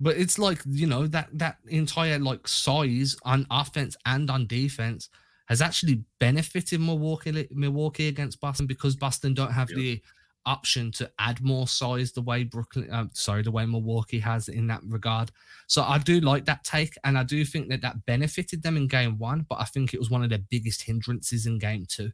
But 0.00 0.16
it's 0.16 0.38
like 0.38 0.60
you 0.66 0.86
know 0.86 1.06
that 1.06 1.28
that 1.34 1.58
entire 1.68 2.18
like 2.18 2.48
size 2.48 3.16
on 3.22 3.46
offense 3.50 3.96
and 4.06 4.30
on 4.30 4.46
defense 4.46 5.08
has 5.50 5.60
actually 5.60 6.04
benefited 6.20 6.80
Milwaukee 6.80 7.48
Milwaukee 7.50 8.08
against 8.08 8.40
Boston 8.40 8.66
because 8.66 8.96
Boston 8.96 9.34
don't 9.34 9.52
have 9.52 9.68
the 9.68 10.00
option 10.46 10.90
to 10.92 11.10
add 11.18 11.42
more 11.42 11.68
size 11.68 12.12
the 12.12 12.22
way 12.22 12.44
Brooklyn, 12.44 12.90
uh, 12.90 13.06
sorry, 13.12 13.42
the 13.42 13.50
way 13.50 13.66
Milwaukee 13.66 14.20
has 14.20 14.48
in 14.48 14.68
that 14.68 14.80
regard. 14.86 15.30
So 15.66 15.82
I 15.82 15.98
do 15.98 16.20
like 16.20 16.44
that 16.46 16.64
take, 16.64 16.94
and 17.04 17.18
I 17.18 17.24
do 17.24 17.44
think 17.44 17.68
that 17.68 17.82
that 17.82 18.06
benefited 18.06 18.62
them 18.62 18.76
in 18.76 18.86
game 18.86 19.18
one, 19.18 19.44
but 19.48 19.60
I 19.60 19.64
think 19.64 19.92
it 19.92 19.98
was 19.98 20.08
one 20.08 20.22
of 20.22 20.30
their 20.30 20.38
biggest 20.38 20.82
hindrances 20.82 21.46
in 21.46 21.58
game 21.58 21.84
two 21.86 22.10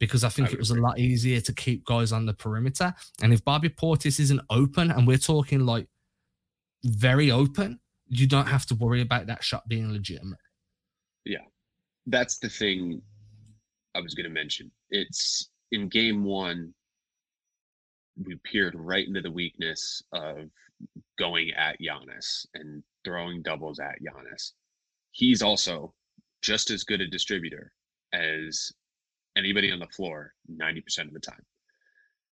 because 0.00 0.24
I 0.24 0.30
think 0.30 0.48
I 0.48 0.52
it 0.52 0.58
was 0.58 0.70
agree. 0.70 0.80
a 0.80 0.84
lot 0.84 0.98
easier 0.98 1.40
to 1.42 1.52
keep 1.52 1.84
guys 1.84 2.12
on 2.12 2.26
the 2.26 2.34
perimeter. 2.34 2.94
And 3.22 3.32
if 3.32 3.44
Bobby 3.44 3.68
Portis 3.68 4.18
isn't 4.18 4.40
open, 4.48 4.90
and 4.90 5.06
we're 5.06 5.18
talking 5.18 5.60
like 5.60 5.86
very 6.82 7.30
open, 7.30 7.78
you 8.08 8.26
don't 8.26 8.48
have 8.48 8.66
to 8.66 8.74
worry 8.74 9.02
about 9.02 9.26
that 9.26 9.44
shot 9.44 9.68
being 9.68 9.92
legitimate. 9.92 10.40
Yeah, 11.24 11.44
that's 12.06 12.38
the 12.38 12.48
thing 12.48 13.00
I 13.94 14.00
was 14.00 14.14
going 14.14 14.24
to 14.24 14.30
mention. 14.30 14.70
It's 14.90 15.50
in 15.72 15.88
game 15.88 16.24
one, 16.24 16.74
we 18.22 18.36
peered 18.44 18.74
right 18.76 19.06
into 19.06 19.20
the 19.20 19.30
weakness 19.30 20.02
of 20.12 20.50
going 21.18 21.50
at 21.52 21.80
Giannis 21.80 22.46
and 22.54 22.82
throwing 23.04 23.42
doubles 23.42 23.78
at 23.78 23.98
Giannis. 24.02 24.52
He's 25.12 25.42
also 25.42 25.94
just 26.42 26.70
as 26.70 26.84
good 26.84 27.00
a 27.00 27.08
distributor 27.08 27.72
as 28.12 28.72
anybody 29.36 29.70
on 29.70 29.78
the 29.78 29.86
floor 29.88 30.32
90% 30.50 31.06
of 31.06 31.12
the 31.12 31.20
time. 31.20 31.42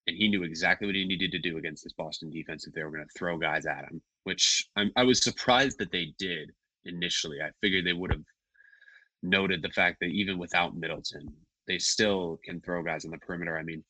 And 0.06 0.16
he 0.16 0.28
knew 0.28 0.42
exactly 0.42 0.86
what 0.86 0.96
he 0.96 1.04
needed 1.04 1.30
to 1.32 1.38
do 1.38 1.58
against 1.58 1.84
this 1.84 1.92
Boston 1.92 2.30
defense 2.30 2.66
if 2.66 2.74
they 2.74 2.82
were 2.82 2.90
going 2.90 3.04
to 3.04 3.18
throw 3.18 3.38
guys 3.38 3.66
at 3.66 3.84
him, 3.84 4.02
which 4.24 4.68
I'm, 4.76 4.90
I 4.96 5.04
was 5.04 5.22
surprised 5.22 5.78
that 5.78 5.92
they 5.92 6.12
did 6.18 6.50
initially. 6.84 7.38
I 7.40 7.50
figured 7.60 7.86
they 7.86 7.92
would 7.92 8.10
have 8.10 8.22
noted 9.22 9.62
the 9.62 9.70
fact 9.70 9.98
that 10.00 10.10
even 10.10 10.38
without 10.38 10.76
Middleton, 10.76 11.32
they 11.66 11.78
still 11.78 12.40
can 12.44 12.60
throw 12.60 12.82
guys 12.82 13.04
on 13.04 13.10
the 13.10 13.18
perimeter. 13.18 13.56
I 13.56 13.62
mean, 13.62 13.84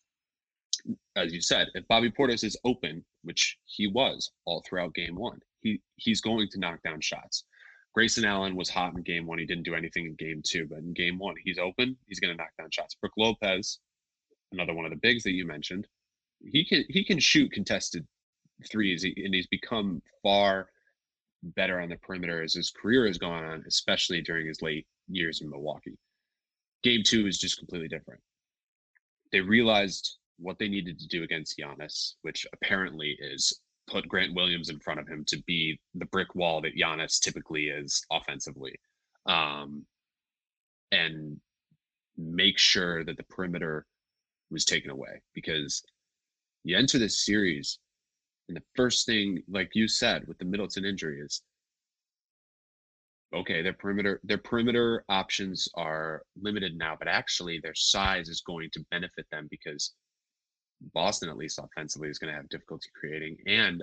as 1.16 1.33
you 1.33 1.40
said, 1.40 1.68
if 1.75 1.87
Bobby 1.88 2.11
Portis 2.11 2.45
is 2.45 2.57
open, 2.64 3.05
which 3.23 3.57
he 3.64 3.87
was 3.87 4.33
all 4.45 4.62
throughout 4.66 4.95
game 4.95 5.14
one, 5.16 5.40
he 5.61 5.81
he's 5.97 6.21
going 6.21 6.49
to 6.51 6.59
knock 6.59 6.83
down 6.83 7.01
shots. 7.01 7.45
Grayson 7.95 8.25
Allen 8.25 8.57
was 8.57 8.71
hot 8.71 8.95
in 8.95 9.03
game 9.03 9.27
one. 9.27 9.38
He 9.38 9.47
didn't 9.47 9.64
do 9.64 9.75
anything 9.75 10.07
in 10.07 10.14
game 10.14 10.42
two, 10.45 10.66
but 10.66 10.79
in 10.79 10.92
game 10.92 11.18
one, 11.18 11.35
he's 11.45 11.59
open. 11.59 11.97
He's 12.07 12.21
going 12.21 12.35
to 12.35 12.37
knock 12.37 12.51
down 12.59 12.71
shots. 12.71 12.95
Brook 12.95 13.12
Lopez, 13.18 13.81
another 14.53 14.73
one 14.75 14.87
of 14.87 14.90
the 14.90 14.97
bigs 14.97 15.23
that 15.25 15.33
you 15.33 15.47
mentioned, 15.47 15.87
he 16.40 16.64
can 16.64 16.85
he 16.88 17.05
can 17.05 17.18
shoot 17.18 17.53
contested 17.53 18.07
threes, 18.71 19.05
and 19.05 19.35
he's 19.35 19.47
become 19.47 20.03
far 20.23 20.68
better 21.42 21.81
on 21.81 21.88
the 21.88 21.96
perimeter 21.96 22.42
as 22.42 22.55
his 22.55 22.70
career 22.70 23.07
has 23.07 23.18
gone 23.18 23.44
on, 23.44 23.64
especially 23.66 24.20
during 24.20 24.46
his 24.46 24.62
late 24.62 24.87
years 25.09 25.40
in 25.40 25.50
Milwaukee. 25.50 25.98
Game 26.83 27.02
two 27.05 27.26
is 27.26 27.38
just 27.38 27.59
completely 27.59 27.88
different. 27.88 28.20
They 29.33 29.40
realized 29.40 30.18
what 30.38 30.59
they 30.59 30.68
needed 30.68 30.98
to 30.98 31.07
do 31.07 31.22
against 31.22 31.59
Giannis, 31.59 32.14
which 32.22 32.46
apparently 32.52 33.16
is 33.20 33.61
put 33.88 34.09
Grant 34.09 34.35
Williams 34.35 34.68
in 34.68 34.78
front 34.81 35.00
of 35.00 35.09
him 35.09 35.24
to 35.26 35.42
be 35.46 35.78
the 35.94 36.07
brick 36.07 36.35
wall 36.35 36.61
that 36.62 36.76
Giannis 36.76 37.20
typically 37.20 37.68
is 37.68 38.05
offensively, 38.11 38.74
um, 39.26 39.85
and 40.90 41.40
make 42.16 42.59
sure 42.59 43.05
that 43.05 43.16
the 43.16 43.24
perimeter 43.24 43.87
was 44.50 44.64
taken 44.64 44.90
away 44.90 45.20
because 45.35 45.83
you 46.64 46.76
enter 46.76 46.98
this 46.98 47.24
series 47.24 47.78
and 48.53 48.61
the 48.61 48.67
first 48.77 49.07
thing, 49.07 49.43
like 49.49 49.71
you 49.73 49.88
said, 49.88 50.29
with 50.29 50.37
the 50.37 50.45
Middleton 50.45 50.85
injury 50.85 51.21
is 51.21 51.41
okay, 53.35 53.62
their 53.62 53.73
perimeter 53.73 54.21
their 54.25 54.37
perimeter 54.37 55.07
options 55.09 55.71
are 55.75 56.23
limited 56.38 56.77
now, 56.77 56.95
but 56.99 57.09
actually 57.09 57.59
their 57.59 57.75
size 57.75 58.29
is 58.29 58.43
going 58.43 58.69
to 58.75 58.85
benefit 58.91 59.25
them 59.33 59.49
because 59.51 59.95
Boston, 60.93 61.31
at 61.31 61.38
least 61.38 61.59
offensively, 61.59 62.11
is 62.11 62.19
going 62.19 62.31
to 62.31 62.37
have 62.37 62.49
difficulty 62.51 62.91
creating. 62.95 63.38
And 63.47 63.83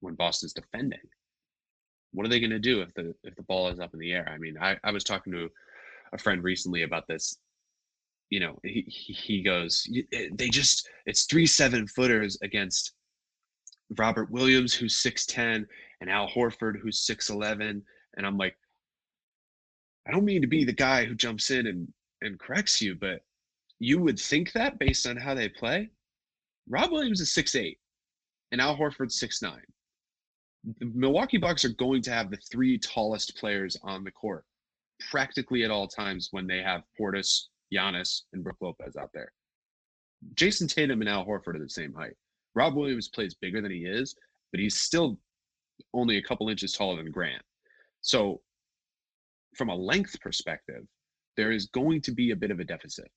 when 0.00 0.16
Boston's 0.16 0.52
defending, 0.52 0.98
what 2.10 2.26
are 2.26 2.28
they 2.28 2.40
going 2.40 2.50
to 2.50 2.58
do 2.58 2.82
if 2.82 2.92
the 2.94 3.14
if 3.22 3.36
the 3.36 3.44
ball 3.44 3.68
is 3.68 3.78
up 3.78 3.94
in 3.94 4.00
the 4.00 4.12
air? 4.12 4.28
I 4.28 4.38
mean, 4.38 4.56
I, 4.60 4.78
I 4.82 4.90
was 4.90 5.04
talking 5.04 5.32
to 5.32 5.48
a 6.12 6.18
friend 6.18 6.42
recently 6.42 6.82
about 6.82 7.06
this. 7.06 7.38
You 8.30 8.40
know, 8.40 8.58
he 8.64 8.82
he 8.88 9.44
goes, 9.44 9.88
eh, 10.12 10.26
they 10.32 10.48
just 10.48 10.88
it's 11.06 11.26
three 11.26 11.46
seven 11.46 11.86
footers 11.86 12.36
against 12.42 12.94
Robert 13.98 14.30
Williams, 14.30 14.74
who's 14.74 14.96
six 14.96 15.26
ten, 15.26 15.66
and 16.00 16.10
Al 16.10 16.28
Horford, 16.28 16.80
who's 16.80 17.00
six 17.00 17.30
eleven, 17.30 17.82
and 18.16 18.26
I'm 18.26 18.38
like, 18.38 18.56
I 20.06 20.12
don't 20.12 20.24
mean 20.24 20.40
to 20.40 20.46
be 20.46 20.64
the 20.64 20.72
guy 20.72 21.04
who 21.04 21.14
jumps 21.14 21.50
in 21.50 21.66
and 21.66 21.92
and 22.22 22.38
corrects 22.38 22.80
you, 22.80 22.94
but 22.94 23.22
you 23.78 23.98
would 24.00 24.18
think 24.18 24.52
that 24.52 24.78
based 24.78 25.06
on 25.06 25.16
how 25.16 25.34
they 25.34 25.48
play. 25.48 25.90
Rob 26.68 26.92
Williams 26.92 27.20
is 27.20 27.32
six 27.32 27.54
eight, 27.54 27.78
and 28.52 28.60
Al 28.60 28.76
Horford's 28.76 29.18
six 29.18 29.42
nine. 29.42 29.64
The 30.78 30.90
Milwaukee 30.94 31.38
Bucks 31.38 31.64
are 31.64 31.70
going 31.70 32.02
to 32.02 32.12
have 32.12 32.30
the 32.30 32.36
three 32.50 32.78
tallest 32.78 33.36
players 33.36 33.76
on 33.82 34.04
the 34.04 34.10
court 34.10 34.44
practically 35.10 35.64
at 35.64 35.70
all 35.70 35.88
times 35.88 36.28
when 36.30 36.46
they 36.46 36.58
have 36.58 36.82
Portis, 36.98 37.46
Giannis, 37.72 38.22
and 38.32 38.44
Brook 38.44 38.58
Lopez 38.60 38.96
out 38.96 39.10
there. 39.14 39.32
Jayson 40.34 40.68
Tatum 40.68 41.00
and 41.00 41.08
Al 41.08 41.24
Horford 41.24 41.54
are 41.56 41.58
the 41.58 41.68
same 41.68 41.94
height. 41.94 42.14
Rob 42.54 42.74
Williams 42.74 43.08
plays 43.08 43.34
bigger 43.34 43.60
than 43.60 43.70
he 43.70 43.84
is, 43.84 44.14
but 44.50 44.60
he's 44.60 44.80
still 44.80 45.18
only 45.94 46.16
a 46.16 46.22
couple 46.22 46.48
inches 46.48 46.72
taller 46.72 46.96
than 46.96 47.12
Grant. 47.12 47.42
So, 48.02 48.40
from 49.56 49.68
a 49.68 49.74
length 49.74 50.20
perspective, 50.20 50.84
there 51.36 51.52
is 51.52 51.66
going 51.66 52.00
to 52.02 52.12
be 52.12 52.30
a 52.30 52.36
bit 52.36 52.50
of 52.50 52.60
a 52.60 52.64
deficit. 52.64 53.10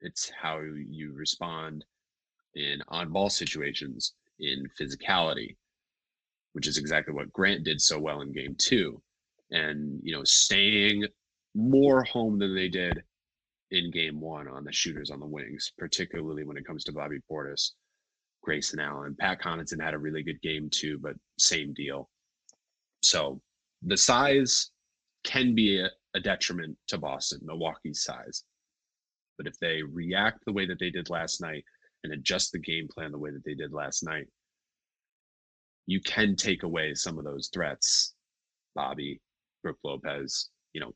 It's 0.00 0.30
how 0.40 0.60
you 0.60 1.12
respond 1.14 1.84
in 2.54 2.82
on 2.88 3.10
ball 3.10 3.30
situations, 3.30 4.14
in 4.38 4.64
physicality, 4.78 5.56
which 6.52 6.66
is 6.66 6.78
exactly 6.78 7.14
what 7.14 7.32
Grant 7.32 7.64
did 7.64 7.80
so 7.80 7.98
well 7.98 8.20
in 8.20 8.32
game 8.32 8.54
two. 8.58 9.00
And, 9.50 10.00
you 10.02 10.14
know, 10.14 10.24
staying 10.24 11.06
more 11.54 12.02
home 12.04 12.38
than 12.38 12.54
they 12.54 12.68
did 12.68 13.02
in 13.70 13.90
game 13.90 14.20
one 14.20 14.48
on 14.48 14.64
the 14.64 14.72
shooters 14.72 15.10
on 15.10 15.20
the 15.20 15.26
wings, 15.26 15.72
particularly 15.78 16.44
when 16.44 16.56
it 16.56 16.66
comes 16.66 16.84
to 16.84 16.92
Bobby 16.92 17.18
Portis, 17.30 17.72
Grayson 18.44 18.78
Allen. 18.78 19.16
Pat 19.18 19.40
Connaughton 19.40 19.82
had 19.82 19.94
a 19.94 19.98
really 19.98 20.22
good 20.22 20.40
game 20.42 20.68
too, 20.70 20.98
but 20.98 21.14
same 21.38 21.72
deal. 21.72 22.08
So 23.02 23.40
the 23.82 23.96
size 23.96 24.70
can 25.24 25.54
be 25.54 25.80
a, 25.80 25.88
a 26.14 26.20
detriment 26.20 26.76
to 26.88 26.98
Boston, 26.98 27.40
Milwaukee's 27.42 28.04
size. 28.04 28.44
But 29.38 29.46
if 29.46 29.58
they 29.58 29.82
react 29.82 30.44
the 30.44 30.52
way 30.52 30.66
that 30.66 30.78
they 30.78 30.90
did 30.90 31.10
last 31.10 31.40
night 31.40 31.64
and 32.04 32.12
adjust 32.12 32.52
the 32.52 32.58
game 32.58 32.86
plan 32.86 33.10
the 33.10 33.18
way 33.18 33.30
that 33.30 33.44
they 33.44 33.54
did 33.54 33.72
last 33.72 34.04
night, 34.04 34.26
you 35.86 36.00
can 36.00 36.36
take 36.36 36.62
away 36.62 36.94
some 36.94 37.18
of 37.18 37.24
those 37.24 37.50
threats. 37.52 38.14
Bobby, 38.74 39.20
Brook 39.62 39.78
Lopez, 39.82 40.50
you 40.72 40.80
know, 40.80 40.92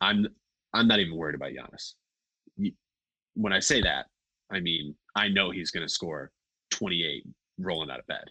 I'm 0.00 0.26
I'm 0.74 0.88
not 0.88 0.98
even 0.98 1.16
worried 1.16 1.36
about 1.36 1.52
Giannis. 1.52 1.94
When 3.34 3.52
I 3.52 3.60
say 3.60 3.80
that, 3.82 4.06
I 4.50 4.60
mean 4.60 4.94
I 5.16 5.28
know 5.28 5.50
he's 5.50 5.70
going 5.70 5.86
to 5.86 5.92
score 5.92 6.32
28 6.74 7.24
rolling 7.58 7.90
out 7.90 8.00
of 8.00 8.06
bed. 8.06 8.24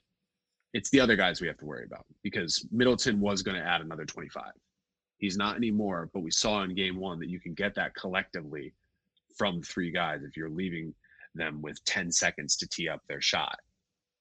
It's 0.74 0.90
the 0.90 1.00
other 1.00 1.16
guys 1.16 1.40
we 1.40 1.48
have 1.48 1.58
to 1.60 1.66
worry 1.66 1.86
about 1.86 2.06
because 2.24 2.66
Middleton 2.72 3.20
was 3.20 3.42
going 3.42 3.56
to 3.56 3.66
add 3.66 3.82
another 3.82 4.06
25. 4.06 4.44
He's 5.18 5.38
not 5.38 5.56
anymore, 5.56 6.10
but 6.14 6.24
we 6.24 6.32
saw 6.32 6.64
in 6.64 6.76
game 6.76 7.00
one 7.00 7.20
that 7.20 7.30
you 7.30 7.40
can 7.40 7.54
get 7.54 7.74
that 7.76 7.96
collectively 7.96 8.74
from 9.38 9.62
three 9.62 9.92
guys 9.92 10.24
if 10.24 10.36
you're 10.36 10.50
leaving 10.50 10.94
them 11.36 11.62
with 11.62 11.84
10 11.86 12.12
seconds 12.12 12.58
to 12.58 12.68
tee 12.68 12.90
up 12.90 13.02
their 13.08 13.22
shot 13.22 13.58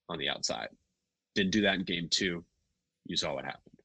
on 0.09 0.19
the 0.19 0.29
outside. 0.29 0.69
Didn't 1.35 1.53
do 1.53 1.63
that 1.63 1.75
in 1.75 1.83
game 1.83 2.09
two. 2.11 2.45
You 3.07 3.17
saw 3.17 3.35
what 3.35 3.45
happened. 3.45 3.77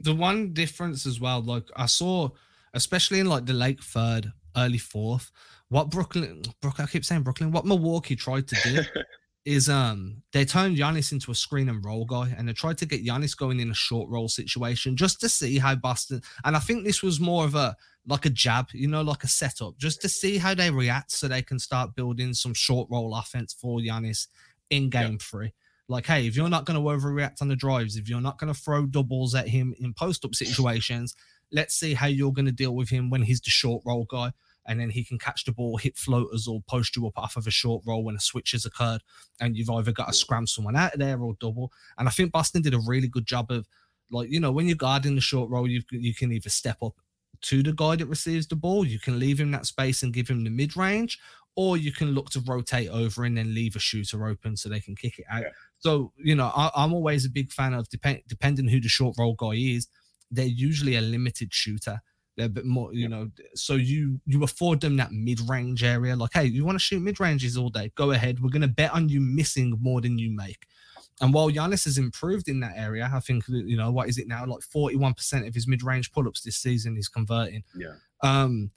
The 0.00 0.14
one 0.14 0.52
difference 0.52 1.06
as 1.06 1.20
well, 1.20 1.42
like 1.42 1.64
I 1.74 1.86
saw, 1.86 2.28
especially 2.74 3.18
in 3.18 3.26
like 3.26 3.46
the 3.46 3.52
late 3.52 3.82
third, 3.82 4.32
early 4.56 4.78
fourth, 4.78 5.32
what 5.68 5.90
Brooklyn, 5.90 6.42
Brooklyn, 6.60 6.86
I 6.86 6.90
keep 6.90 7.04
saying 7.04 7.22
Brooklyn, 7.22 7.50
what 7.50 7.66
Milwaukee 7.66 8.14
tried 8.14 8.46
to 8.48 8.56
do 8.62 9.00
is 9.46 9.68
um 9.68 10.20
they 10.32 10.44
turned 10.44 10.76
Giannis 10.76 11.12
into 11.12 11.30
a 11.30 11.34
screen 11.34 11.68
and 11.68 11.82
roll 11.82 12.04
guy, 12.04 12.34
and 12.36 12.46
they 12.46 12.52
tried 12.52 12.76
to 12.78 12.86
get 12.86 13.06
Giannis 13.06 13.36
going 13.36 13.60
in 13.60 13.70
a 13.70 13.74
short 13.74 14.10
roll 14.10 14.28
situation 14.28 14.96
just 14.96 15.20
to 15.20 15.28
see 15.28 15.58
how 15.58 15.74
Boston. 15.76 16.20
And 16.44 16.56
I 16.56 16.58
think 16.58 16.84
this 16.84 17.02
was 17.02 17.20
more 17.20 17.44
of 17.44 17.54
a 17.54 17.76
like 18.08 18.26
a 18.26 18.30
jab, 18.30 18.68
you 18.72 18.88
know, 18.88 19.02
like 19.02 19.24
a 19.24 19.28
setup, 19.28 19.78
just 19.78 20.02
to 20.02 20.08
see 20.08 20.36
how 20.36 20.54
they 20.54 20.70
react, 20.70 21.12
so 21.12 21.28
they 21.28 21.42
can 21.42 21.58
start 21.58 21.94
building 21.94 22.34
some 22.34 22.54
short 22.54 22.88
roll 22.90 23.14
offense 23.14 23.54
for 23.58 23.78
Giannis 23.78 24.26
in 24.68 24.90
game 24.90 25.12
yeah. 25.12 25.18
three. 25.20 25.54
Like, 25.88 26.06
hey, 26.06 26.26
if 26.26 26.36
you're 26.36 26.48
not 26.48 26.64
going 26.64 26.82
to 26.82 26.90
overreact 26.90 27.40
on 27.40 27.46
the 27.46 27.54
drives, 27.54 27.96
if 27.96 28.08
you're 28.08 28.20
not 28.20 28.40
going 28.40 28.52
to 28.52 28.60
throw 28.60 28.86
doubles 28.86 29.36
at 29.36 29.46
him 29.46 29.72
in 29.78 29.94
post 29.94 30.24
up 30.24 30.34
situations, 30.34 31.14
let's 31.52 31.78
see 31.78 31.94
how 31.94 32.08
you're 32.08 32.32
going 32.32 32.46
to 32.46 32.52
deal 32.52 32.74
with 32.74 32.88
him 32.88 33.08
when 33.08 33.22
he's 33.22 33.40
the 33.40 33.50
short 33.50 33.82
roll 33.86 34.04
guy 34.10 34.32
and 34.66 34.80
then 34.80 34.90
he 34.90 35.04
can 35.04 35.18
catch 35.18 35.44
the 35.44 35.52
ball, 35.52 35.76
hit 35.76 35.96
floaters, 35.96 36.46
or 36.48 36.62
post 36.68 36.96
you 36.96 37.06
up 37.06 37.18
off 37.18 37.36
of 37.36 37.46
a 37.46 37.50
short 37.50 37.82
roll 37.86 38.04
when 38.04 38.16
a 38.16 38.20
switch 38.20 38.52
has 38.52 38.64
occurred, 38.64 39.02
and 39.40 39.56
you've 39.56 39.70
either 39.70 39.92
got 39.92 40.08
to 40.08 40.12
scram 40.12 40.46
someone 40.46 40.76
out 40.76 40.94
of 40.94 41.00
there 41.00 41.20
or 41.20 41.34
double. 41.40 41.72
And 41.98 42.08
I 42.08 42.10
think 42.10 42.32
Boston 42.32 42.62
did 42.62 42.74
a 42.74 42.80
really 42.86 43.08
good 43.08 43.26
job 43.26 43.50
of, 43.50 43.66
like, 44.10 44.30
you 44.30 44.40
know, 44.40 44.52
when 44.52 44.66
you're 44.66 44.76
guarding 44.76 45.14
the 45.14 45.20
short 45.20 45.50
roll, 45.50 45.68
you 45.68 45.82
you 45.90 46.14
can 46.14 46.32
either 46.32 46.50
step 46.50 46.78
up 46.82 46.94
to 47.42 47.62
the 47.62 47.72
guy 47.72 47.96
that 47.96 48.06
receives 48.06 48.46
the 48.46 48.56
ball, 48.56 48.86
you 48.86 48.98
can 48.98 49.18
leave 49.18 49.40
him 49.40 49.50
that 49.50 49.66
space 49.66 50.02
and 50.02 50.12
give 50.12 50.28
him 50.28 50.44
the 50.44 50.50
mid 50.50 50.76
range, 50.76 51.18
or 51.54 51.76
you 51.76 51.92
can 51.92 52.12
look 52.12 52.30
to 52.30 52.40
rotate 52.40 52.88
over 52.90 53.24
and 53.24 53.36
then 53.36 53.54
leave 53.54 53.76
a 53.76 53.78
shooter 53.80 54.26
open 54.26 54.56
so 54.56 54.68
they 54.68 54.80
can 54.80 54.94
kick 54.94 55.18
it 55.18 55.24
out. 55.30 55.42
Yeah. 55.42 55.48
So, 55.78 56.12
you 56.16 56.34
know, 56.34 56.52
I, 56.54 56.70
am 56.84 56.92
always 56.92 57.24
a 57.24 57.30
big 57.30 57.52
fan 57.52 57.74
of 57.74 57.88
depend, 57.88 58.22
depending 58.28 58.68
who 58.68 58.80
the 58.80 58.88
short 58.88 59.16
roll 59.18 59.34
guy 59.34 59.54
is, 59.54 59.88
they're 60.30 60.44
usually 60.44 60.96
a 60.96 61.00
limited 61.00 61.52
shooter. 61.52 62.00
They're 62.36 62.46
a 62.46 62.50
bit 62.50 62.66
more, 62.66 62.92
you 62.92 63.08
know. 63.08 63.30
So 63.54 63.74
you 63.74 64.20
you 64.26 64.44
afford 64.44 64.80
them 64.80 64.96
that 64.96 65.12
mid 65.12 65.40
range 65.48 65.82
area. 65.82 66.14
Like, 66.14 66.32
hey, 66.34 66.44
you 66.44 66.64
want 66.64 66.76
to 66.76 66.84
shoot 66.84 67.00
mid 67.00 67.18
ranges 67.18 67.56
all 67.56 67.70
day? 67.70 67.92
Go 67.94 68.10
ahead. 68.10 68.40
We're 68.40 68.50
gonna 68.50 68.68
bet 68.68 68.92
on 68.92 69.08
you 69.08 69.20
missing 69.20 69.78
more 69.80 70.00
than 70.00 70.18
you 70.18 70.30
make. 70.30 70.66
And 71.22 71.32
while 71.32 71.50
Giannis 71.50 71.86
has 71.86 71.96
improved 71.96 72.48
in 72.48 72.60
that 72.60 72.74
area, 72.76 73.10
I 73.10 73.20
think 73.20 73.44
you 73.48 73.76
know 73.76 73.90
what 73.90 74.08
is 74.08 74.18
it 74.18 74.28
now? 74.28 74.44
Like 74.44 74.62
forty-one 74.62 75.14
percent 75.14 75.46
of 75.46 75.54
his 75.54 75.66
mid-range 75.66 76.12
pull-ups 76.12 76.42
this 76.42 76.58
season 76.58 76.94
he's 76.94 77.08
converting. 77.08 77.64
Yeah. 77.74 77.94
Um, 78.22 78.70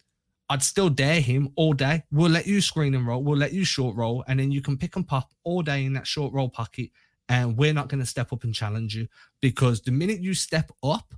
I'd 0.50 0.64
still 0.64 0.90
dare 0.90 1.20
him 1.20 1.52
all 1.58 1.74
day. 1.74 2.04
We'll 2.12 2.32
let 2.32 2.48
you 2.48 2.62
screen 2.62 2.96
and 2.96 3.06
roll. 3.06 3.24
We'll 3.24 3.38
let 3.38 3.54
you 3.54 3.66
short 3.66 3.96
roll, 3.96 4.24
and 4.28 4.40
then 4.40 4.52
you 4.52 4.62
can 4.62 4.78
pick 4.78 4.96
and 4.96 5.08
pop 5.08 5.32
all 5.44 5.62
day 5.62 5.84
in 5.84 5.94
that 5.94 6.08
short 6.08 6.34
roll 6.34 6.50
pocket. 6.50 6.92
And 7.28 7.56
we're 7.56 7.74
not 7.74 7.90
going 7.90 8.00
to 8.00 8.08
step 8.08 8.34
up 8.34 8.44
and 8.44 8.56
challenge 8.56 8.96
you 8.96 9.08
because 9.40 9.82
the 9.82 9.92
minute 9.92 10.20
you 10.20 10.34
step 10.34 10.72
up, 10.82 11.14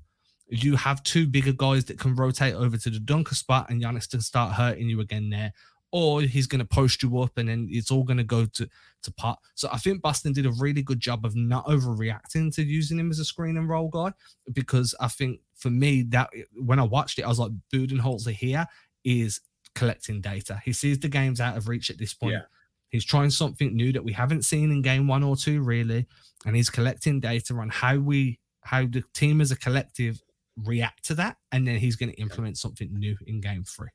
you 0.51 0.75
have 0.75 1.01
two 1.03 1.25
bigger 1.27 1.53
guys 1.53 1.85
that 1.85 1.97
can 1.97 2.13
rotate 2.13 2.53
over 2.53 2.77
to 2.77 2.89
the 2.89 2.99
dunker 2.99 3.35
spot 3.35 3.69
and 3.69 3.81
Giannis 3.81 4.09
can 4.09 4.19
start 4.19 4.53
hurting 4.53 4.89
you 4.89 4.99
again 4.99 5.29
there. 5.29 5.53
Or 5.93 6.21
he's 6.21 6.47
going 6.47 6.59
to 6.59 6.65
post 6.65 7.03
you 7.03 7.19
up 7.19 7.37
and 7.37 7.49
then 7.49 7.67
it's 7.69 7.91
all 7.91 8.03
going 8.03 8.17
to 8.17 8.23
go 8.23 8.45
to, 8.45 8.67
to 9.03 9.13
pot. 9.13 9.39
So 9.55 9.69
I 9.71 9.77
think 9.77 10.01
Boston 10.01 10.31
did 10.31 10.45
a 10.45 10.51
really 10.51 10.81
good 10.81 10.99
job 10.99 11.25
of 11.25 11.35
not 11.35 11.65
overreacting 11.67 12.53
to 12.55 12.63
using 12.63 12.99
him 12.99 13.11
as 13.11 13.19
a 13.19 13.25
screen 13.25 13.57
and 13.57 13.67
roll 13.67 13.89
guy 13.89 14.13
because 14.53 14.95
I 14.99 15.07
think 15.07 15.39
for 15.55 15.69
me, 15.69 16.03
that 16.09 16.29
when 16.53 16.79
I 16.79 16.83
watched 16.83 17.19
it, 17.19 17.23
I 17.23 17.27
was 17.27 17.39
like, 17.39 17.51
Budenholzer 17.73 18.33
here 18.33 18.67
is 19.03 19.41
collecting 19.75 20.21
data. 20.21 20.61
He 20.63 20.73
sees 20.73 20.99
the 20.99 21.09
games 21.09 21.39
out 21.41 21.57
of 21.57 21.67
reach 21.67 21.89
at 21.89 21.97
this 21.97 22.13
point. 22.13 22.33
Yeah. 22.33 22.41
He's 22.89 23.05
trying 23.05 23.29
something 23.29 23.73
new 23.73 23.93
that 23.93 24.03
we 24.03 24.11
haven't 24.11 24.43
seen 24.43 24.71
in 24.71 24.81
game 24.81 25.07
one 25.07 25.23
or 25.23 25.37
two, 25.37 25.61
really. 25.61 26.07
And 26.45 26.55
he's 26.55 26.69
collecting 26.69 27.21
data 27.21 27.53
on 27.53 27.69
how 27.69 27.97
we, 27.97 28.39
how 28.63 28.85
the 28.85 29.03
team 29.13 29.39
as 29.39 29.51
a 29.51 29.57
collective 29.57 30.21
react 30.65 31.05
to 31.05 31.15
that, 31.15 31.37
and 31.51 31.67
then 31.67 31.77
he's 31.77 31.95
going 31.95 32.11
to 32.11 32.21
implement 32.21 32.57
something 32.57 32.89
new 32.91 33.15
in 33.27 33.41
game 33.41 33.63
three. 33.63 33.89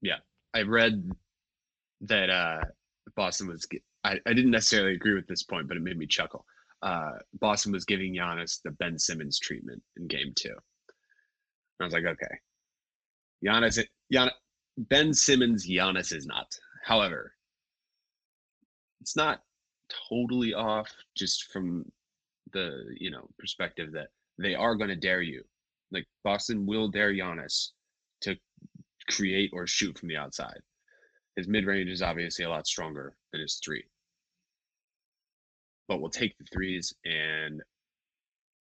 Yeah, 0.00 0.18
I 0.54 0.62
read 0.62 1.10
that 2.02 2.30
uh, 2.30 2.60
Boston 3.16 3.48
was. 3.48 3.66
I, 4.04 4.18
I 4.26 4.32
didn't 4.32 4.52
necessarily 4.52 4.94
agree 4.94 5.14
with 5.14 5.26
this 5.26 5.42
point, 5.42 5.68
but 5.68 5.76
it 5.76 5.82
made 5.82 5.98
me 5.98 6.06
chuckle. 6.06 6.44
Uh, 6.82 7.12
Boston 7.40 7.72
was 7.72 7.84
giving 7.84 8.14
Giannis 8.14 8.60
the 8.64 8.70
Ben 8.72 8.98
Simmons 8.98 9.38
treatment 9.38 9.82
in 9.96 10.06
game 10.06 10.32
two. 10.36 10.54
I 11.80 11.84
was 11.84 11.92
like, 11.92 12.04
okay, 12.04 12.36
Giannis, 13.44 13.84
Giannis, 14.12 14.30
Ben 14.78 15.12
Simmons, 15.12 15.68
Giannis 15.68 16.14
is 16.14 16.26
not. 16.26 16.46
However, 16.84 17.32
it's 19.00 19.16
not 19.16 19.42
totally 20.08 20.54
off 20.54 20.90
just 21.16 21.50
from 21.52 21.84
the 22.52 22.84
you 22.98 23.10
know 23.10 23.28
perspective 23.38 23.92
that 23.92 24.08
they 24.38 24.54
are 24.54 24.76
going 24.76 24.90
to 24.90 24.96
dare 24.96 25.22
you. 25.22 25.42
Like 25.90 26.06
Boston 26.24 26.66
will 26.66 26.88
dare 26.88 27.12
Giannis 27.12 27.70
to 28.22 28.36
create 29.10 29.50
or 29.52 29.66
shoot 29.66 29.98
from 29.98 30.08
the 30.08 30.16
outside. 30.16 30.60
His 31.36 31.48
mid 31.48 31.66
range 31.66 31.90
is 31.90 32.02
obviously 32.02 32.44
a 32.44 32.50
lot 32.50 32.66
stronger 32.66 33.14
than 33.32 33.40
his 33.40 33.60
three. 33.64 33.84
But 35.86 36.00
we'll 36.00 36.10
take 36.10 36.36
the 36.38 36.44
threes 36.52 36.94
and 37.04 37.62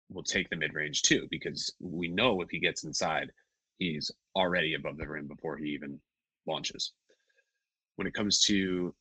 we'll 0.10 0.24
take 0.24 0.50
the 0.50 0.56
mid 0.56 0.74
range 0.74 1.02
too, 1.04 1.28
because 1.32 1.74
we 1.80 2.08
know 2.08 2.42
if 2.42 2.50
he 2.50 2.60
gets 2.60 2.84
inside, 2.84 3.32
he's 3.78 4.12
already 4.36 4.74
above 4.74 4.98
the 4.98 5.08
rim 5.08 5.28
before 5.28 5.58
he 5.58 5.70
even 5.70 6.00
launches. 6.46 6.94
When 7.96 8.08
it 8.08 8.14
comes 8.14 8.42
to 8.46 8.94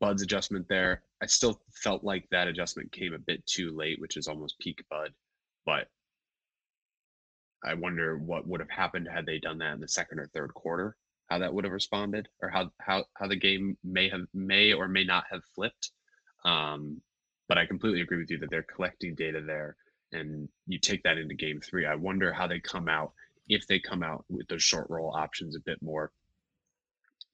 Bud's 0.00 0.22
adjustment 0.22 0.66
there, 0.68 1.02
I 1.22 1.26
still 1.26 1.60
felt 1.74 2.02
like 2.02 2.26
that 2.30 2.48
adjustment 2.48 2.90
came 2.92 3.12
a 3.12 3.18
bit 3.18 3.44
too 3.46 3.76
late, 3.76 4.00
which 4.00 4.16
is 4.16 4.26
almost 4.28 4.58
peak 4.58 4.82
Bud. 4.90 5.10
But 5.66 5.88
I 7.64 7.74
wonder 7.74 8.18
what 8.18 8.46
would 8.46 8.60
have 8.60 8.70
happened 8.70 9.08
had 9.08 9.26
they 9.26 9.38
done 9.38 9.58
that 9.58 9.74
in 9.74 9.80
the 9.80 9.88
second 9.88 10.18
or 10.18 10.26
third 10.26 10.52
quarter, 10.54 10.96
how 11.30 11.38
that 11.38 11.52
would 11.52 11.64
have 11.64 11.72
responded, 11.72 12.28
or 12.42 12.50
how 12.50 12.70
how 12.80 13.04
how 13.14 13.26
the 13.26 13.36
game 13.36 13.76
may 13.82 14.08
have 14.08 14.22
may 14.34 14.72
or 14.72 14.86
may 14.88 15.04
not 15.04 15.24
have 15.30 15.42
flipped. 15.54 15.90
Um, 16.44 17.00
but 17.48 17.58
I 17.58 17.66
completely 17.66 18.02
agree 18.02 18.18
with 18.18 18.30
you 18.30 18.38
that 18.38 18.50
they're 18.50 18.62
collecting 18.74 19.14
data 19.14 19.40
there, 19.40 19.76
and 20.12 20.48
you 20.66 20.78
take 20.78 21.02
that 21.04 21.18
into 21.18 21.34
game 21.34 21.60
three. 21.60 21.86
I 21.86 21.94
wonder 21.94 22.32
how 22.32 22.46
they 22.46 22.60
come 22.60 22.88
out 22.88 23.12
if 23.48 23.66
they 23.66 23.78
come 23.78 24.02
out 24.02 24.24
with 24.28 24.46
those 24.48 24.62
short 24.62 24.88
roll 24.90 25.14
options 25.14 25.56
a 25.56 25.60
bit 25.60 25.80
more 25.82 26.12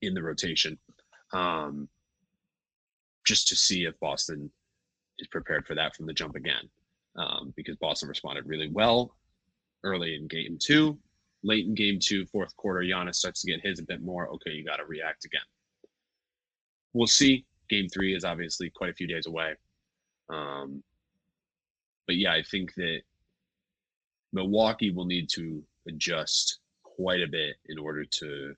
in 0.02 0.14
the 0.14 0.22
rotation, 0.22 0.78
um, 1.32 1.88
just 3.26 3.48
to 3.48 3.56
see 3.56 3.84
if 3.84 3.98
Boston 4.00 4.50
is 5.18 5.28
prepared 5.28 5.66
for 5.66 5.74
that 5.74 5.94
from 5.94 6.06
the 6.06 6.12
jump 6.12 6.36
again 6.36 6.68
um, 7.16 7.52
because 7.56 7.76
Boston 7.76 8.08
responded 8.08 8.46
really 8.46 8.68
well 8.68 9.14
early 9.84 10.14
in 10.14 10.26
game 10.28 10.58
two. 10.60 10.98
Late 11.42 11.66
in 11.66 11.74
game 11.74 11.98
two, 12.00 12.26
fourth 12.26 12.54
quarter, 12.56 12.80
Giannis 12.80 13.16
starts 13.16 13.40
to 13.42 13.50
get 13.50 13.64
his 13.64 13.78
a 13.78 13.84
bit 13.84 14.02
more. 14.02 14.28
Okay, 14.28 14.50
you 14.50 14.64
got 14.64 14.76
to 14.76 14.84
react 14.84 15.24
again. 15.24 15.40
We'll 16.92 17.06
see. 17.06 17.46
Game 17.68 17.88
three 17.88 18.14
is 18.14 18.24
obviously 18.24 18.68
quite 18.70 18.90
a 18.90 18.94
few 18.94 19.06
days 19.06 19.26
away. 19.26 19.54
Um, 20.28 20.82
but 22.06 22.16
yeah, 22.16 22.32
I 22.32 22.42
think 22.42 22.74
that 22.74 23.00
Milwaukee 24.32 24.90
will 24.90 25.06
need 25.06 25.28
to 25.30 25.62
adjust 25.88 26.58
quite 26.82 27.22
a 27.22 27.28
bit 27.28 27.56
in 27.66 27.78
order 27.78 28.04
to 28.04 28.54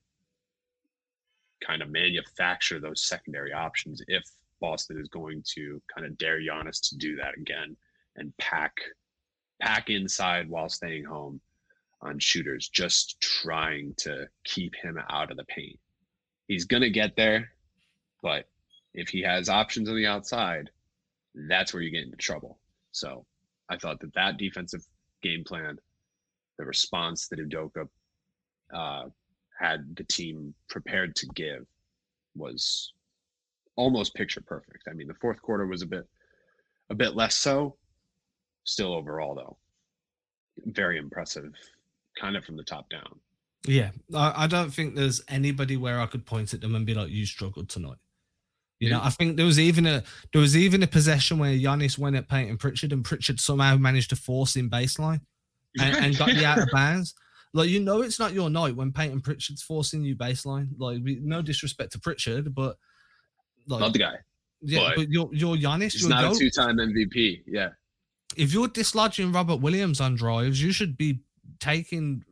kind 1.65 1.83
of 1.83 1.91
manufacture 1.91 2.81
those 2.81 3.05
secondary 3.05 3.53
options 3.53 4.03
if 4.09 4.25
Boston 4.61 4.99
is 5.01 5.09
going 5.09 5.43
to 5.55 5.81
kind 5.95 6.07
of 6.07 6.19
dare 6.19 6.41
Giannis 6.41 6.89
to 6.89 6.97
do 6.97 7.15
that 7.17 7.37
again 7.39 7.77
and 8.17 8.37
pack 8.39 8.75
pack 9.61 9.91
inside 9.91 10.49
while 10.49 10.69
staying 10.69 11.05
home 11.05 11.41
on 12.01 12.19
shooters, 12.19 12.69
just 12.69 13.21
trying 13.21 13.95
to 13.97 14.27
keep 14.45 14.75
him 14.75 14.99
out 15.09 15.31
of 15.31 15.37
the 15.37 15.45
paint. 15.45 15.79
He's 16.49 16.65
gonna 16.65 16.91
get 16.91 17.15
there, 17.17 17.53
but 18.23 18.49
if 18.95 19.09
he 19.09 19.23
has 19.23 19.49
options 19.49 19.89
on 19.89 19.97
the 19.97 20.07
outside, 20.07 20.71
that's 21.35 21.73
where 21.73 21.83
you 21.83 21.91
get 21.91 22.05
into 22.05 22.17
trouble. 22.17 22.59
So 22.91 23.25
I 23.69 23.77
thought 23.77 24.01
that 24.01 24.15
that 24.15 24.37
defensive 24.37 24.85
game 25.23 25.45
plan, 25.45 25.79
the 26.59 26.65
response 26.65 27.29
that 27.29 27.39
Udoka 27.39 27.89
uh, 28.75 29.05
had 29.59 29.97
the 29.97 30.05
team 30.05 30.55
prepared 30.69 31.15
to 31.17 31.27
give, 31.35 31.65
was 32.35 32.93
almost 33.77 34.15
picture 34.15 34.43
perfect. 34.43 34.85
I 34.91 34.93
mean, 34.93 35.09
the 35.09 35.15
fourth 35.15 35.41
quarter 35.41 35.67
was 35.67 35.83
a 35.83 35.87
bit 35.87 36.07
a 36.91 36.95
bit 36.95 37.15
less 37.15 37.35
so, 37.35 37.77
still 38.65 38.95
overall 38.95 39.35
though 39.35 39.57
very 40.67 40.99
impressive 40.99 41.53
kind 42.21 42.37
of 42.37 42.45
from 42.45 42.57
the 42.57 42.65
top 42.65 42.89
down 42.91 43.19
yeah 43.67 43.91
I, 44.15 44.45
I, 44.45 44.47
don't 44.47 44.71
think 44.71 44.95
there's 44.95 45.23
anybody 45.29 45.77
where 45.77 46.01
i 46.01 46.07
could 46.07 46.27
point 46.27 46.53
at 46.53 46.61
them 46.61 46.75
and 46.75 46.85
be 46.85 46.95
like 46.95 47.11
you 47.11 47.25
struggled 47.25 47.69
tonight 47.69 47.99
you 48.83 48.91
know, 48.91 49.01
I 49.01 49.11
think 49.11 49.37
there 49.37 49.47
was 49.47 49.61
even 49.61 49.87
a 49.87 50.03
there 50.33 50.41
was 50.41 50.57
even 50.57 50.83
a 50.83 50.89
possession 50.89 51.39
where 51.39 51.53
Giannis 51.53 51.97
went 51.99 52.17
at 52.17 52.29
Payton 52.29 52.59
Pritchard 52.59 52.93
and 52.93 53.05
Pritchard 53.05 53.39
somehow 53.39 53.77
managed 53.77 54.11
to 54.11 54.17
force 54.17 54.57
in 54.57 54.69
baseline 54.69 55.21
and, 55.81 56.05
and 56.05 56.19
got 56.19 56.31
the 56.31 56.45
out 56.45 56.59
of 56.59 56.69
bounds. 56.73 57.15
Like 57.55 57.69
you 57.69 57.79
know, 57.79 58.03
it's 58.03 58.19
not 58.19 58.33
your 58.33 58.51
night 58.51 58.75
when 58.75 58.91
Payton 58.91 59.21
Pritchard's 59.21 59.63
forcing 59.63 60.03
you 60.03 60.17
baseline. 60.17 60.71
Like 60.79 60.99
we, 61.05 61.21
no 61.23 61.43
disrespect 61.43 61.93
to 61.93 62.01
Pritchard, 62.01 62.57
but 62.57 62.77
like, 63.69 63.79
not 63.79 63.93
the 63.93 64.01
guy. 64.01 64.17
Yeah, 64.63 64.81
but, 64.81 64.97
but 64.97 65.09
you're 65.11 65.31
you're 65.33 65.57
Giannis. 65.57 65.93
He's 65.93 66.09
not 66.09 66.33
a 66.33 66.37
two-time 66.37 66.79
MVP. 66.79 67.43
Yeah, 67.47 67.69
if 68.37 68.53
you're 68.53 68.69
dislodging 68.69 69.35
Robert 69.35 69.57
Williams 69.57 70.01
on 70.01 70.15
drives, 70.15 70.63
you 70.63 70.73
should 70.73 70.97
be 70.97 71.21
taking 71.61 72.25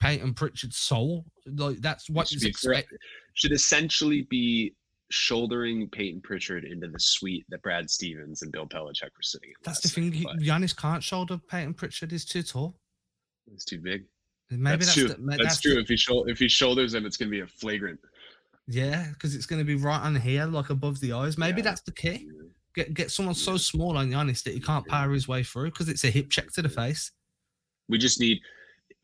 Payton 0.00 0.34
Pritchard's 0.34 0.76
soul. 0.76 1.24
Like 1.46 1.78
that's 1.78 2.08
what 2.10 2.30
you 2.30 2.46
expect. 2.46 2.92
Should 3.34 3.52
essentially 3.52 4.22
be 4.30 4.74
shouldering 5.10 5.88
Payton 5.88 6.20
Pritchard 6.20 6.64
into 6.64 6.88
the 6.88 7.00
suite 7.00 7.44
that 7.48 7.62
Brad 7.62 7.90
Stevens 7.90 8.42
and 8.42 8.52
Bill 8.52 8.66
Belichick 8.66 9.02
were 9.02 9.22
sitting 9.22 9.50
in. 9.50 9.54
That's 9.64 9.80
the 9.80 9.88
thing. 9.88 10.10
Night, 10.10 10.38
Giannis 10.38 10.76
can't 10.76 11.02
shoulder 11.02 11.40
Payton 11.48 11.74
Pritchard. 11.74 12.12
He's 12.12 12.24
too 12.24 12.42
tall. 12.42 12.76
He's 13.50 13.64
too 13.64 13.80
big. 13.80 14.04
Maybe 14.50 14.84
that's, 14.84 14.86
that's 14.86 14.94
true. 14.94 15.08
The, 15.08 15.16
that's, 15.26 15.42
that's 15.42 15.60
true. 15.60 15.74
The, 15.74 15.80
if 15.80 15.88
he 15.88 15.96
shou- 15.96 16.24
if 16.26 16.38
he 16.38 16.48
shoulders 16.48 16.94
him, 16.94 17.06
it's 17.06 17.16
going 17.16 17.28
to 17.28 17.36
be 17.36 17.40
a 17.40 17.46
flagrant. 17.46 18.00
Yeah, 18.66 19.06
because 19.12 19.34
it's 19.34 19.46
going 19.46 19.60
to 19.60 19.64
be 19.64 19.74
right 19.74 20.00
on 20.00 20.14
here, 20.14 20.46
like 20.46 20.70
above 20.70 21.00
the 21.00 21.12
eyes. 21.12 21.36
Maybe 21.36 21.60
yeah. 21.60 21.64
that's 21.64 21.80
the 21.82 21.92
key. 21.92 22.28
Get 22.80 22.94
get 22.94 23.10
someone 23.10 23.34
so 23.34 23.58
small 23.58 23.98
on 23.98 24.10
Giannis 24.10 24.42
that 24.44 24.54
he 24.54 24.60
can't 24.60 24.86
power 24.86 25.12
his 25.12 25.28
way 25.28 25.42
through 25.42 25.66
because 25.66 25.90
it's 25.90 26.04
a 26.04 26.10
hip 26.10 26.30
check 26.30 26.50
to 26.52 26.62
the 26.62 26.68
face. 26.70 27.10
We 27.90 27.98
just 27.98 28.18
need 28.20 28.40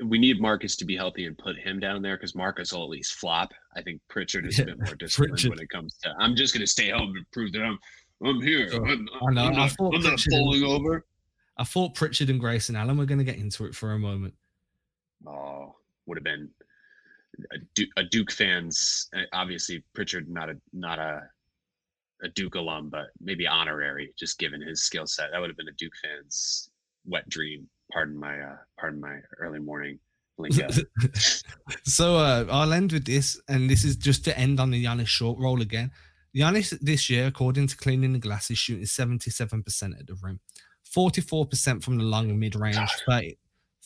we 0.02 0.18
need 0.18 0.40
Marcus 0.40 0.76
to 0.76 0.86
be 0.86 0.96
healthy 0.96 1.26
and 1.26 1.36
put 1.36 1.58
him 1.58 1.78
down 1.78 2.00
there 2.00 2.16
because 2.16 2.34
Marcus 2.34 2.72
will 2.72 2.84
at 2.84 2.88
least 2.88 3.16
flop. 3.16 3.52
I 3.76 3.82
think 3.82 4.00
Pritchard 4.08 4.46
is 4.46 4.56
yeah, 4.56 4.64
a 4.64 4.66
bit 4.68 4.78
more 4.78 4.94
disciplined 4.98 5.32
Pritchard. 5.32 5.50
when 5.50 5.58
it 5.58 5.68
comes 5.68 5.98
to. 6.04 6.14
I'm 6.18 6.34
just 6.34 6.54
going 6.54 6.62
to 6.62 6.66
stay 6.66 6.88
home 6.88 7.12
and 7.16 7.30
prove 7.32 7.52
that 7.52 7.60
I'm 7.60 7.78
I'm 8.24 8.40
here. 8.40 8.70
I'm, 8.72 8.84
I 8.84 8.94
know. 8.94 9.12
I'm 9.28 9.34
not, 9.34 9.78
I 9.80 9.84
I'm 9.84 10.02
not 10.02 10.20
falling 10.20 10.62
and, 10.62 10.72
over. 10.72 11.04
I 11.58 11.64
thought 11.64 11.94
Pritchard 11.94 12.30
and 12.30 12.40
Grayson 12.40 12.76
Allen 12.76 12.96
were 12.96 13.04
going 13.04 13.18
to 13.18 13.24
get 13.24 13.36
into 13.36 13.66
it 13.66 13.74
for 13.74 13.92
a 13.92 13.98
moment. 13.98 14.32
Oh, 15.26 15.74
would 16.06 16.16
have 16.16 16.24
been 16.24 16.48
a 17.52 17.58
Duke, 17.74 17.90
a 17.98 18.04
Duke 18.04 18.32
fans. 18.32 19.10
Eh, 19.14 19.24
obviously, 19.34 19.84
Pritchard 19.92 20.30
not 20.30 20.48
a 20.48 20.56
not 20.72 20.98
a 20.98 21.28
a 22.22 22.28
Duke 22.28 22.54
alum, 22.54 22.88
but 22.88 23.06
maybe 23.20 23.46
honorary, 23.46 24.12
just 24.18 24.38
given 24.38 24.60
his 24.60 24.82
skill 24.82 25.06
set. 25.06 25.30
That 25.32 25.40
would 25.40 25.50
have 25.50 25.56
been 25.56 25.68
a 25.68 25.72
Duke 25.72 25.92
fans' 26.02 26.70
wet 27.04 27.28
dream 27.28 27.68
pardon 27.92 28.18
my 28.18 28.36
uh 28.40 28.56
pardon 28.76 29.00
my 29.00 29.16
early 29.38 29.60
morning 29.60 29.96
so 31.84 32.16
uh, 32.16 32.44
I'll 32.50 32.72
end 32.72 32.92
with 32.92 33.06
this, 33.06 33.40
and 33.48 33.70
this 33.70 33.84
is 33.84 33.96
just 33.96 34.24
to 34.24 34.38
end 34.38 34.60
on 34.60 34.70
the 34.70 34.84
Giannis 34.84 35.06
short 35.06 35.38
roll 35.38 35.62
again. 35.62 35.90
Giannis 36.36 36.78
this 36.80 37.08
year, 37.08 37.26
according 37.26 37.68
to 37.68 37.76
Cleaning 37.76 38.12
the 38.12 38.18
Glass, 38.18 38.50
is 38.50 38.58
shooting 38.58 38.84
77% 38.84 39.98
at 39.98 40.06
the 40.06 40.14
rim, 40.22 40.40
44% 40.94 41.82
from 41.82 41.96
the 41.96 42.04
long 42.04 42.38
mid 42.38 42.54
range, 42.54 42.90
30, 43.08 43.38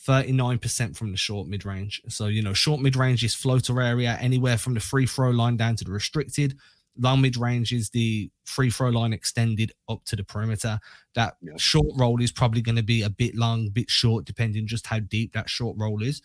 39% 0.05 0.97
from 0.97 1.11
the 1.11 1.17
short 1.17 1.47
mid 1.47 1.65
range. 1.65 2.01
So, 2.09 2.27
you 2.27 2.41
know, 2.41 2.53
short 2.53 2.81
mid 2.81 2.97
range 2.97 3.23
is 3.23 3.33
floater 3.33 3.81
area, 3.81 4.17
anywhere 4.19 4.57
from 4.57 4.73
the 4.73 4.81
free 4.81 5.05
throw 5.05 5.29
line 5.29 5.55
down 5.55 5.77
to 5.77 5.85
the 5.85 5.91
restricted 5.91 6.57
long 6.97 7.21
mid 7.21 7.37
range 7.37 7.71
is 7.71 7.89
the 7.89 8.29
free 8.45 8.69
throw 8.69 8.89
line 8.89 9.13
extended 9.13 9.71
up 9.89 10.03
to 10.05 10.15
the 10.15 10.23
perimeter. 10.23 10.79
That 11.15 11.35
yeah. 11.41 11.53
short 11.57 11.87
roll 11.97 12.21
is 12.21 12.31
probably 12.31 12.61
going 12.61 12.75
to 12.75 12.83
be 12.83 13.03
a 13.03 13.09
bit 13.09 13.35
long, 13.35 13.69
bit 13.69 13.89
short, 13.89 14.25
depending 14.25 14.67
just 14.67 14.87
how 14.87 14.99
deep 14.99 15.33
that 15.33 15.49
short 15.49 15.77
roll 15.77 16.03
is. 16.03 16.21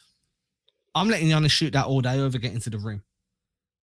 I'm 0.95 1.09
letting 1.09 1.29
Giannis 1.29 1.51
shoot 1.51 1.73
that 1.75 1.87
all 1.87 2.01
day 2.01 2.21
over 2.21 2.39
getting 2.39 2.61
to 2.61 2.71
the 2.71 2.79
rim, 2.79 3.03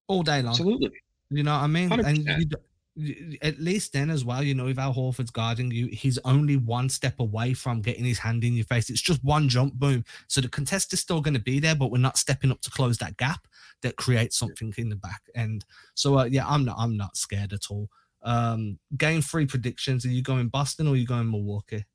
all 0.07 0.23
day 0.23 0.41
long. 0.41 0.51
Absolutely. 0.51 0.91
You 1.29 1.43
know 1.43 1.53
what 1.53 1.63
I 1.63 1.67
mean? 1.67 1.89
100%. 1.89 2.05
And 2.05 2.27
you, 2.27 3.37
at 3.41 3.59
least 3.59 3.93
then 3.93 4.09
as 4.09 4.23
well, 4.23 4.43
you 4.43 4.53
know, 4.53 4.67
if 4.67 4.77
Al 4.77 4.93
Horford's 4.93 5.31
guarding 5.31 5.71
you, 5.71 5.87
he's 5.87 6.19
only 6.25 6.57
one 6.57 6.89
step 6.89 7.19
away 7.19 7.53
from 7.53 7.81
getting 7.81 8.05
his 8.05 8.19
hand 8.19 8.43
in 8.43 8.53
your 8.53 8.65
face. 8.65 8.89
It's 8.89 9.01
just 9.01 9.23
one 9.23 9.49
jump, 9.49 9.73
boom. 9.73 10.05
So 10.27 10.41
the 10.41 10.47
contest 10.47 10.93
is 10.93 10.99
still 10.99 11.21
going 11.21 11.33
to 11.33 11.39
be 11.39 11.59
there, 11.59 11.75
but 11.75 11.91
we're 11.91 11.97
not 11.97 12.17
stepping 12.17 12.51
up 12.51 12.61
to 12.61 12.69
close 12.69 12.97
that 12.99 13.17
gap 13.17 13.47
that 13.83 13.97
creates 13.97 14.37
something 14.37 14.73
in 14.77 14.89
the 14.89 14.95
back 14.95 15.21
end. 15.35 15.65
So 15.93 16.17
uh, 16.17 16.25
yeah, 16.25 16.47
I'm 16.47 16.65
not 16.65 16.77
I'm 16.79 16.97
not 16.97 17.15
scared 17.15 17.53
at 17.53 17.69
all. 17.69 17.89
Um, 18.23 18.79
game 18.97 19.21
three 19.21 19.45
predictions: 19.45 20.05
Are 20.05 20.09
you 20.09 20.23
going 20.23 20.47
Boston 20.47 20.87
or 20.87 20.93
are 20.93 20.97
you 20.97 21.05
going 21.05 21.29
Milwaukee? 21.29 21.85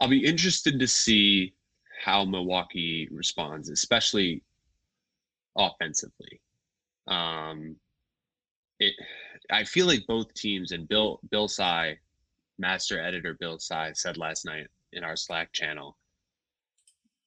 I'll 0.00 0.08
be 0.08 0.24
interested 0.24 0.78
to 0.78 0.86
see 0.86 1.54
how 2.04 2.24
Milwaukee 2.24 3.08
responds, 3.10 3.70
especially 3.70 4.42
offensively. 5.56 6.40
Um, 7.08 7.76
it 8.78 8.94
I 9.50 9.64
feel 9.64 9.86
like 9.86 10.06
both 10.06 10.32
teams 10.34 10.72
and 10.72 10.88
Bill 10.88 11.20
Bill 11.30 11.48
Sy, 11.48 11.98
master 12.58 13.00
editor 13.00 13.36
Bill 13.38 13.58
Sy 13.58 13.92
said 13.94 14.18
last 14.18 14.44
night 14.44 14.66
in 14.92 15.04
our 15.04 15.16
Slack 15.16 15.52
channel, 15.52 15.96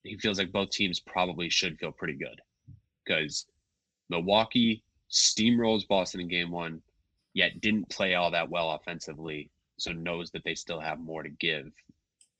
he 0.04 0.18
feels 0.18 0.40
like 0.40 0.52
both 0.52 0.70
teams 0.70 1.00
probably 1.00 1.50
should 1.50 1.78
feel 1.78 1.92
pretty 1.92 2.16
good 2.16 2.40
because 3.06 3.46
Milwaukee 4.10 4.84
steamrolls 5.12 5.88
Boston 5.88 6.22
in 6.22 6.28
game 6.28 6.52
one, 6.52 6.82
yet 7.34 7.62
didn't 7.62 7.90
play 7.90 8.16
all 8.16 8.32
that 8.32 8.50
well 8.50 8.72
offensively, 8.72 9.50
so 9.78 9.92
knows 9.92 10.32
that 10.32 10.44
they 10.44 10.56
still 10.56 10.80
have 10.80 11.00
more 11.00 11.24
to 11.24 11.30
give 11.30 11.72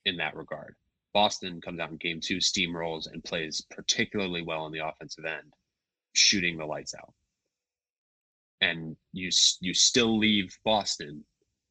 in 0.04 0.16
that 0.16 0.36
regard. 0.36 0.74
Boston 1.12 1.60
comes 1.60 1.80
out 1.80 1.90
in 1.90 1.96
game 1.96 2.20
two, 2.20 2.36
steamrolls, 2.36 3.10
and 3.12 3.24
plays 3.24 3.62
particularly 3.70 4.42
well 4.42 4.62
on 4.62 4.72
the 4.72 4.86
offensive 4.86 5.24
end, 5.24 5.52
shooting 6.12 6.56
the 6.56 6.64
lights 6.64 6.94
out 6.94 7.12
and 8.60 8.96
you 9.12 9.30
you 9.60 9.74
still 9.74 10.18
leave 10.18 10.56
Boston 10.64 11.24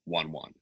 one 0.06 0.32
one. 0.32 0.54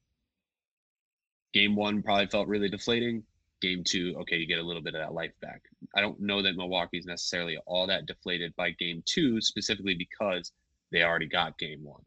Game 1.53 1.75
one 1.75 2.03
probably 2.03 2.28
felt 2.28 2.47
really 2.47 2.69
deflating. 2.69 3.23
Game 3.62 3.84
two, 3.84 4.16
okay, 4.20 4.38
you 4.38 4.47
get 4.47 4.60
a 4.60 4.64
little 4.64 4.82
bit 4.82 4.93
of 4.93 5.01
that 5.01 5.14
life 5.14 5.34
back. 5.41 5.62
I 5.95 6.01
don't 6.01 6.20
know 6.20 6.41
that 6.43 6.55
Milwaukee's 6.55 7.05
necessarily 7.05 7.58
all 7.66 7.88
that 7.88 8.05
deflated 8.05 8.55
by 8.55 8.72
game 8.72 9.01
two, 9.05 9.41
specifically 9.41 9.95
because 9.95 10.51
they 10.91 11.03
already 11.03 11.28
got 11.28 11.58
game 11.58 11.84
one. 11.84 12.03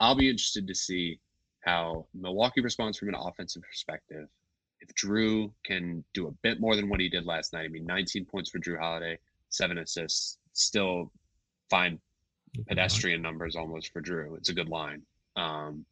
I'll 0.00 0.14
be 0.14 0.28
interested 0.28 0.66
to 0.66 0.74
see 0.74 1.20
how 1.60 2.06
Milwaukee 2.14 2.60
responds 2.60 2.98
from 2.98 3.08
an 3.08 3.14
offensive 3.14 3.62
perspective. 3.62 4.28
If 4.80 4.94
Jrue 4.94 5.52
can 5.64 6.04
do 6.12 6.28
a 6.28 6.32
bit 6.42 6.60
more 6.60 6.76
than 6.76 6.88
what 6.88 7.00
he 7.00 7.08
did 7.08 7.24
last 7.24 7.52
night, 7.52 7.64
I 7.64 7.68
mean, 7.68 7.86
19 7.86 8.24
points 8.26 8.50
for 8.50 8.58
Jrue 8.58 8.78
Holiday, 8.78 9.18
seven 9.48 9.78
assists, 9.78 10.38
still 10.52 11.10
fine 11.70 11.98
pedestrian 12.68 13.22
numbers 13.22 13.56
almost 13.56 13.92
for 13.92 14.00
Jrue. 14.00 14.36
It's 14.36 14.50
a 14.50 14.54
good 14.54 14.68
line. 14.68 15.02
Um, 15.36 15.84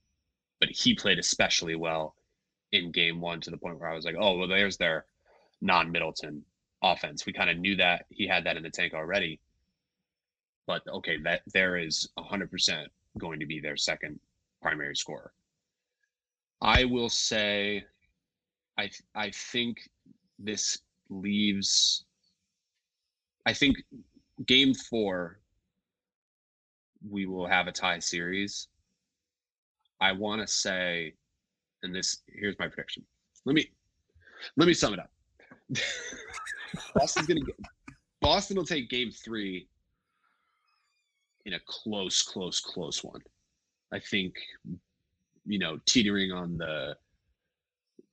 but 0.60 0.70
he 0.70 0.94
played 0.94 1.18
especially 1.18 1.74
well 1.74 2.14
in 2.72 2.90
game 2.90 3.20
one 3.20 3.40
to 3.42 3.50
the 3.50 3.56
point 3.56 3.78
where 3.78 3.88
I 3.88 3.94
was 3.94 4.04
like, 4.04 4.16
oh, 4.18 4.38
well, 4.38 4.48
there's 4.48 4.76
their 4.76 5.06
non 5.60 5.92
Middleton 5.92 6.42
offense. 6.82 7.26
We 7.26 7.32
kind 7.32 7.50
of 7.50 7.58
knew 7.58 7.76
that 7.76 8.06
he 8.10 8.26
had 8.26 8.44
that 8.44 8.56
in 8.56 8.62
the 8.62 8.70
tank 8.70 8.94
already. 8.94 9.40
But 10.66 10.82
okay, 10.88 11.18
that 11.24 11.42
there 11.52 11.76
is 11.76 12.08
100% 12.18 12.86
going 13.18 13.40
to 13.40 13.46
be 13.46 13.60
their 13.60 13.76
second 13.76 14.18
primary 14.60 14.96
scorer. 14.96 15.32
I 16.60 16.84
will 16.84 17.08
say, 17.08 17.84
I 18.78 18.90
I 19.14 19.30
think 19.30 19.88
this 20.38 20.78
leaves. 21.10 22.04
I 23.44 23.52
think 23.52 23.76
game 24.46 24.72
four 24.72 25.40
we 27.10 27.26
will 27.26 27.46
have 27.46 27.66
a 27.66 27.72
tie 27.72 27.98
series. 27.98 28.68
I 30.00 30.12
want 30.12 30.40
to 30.40 30.46
say, 30.46 31.14
and 31.82 31.94
this 31.94 32.18
here's 32.26 32.58
my 32.58 32.68
prediction. 32.68 33.04
Let 33.44 33.54
me 33.54 33.70
let 34.56 34.66
me 34.66 34.74
sum 34.74 34.94
it 34.94 35.00
up. 35.00 35.10
Boston's 36.94 37.26
gonna 37.26 37.40
get 37.40 37.56
Boston 38.20 38.56
will 38.56 38.64
take 38.64 38.88
game 38.88 39.10
three 39.10 39.68
in 41.44 41.54
a 41.54 41.60
close, 41.66 42.22
close, 42.22 42.60
close 42.60 43.02
one. 43.02 43.20
I 43.92 43.98
think, 43.98 44.34
you 45.44 45.58
know, 45.58 45.78
teetering 45.86 46.30
on 46.30 46.56
the 46.56 46.96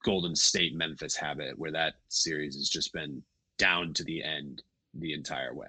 Golden 0.03 0.35
State 0.35 0.75
Memphis 0.75 1.15
habit 1.15 1.57
where 1.57 1.71
that 1.71 1.95
series 2.07 2.55
has 2.55 2.69
just 2.69 2.91
been 2.91 3.21
down 3.57 3.93
to 3.93 4.03
the 4.03 4.23
end 4.23 4.63
the 4.95 5.13
entire 5.13 5.53
way 5.53 5.67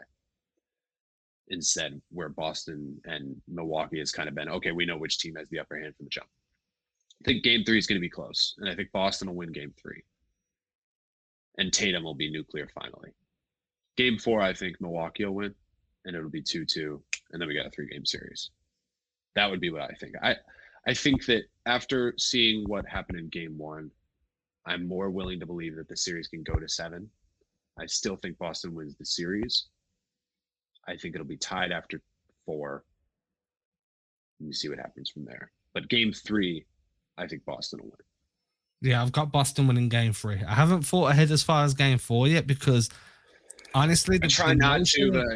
instead 1.48 2.00
where 2.10 2.28
Boston 2.28 2.96
and 3.04 3.36
Milwaukee 3.48 3.98
has 3.98 4.12
kind 4.12 4.28
of 4.28 4.34
been 4.34 4.48
okay, 4.48 4.72
we 4.72 4.86
know 4.86 4.96
which 4.96 5.18
team 5.18 5.34
has 5.36 5.48
the 5.50 5.58
upper 5.58 5.78
hand 5.78 5.94
from 5.96 6.06
the 6.06 6.10
jump. 6.10 6.28
I 7.20 7.24
think 7.24 7.44
game 7.44 7.64
three 7.64 7.78
is 7.78 7.86
going 7.86 8.00
to 8.00 8.06
be 8.06 8.08
close, 8.08 8.54
and 8.58 8.68
I 8.68 8.74
think 8.74 8.92
Boston 8.92 9.28
will 9.28 9.36
win 9.36 9.52
game 9.52 9.74
three. 9.80 10.02
And 11.58 11.72
Tatum 11.72 12.02
will 12.02 12.14
be 12.14 12.30
nuclear 12.30 12.68
finally. 12.74 13.10
Game 13.96 14.18
four, 14.18 14.40
I 14.40 14.54
think 14.54 14.80
Milwaukee 14.80 15.24
will 15.24 15.34
win, 15.34 15.54
and 16.04 16.16
it'll 16.16 16.30
be 16.30 16.42
2 16.42 16.64
2, 16.64 17.02
and 17.32 17.40
then 17.40 17.48
we 17.48 17.54
got 17.54 17.66
a 17.66 17.70
three 17.70 17.88
game 17.88 18.06
series. 18.06 18.50
That 19.34 19.50
would 19.50 19.60
be 19.60 19.70
what 19.70 19.82
I 19.82 19.94
think. 20.00 20.14
I, 20.22 20.36
I 20.86 20.94
think 20.94 21.26
that 21.26 21.42
after 21.66 22.14
seeing 22.16 22.66
what 22.68 22.86
happened 22.86 23.18
in 23.18 23.28
game 23.28 23.58
one, 23.58 23.90
I'm 24.64 24.88
more 24.88 25.10
willing 25.10 25.40
to 25.40 25.46
believe 25.46 25.76
that 25.76 25.88
the 25.88 25.96
series 25.96 26.28
can 26.28 26.42
go 26.42 26.54
to 26.54 26.68
seven. 26.68 27.10
I 27.78 27.86
still 27.86 28.16
think 28.16 28.38
Boston 28.38 28.74
wins 28.74 28.96
the 28.96 29.04
series, 29.04 29.66
I 30.86 30.96
think 30.96 31.14
it'll 31.14 31.26
be 31.26 31.36
tied 31.36 31.72
after 31.72 32.00
four. 32.44 32.84
And 34.38 34.48
you 34.48 34.52
see 34.52 34.68
what 34.68 34.78
happens 34.78 35.10
from 35.10 35.24
there. 35.24 35.52
But 35.72 35.88
game 35.88 36.12
three, 36.12 36.66
I 37.20 37.26
think 37.26 37.44
Boston 37.44 37.80
will 37.82 37.90
win. 37.90 38.90
Yeah, 38.90 39.02
I've 39.02 39.12
got 39.12 39.30
Boston 39.30 39.66
winning 39.66 39.90
game 39.90 40.12
three. 40.12 40.42
I 40.42 40.54
haven't 40.54 40.82
thought 40.82 41.10
ahead 41.10 41.30
as 41.30 41.42
far 41.42 41.64
as 41.64 41.74
game 41.74 41.98
four 41.98 42.26
yet 42.26 42.46
because 42.46 42.88
honestly, 43.74 44.16
the, 44.16 44.24
I 44.24 44.28
try 44.28 44.48
the 44.48 44.54
not 44.54 44.84
to. 44.86 45.12
But... 45.12 45.26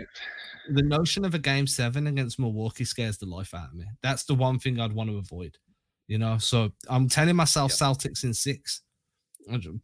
The 0.75 0.83
notion 0.83 1.27
of 1.27 1.35
a 1.35 1.39
game 1.39 1.67
seven 1.67 2.07
against 2.07 2.39
Milwaukee 2.39 2.87
scares 2.87 3.19
the 3.19 3.27
life 3.27 3.53
out 3.53 3.69
of 3.69 3.75
me. 3.75 3.85
That's 4.03 4.25
the 4.25 4.35
one 4.35 4.59
thing 4.59 4.81
I'd 4.81 4.95
want 4.95 5.11
to 5.11 5.19
avoid. 5.19 5.59
You 6.07 6.19
know, 6.19 6.39
so 6.39 6.73
I'm 6.89 7.09
telling 7.09 7.37
myself 7.37 7.71
yep. 7.73 7.79
Celtics 7.79 8.25
in 8.25 8.33
six, 8.33 8.83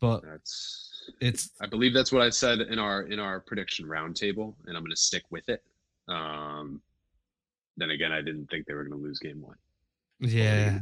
but 0.01 0.22
that's 0.22 1.12
it's 1.20 1.51
I 1.61 1.66
believe 1.66 1.92
that's 1.92 2.12
what 2.12 2.22
I 2.22 2.30
said 2.30 2.61
in 2.61 2.78
our 2.78 3.03
in 3.03 3.18
our 3.18 3.40
prediction 3.40 3.86
roundtable, 3.86 4.55
and 4.66 4.76
I'm 4.76 4.82
going 4.82 4.90
to 4.90 4.96
stick 4.96 5.24
with 5.30 5.48
it. 5.48 5.62
Um, 6.09 6.80
then 7.76 7.90
again, 7.90 8.12
I 8.12 8.22
didn't 8.22 8.46
think 8.51 8.66
they 8.66 8.74
were 8.74 8.84
going 8.84 8.98
to 8.98 9.07
lose 9.07 9.18
game 9.18 9.40
one. 9.42 9.57
Yeah. 10.18 10.78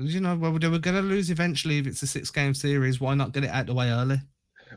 You 0.00 0.20
know, 0.20 0.36
well, 0.36 0.58
they 0.58 0.68
were 0.68 0.78
going 0.78 0.96
to 0.96 1.02
lose 1.02 1.30
eventually 1.30 1.78
if 1.78 1.86
it's 1.86 2.02
a 2.02 2.06
six 2.06 2.30
game 2.30 2.54
series. 2.54 3.00
Why 3.00 3.14
not 3.14 3.32
get 3.32 3.44
it 3.44 3.50
out 3.50 3.66
the 3.66 3.74
way 3.74 3.90
early? 3.90 4.20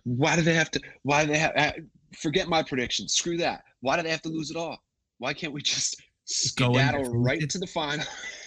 Why 0.03 0.36
do 0.36 0.41
they 0.41 0.53
have 0.53 0.71
to? 0.71 0.82
Why 1.03 1.26
do 1.26 1.32
they 1.32 1.39
have? 1.39 1.53
Uh, 1.55 1.71
forget 2.15 2.47
my 2.47 2.63
prediction. 2.63 3.07
Screw 3.07 3.38
that. 3.38 3.63
Why 3.82 3.95
do 3.95 4.03
they 4.03 4.09
have 4.09 4.21
to 4.24 4.30
lose 4.30 4.51
it 4.51 4.57
all? 4.57 4.78
Why 5.19 5.34
can't 5.34 5.53
we 5.53 5.61
just 5.61 6.01
skedaddle 6.26 7.13
right 7.13 7.41
into 7.41 7.57
the 7.57 7.67
final? 7.67 8.05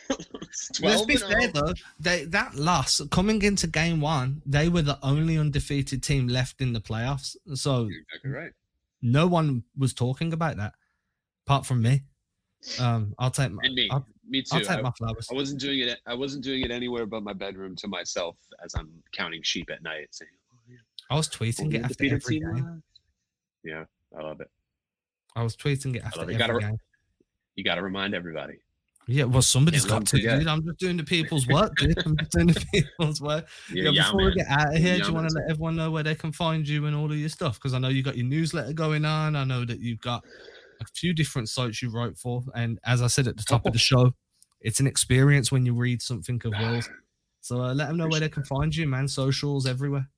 Let's 0.80 1.04
be 1.04 1.16
fair 1.16 1.48
though, 1.48 1.72
they, 1.98 2.24
that 2.26 2.54
loss 2.54 3.00
coming 3.10 3.42
into 3.42 3.66
game 3.66 4.00
one, 4.00 4.42
they 4.46 4.68
were 4.68 4.82
the 4.82 4.98
only 5.02 5.36
undefeated 5.36 6.02
team 6.02 6.28
left 6.28 6.60
in 6.60 6.72
the 6.72 6.80
playoffs. 6.80 7.36
So 7.54 7.88
exactly 7.88 8.30
right. 8.30 8.52
No 9.02 9.26
one 9.26 9.64
was 9.76 9.92
talking 9.94 10.32
about 10.32 10.56
that, 10.56 10.74
apart 11.46 11.66
from 11.66 11.82
me. 11.82 12.02
Um, 12.80 13.14
I'll 13.18 13.30
take 13.30 13.52
my, 13.52 13.62
and 13.64 13.74
me. 13.74 13.88
I'll, 13.90 14.06
me 14.28 14.42
too. 14.42 14.56
I'll 14.56 14.60
take 14.60 14.70
I, 14.70 14.82
my 14.82 14.90
flowers. 14.92 15.28
I 15.30 15.34
wasn't 15.34 15.60
doing 15.60 15.80
it. 15.80 15.98
I 16.06 16.14
wasn't 16.14 16.44
doing 16.44 16.62
it 16.62 16.70
anywhere 16.70 17.06
but 17.06 17.22
my 17.22 17.32
bedroom 17.32 17.76
to 17.76 17.88
myself 17.88 18.36
as 18.64 18.74
I'm 18.74 18.90
counting 19.12 19.42
sheep 19.42 19.70
at 19.70 19.82
night, 19.82 20.08
saying, 20.10 20.30
oh, 20.52 20.58
yeah. 20.68 20.76
I 21.10 21.16
was 21.16 21.28
tweeting 21.28 21.74
it 21.74 21.84
after 21.84 22.04
every 22.04 22.40
game. 22.40 22.82
Yeah, 23.64 23.84
I 24.16 24.22
love 24.22 24.40
it. 24.40 24.50
I 25.34 25.42
was 25.42 25.56
tweeting 25.56 25.96
it 25.96 26.04
after 26.04 26.22
every 26.22 26.34
you 26.34 26.38
gotta, 26.38 26.58
game. 26.58 26.78
You 27.56 27.64
got 27.64 27.76
to 27.76 27.82
remind 27.82 28.14
everybody. 28.14 28.60
Yeah, 29.08 29.24
well, 29.24 29.42
somebody's 29.42 29.84
got 29.84 30.04
to, 30.06 30.16
dude. 30.16 30.48
I'm 30.48 30.64
just 30.64 30.78
doing 30.78 30.96
the 30.96 31.04
people's 31.04 31.46
work, 31.48 31.76
dude. 31.76 31.96
I'm 32.04 32.16
just 32.16 32.32
doing 32.32 32.48
the 32.48 32.66
people's 32.72 33.20
work. 33.20 33.46
Yeah, 33.72 33.90
yeah 33.90 34.02
before 34.02 34.22
yeah, 34.22 34.26
we 34.26 34.34
get 34.34 34.46
out 34.48 34.74
of 34.74 34.82
here, 34.82 34.98
do 34.98 35.06
you 35.06 35.14
want 35.14 35.28
to 35.28 35.34
let 35.34 35.48
everyone 35.48 35.76
know 35.76 35.92
where 35.92 36.02
they 36.02 36.16
can 36.16 36.32
find 36.32 36.66
you 36.66 36.86
and 36.86 36.96
all 36.96 37.04
of 37.04 37.16
your 37.16 37.28
stuff? 37.28 37.54
Because 37.54 37.72
I 37.72 37.78
know 37.78 37.88
you 37.88 38.02
got 38.02 38.16
your 38.16 38.26
newsletter 38.26 38.72
going 38.72 39.04
on. 39.04 39.36
I 39.36 39.44
know 39.44 39.64
that 39.64 39.78
you've 39.78 40.00
got 40.00 40.24
a 40.80 40.84
few 40.94 41.14
different 41.14 41.48
sites 41.48 41.82
you 41.82 41.90
wrote 41.90 42.18
for. 42.18 42.42
And 42.54 42.78
as 42.84 43.02
I 43.02 43.06
said 43.06 43.26
at 43.26 43.36
the 43.36 43.44
top 43.44 43.66
of 43.66 43.72
the 43.72 43.78
show, 43.90 44.12
it's 44.60 44.80
an 44.80 44.86
experience 44.86 45.52
when 45.52 45.66
you 45.66 45.74
read 45.74 46.02
something 46.02 46.40
of 46.44 46.52
Will's. 46.58 46.88
So 47.40 47.60
uh, 47.62 47.74
let 47.74 47.88
them 47.88 47.96
know 47.96 48.08
where 48.08 48.20
they 48.20 48.28
can 48.28 48.44
find 48.44 48.74
you, 48.74 48.86
man. 48.86 49.06
Socials 49.06 49.66
everywhere 49.66 50.08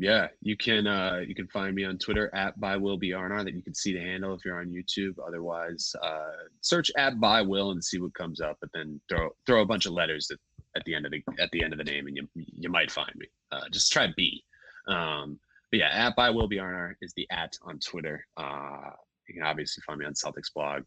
yeah, 0.00 0.28
you 0.40 0.56
can 0.56 0.86
uh, 0.86 1.22
you 1.26 1.34
can 1.34 1.48
find 1.48 1.74
me 1.74 1.84
on 1.84 1.98
Twitter 1.98 2.32
at 2.32 2.58
by 2.60 2.76
Will 2.76 3.00
Bjarnar. 3.00 3.44
That 3.44 3.54
you 3.54 3.62
can 3.62 3.74
see 3.74 3.92
the 3.92 4.00
handle 4.00 4.32
if 4.32 4.44
you're 4.44 4.60
on 4.60 4.68
YouTube. 4.68 5.14
Otherwise, 5.26 5.92
uh, 6.00 6.46
search 6.60 6.88
at 6.96 7.18
by 7.18 7.42
Will 7.42 7.72
and 7.72 7.82
see 7.82 7.98
what 7.98 8.14
comes 8.14 8.40
up. 8.40 8.58
But 8.60 8.70
then 8.72 9.00
throw 9.08 9.30
throw 9.44 9.60
a 9.60 9.66
bunch 9.66 9.86
of 9.86 9.92
letters 9.92 10.30
at, 10.30 10.38
at 10.76 10.84
the 10.84 10.94
end 10.94 11.04
of 11.04 11.10
the 11.10 11.22
at 11.40 11.50
the 11.50 11.64
end 11.64 11.72
of 11.72 11.78
the 11.78 11.84
name, 11.84 12.06
and 12.06 12.16
you 12.16 12.28
you 12.34 12.70
might 12.70 12.92
find 12.92 13.12
me. 13.16 13.26
Uh, 13.50 13.68
just 13.72 13.90
try 13.90 14.06
B. 14.16 14.44
Um, 14.86 15.40
but 15.72 15.80
yeah, 15.80 15.90
at 16.06 16.14
by 16.14 16.30
Will 16.30 16.48
Bjarnar 16.48 16.94
is 17.02 17.12
the 17.16 17.26
at 17.32 17.58
on 17.62 17.80
Twitter. 17.80 18.24
Uh, 18.36 18.90
you 19.28 19.34
can 19.34 19.42
obviously 19.42 19.82
find 19.86 19.98
me 19.98 20.06
on 20.06 20.14
CelticsBlog, 20.14 20.84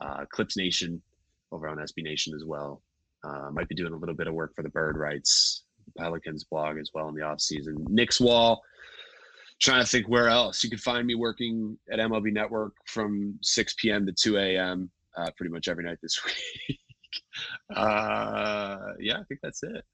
uh, 0.00 0.24
Clips 0.30 0.56
Nation 0.56 1.00
over 1.52 1.68
on 1.68 1.78
SB 1.78 2.02
Nation 2.02 2.34
as 2.34 2.44
well. 2.44 2.82
Uh, 3.24 3.50
might 3.52 3.68
be 3.68 3.74
doing 3.74 3.92
a 3.92 3.96
little 3.96 4.14
bit 4.14 4.26
of 4.26 4.34
work 4.34 4.54
for 4.54 4.62
the 4.62 4.68
Bird 4.70 4.96
Writes 4.96 5.64
Pelicans 5.98 6.44
blog 6.44 6.78
as 6.78 6.90
well 6.94 7.08
in 7.08 7.14
the 7.14 7.22
off 7.22 7.40
season. 7.40 7.76
Nick's 7.88 8.20
Wall. 8.20 8.62
Trying 9.60 9.82
to 9.82 9.88
think 9.88 10.08
where 10.08 10.28
else 10.28 10.64
you 10.64 10.70
can 10.70 10.78
find 10.78 11.06
me 11.06 11.14
working 11.14 11.76
at 11.92 11.98
MLB 11.98 12.32
Network 12.32 12.72
from 12.86 13.38
6 13.42 13.74
p.m. 13.78 14.06
to 14.06 14.12
2 14.12 14.38
a.m. 14.38 14.90
Uh, 15.18 15.30
pretty 15.36 15.52
much 15.52 15.68
every 15.68 15.84
night 15.84 15.98
this 16.00 16.18
week. 16.68 16.78
uh, 17.76 18.78
yeah, 18.98 19.18
I 19.18 19.24
think 19.24 19.40
that's 19.42 19.62
it. 19.62 19.84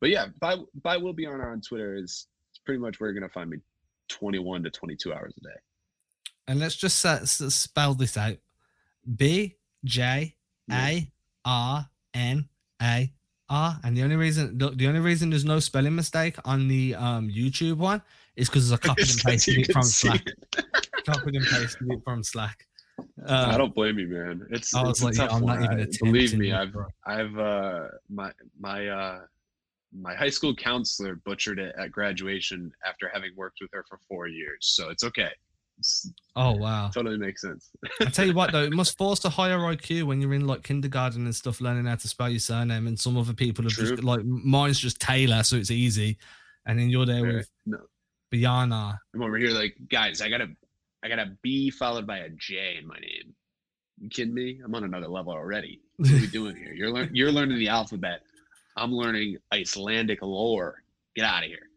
But 0.00 0.10
yeah, 0.10 0.26
by 0.40 0.58
by 0.84 0.98
will 0.98 1.12
be 1.12 1.26
on 1.26 1.40
on 1.40 1.60
Twitter 1.60 1.96
is 1.96 2.28
pretty 2.64 2.78
much 2.78 3.00
where 3.00 3.10
you're 3.10 3.18
gonna 3.18 3.32
find 3.32 3.50
me 3.50 3.58
21 4.08 4.62
to 4.62 4.70
22 4.70 5.12
hours 5.12 5.34
a 5.36 5.40
day. 5.40 5.56
And 6.48 6.58
let's 6.58 6.74
just 6.74 7.04
uh, 7.04 7.24
spell 7.24 7.94
this 7.94 8.16
out: 8.16 8.38
B 9.16 9.56
J 9.84 10.34
A 10.72 11.12
R 11.44 11.88
N 12.14 12.48
A 12.82 13.12
Ah, 13.50 13.80
and 13.82 13.96
the 13.96 14.02
only 14.02 14.16
reason 14.16 14.58
the, 14.58 14.70
the, 14.70 14.86
only 14.86 15.00
reason 15.00 15.30
there's 15.30 15.44
no 15.44 15.58
spelling 15.58 15.94
mistake 15.94 16.36
on 16.44 16.68
the 16.68 16.94
um, 16.94 17.30
YouTube 17.30 17.78
one 17.78 18.02
is 18.36 18.48
because 18.50 18.70
I 18.70 18.76
copied 18.78 19.08
and 19.08 19.20
pasted 19.20 19.58
it 19.58 19.72
from 19.72 19.82
Slack. 19.82 20.22
It. 20.26 20.66
copied 21.06 21.34
and 21.34 21.46
pasted 21.46 21.90
it 21.90 22.00
from 22.04 22.22
Slack. 22.22 22.66
Um, 22.98 23.50
I 23.50 23.56
don't 23.56 23.74
blame 23.74 23.98
you, 23.98 24.08
man. 24.08 24.46
It's, 24.50 24.74
I 24.74 24.82
was 24.82 25.02
it's 25.02 25.18
like, 25.18 25.32
I'm 25.32 25.46
not 25.46 25.62
even 25.62 25.88
Believe 26.02 26.36
me, 26.36 26.52
I've 26.52 26.74
I've 27.06 27.38
uh 27.38 27.84
my 28.10 28.32
my 28.58 28.88
uh 28.88 29.20
my 29.98 30.14
high 30.14 30.28
school 30.28 30.54
counselor 30.54 31.14
butchered 31.24 31.58
it 31.58 31.74
at 31.78 31.90
graduation 31.90 32.70
after 32.86 33.10
having 33.14 33.30
worked 33.34 33.58
with 33.62 33.70
her 33.72 33.84
for 33.88 33.98
four 34.08 34.26
years, 34.26 34.58
so 34.60 34.90
it's 34.90 35.04
okay. 35.04 35.30
Oh 36.36 36.52
wow, 36.52 36.90
totally 36.92 37.18
makes 37.18 37.42
sense. 37.42 37.70
I 38.00 38.06
tell 38.06 38.26
you 38.26 38.34
what 38.34 38.52
though, 38.52 38.64
it 38.64 38.72
must 38.72 38.96
force 38.98 39.24
a 39.24 39.28
higher 39.28 39.58
IQ 39.58 40.04
when 40.04 40.20
you're 40.20 40.34
in 40.34 40.46
like 40.46 40.62
kindergarten 40.62 41.24
and 41.24 41.34
stuff, 41.34 41.60
learning 41.60 41.86
how 41.86 41.96
to 41.96 42.08
spell 42.08 42.28
your 42.28 42.40
surname. 42.40 42.86
And 42.86 42.98
some 42.98 43.16
other 43.16 43.34
people 43.34 43.64
have 43.64 43.72
True. 43.72 43.90
just 43.90 44.04
like 44.04 44.24
mine's 44.24 44.78
just 44.78 45.00
Taylor, 45.00 45.42
so 45.42 45.56
it's 45.56 45.70
easy. 45.70 46.18
And 46.66 46.78
then 46.78 46.90
you're 46.90 47.06
there 47.06 47.24
with 47.24 47.50
no. 47.66 47.78
Biana. 48.32 48.98
I'm 49.14 49.22
over 49.22 49.38
here 49.38 49.50
like, 49.50 49.76
guys, 49.90 50.20
I 50.20 50.28
got 50.28 50.40
a, 50.40 50.48
I 51.02 51.08
got 51.08 51.18
a 51.18 51.36
B 51.42 51.70
followed 51.70 52.06
by 52.06 52.18
a 52.18 52.28
J 52.30 52.76
in 52.80 52.86
my 52.86 52.98
name. 52.98 53.34
You 54.00 54.08
kidding 54.08 54.34
me? 54.34 54.60
I'm 54.64 54.74
on 54.74 54.84
another 54.84 55.08
level 55.08 55.32
already. 55.32 55.80
What 55.96 56.10
are 56.10 56.14
we 56.14 56.26
doing 56.28 56.56
here? 56.56 56.72
You're 56.72 56.90
learning, 56.90 57.14
you're 57.14 57.32
learning 57.32 57.58
the 57.58 57.68
alphabet. 57.68 58.20
I'm 58.76 58.92
learning 58.92 59.38
Icelandic 59.52 60.22
lore. 60.22 60.82
Get 61.16 61.24
out 61.24 61.42
of 61.42 61.48
here. 61.48 61.68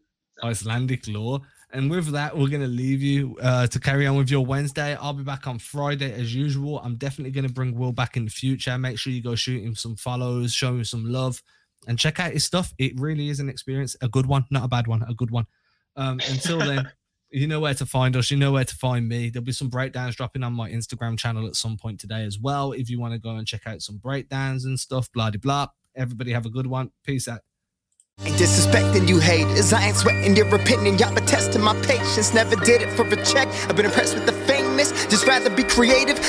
Icelandic 0.44 1.08
lore. 1.08 1.40
And 1.74 1.90
with 1.90 2.12
that, 2.12 2.36
we're 2.36 2.48
going 2.48 2.62
to 2.62 2.68
leave 2.68 3.00
you 3.00 3.36
uh, 3.40 3.66
to 3.66 3.80
carry 3.80 4.06
on 4.06 4.16
with 4.16 4.30
your 4.30 4.44
Wednesday. 4.44 4.94
I'll 4.94 5.14
be 5.14 5.22
back 5.22 5.46
on 5.46 5.58
Friday 5.58 6.12
as 6.12 6.34
usual. 6.34 6.80
I'm 6.80 6.96
definitely 6.96 7.30
going 7.30 7.46
to 7.46 7.52
bring 7.52 7.74
Will 7.74 7.92
back 7.92 8.18
in 8.18 8.26
the 8.26 8.30
future. 8.30 8.76
Make 8.76 8.98
sure 8.98 9.10
you 9.10 9.22
go 9.22 9.34
shoot 9.34 9.64
him 9.64 9.74
some 9.74 9.96
follows, 9.96 10.52
show 10.52 10.74
him 10.74 10.84
some 10.84 11.10
love, 11.10 11.42
and 11.88 11.98
check 11.98 12.20
out 12.20 12.32
his 12.32 12.44
stuff. 12.44 12.74
It 12.78 13.00
really 13.00 13.30
is 13.30 13.40
an 13.40 13.48
experience, 13.48 13.96
a 14.02 14.08
good 14.08 14.26
one, 14.26 14.44
not 14.50 14.64
a 14.64 14.68
bad 14.68 14.86
one, 14.86 15.02
a 15.08 15.14
good 15.14 15.30
one. 15.30 15.46
Um, 15.96 16.20
until 16.28 16.58
then, 16.58 16.92
you 17.30 17.46
know 17.46 17.60
where 17.60 17.74
to 17.74 17.86
find 17.86 18.16
us. 18.16 18.30
You 18.30 18.36
know 18.36 18.52
where 18.52 18.64
to 18.64 18.76
find 18.76 19.08
me. 19.08 19.30
There'll 19.30 19.44
be 19.44 19.52
some 19.52 19.70
breakdowns 19.70 20.14
dropping 20.14 20.42
on 20.42 20.52
my 20.52 20.70
Instagram 20.70 21.18
channel 21.18 21.46
at 21.46 21.56
some 21.56 21.78
point 21.78 22.00
today 22.00 22.24
as 22.24 22.38
well. 22.38 22.72
If 22.72 22.90
you 22.90 23.00
want 23.00 23.14
to 23.14 23.18
go 23.18 23.30
and 23.30 23.46
check 23.46 23.66
out 23.66 23.80
some 23.80 23.96
breakdowns 23.96 24.66
and 24.66 24.78
stuff, 24.78 25.10
blah, 25.12 25.30
blah, 25.30 25.40
blah. 25.40 25.66
Everybody 25.96 26.32
have 26.32 26.44
a 26.44 26.50
good 26.50 26.66
one. 26.66 26.90
Peace 27.02 27.28
out. 27.28 27.40
Ain't 28.20 28.36
disrespecting 28.36 29.08
you 29.08 29.18
haters, 29.18 29.72
I 29.72 29.86
ain't 29.86 29.96
sweating 29.96 30.36
your 30.36 30.46
opinion. 30.54 30.98
Y'all 30.98 31.14
been 31.14 31.24
testing 31.24 31.62
my 31.62 31.74
patience, 31.80 32.34
never 32.34 32.54
did 32.56 32.82
it 32.82 32.90
for 32.94 33.06
a 33.06 33.16
check. 33.24 33.48
I've 33.68 33.74
been 33.74 33.86
impressed 33.86 34.14
with 34.14 34.26
the 34.26 34.32
famous, 34.46 34.92
just 35.06 35.26
rather 35.26 35.48
be 35.48 35.64
creative 35.64 36.20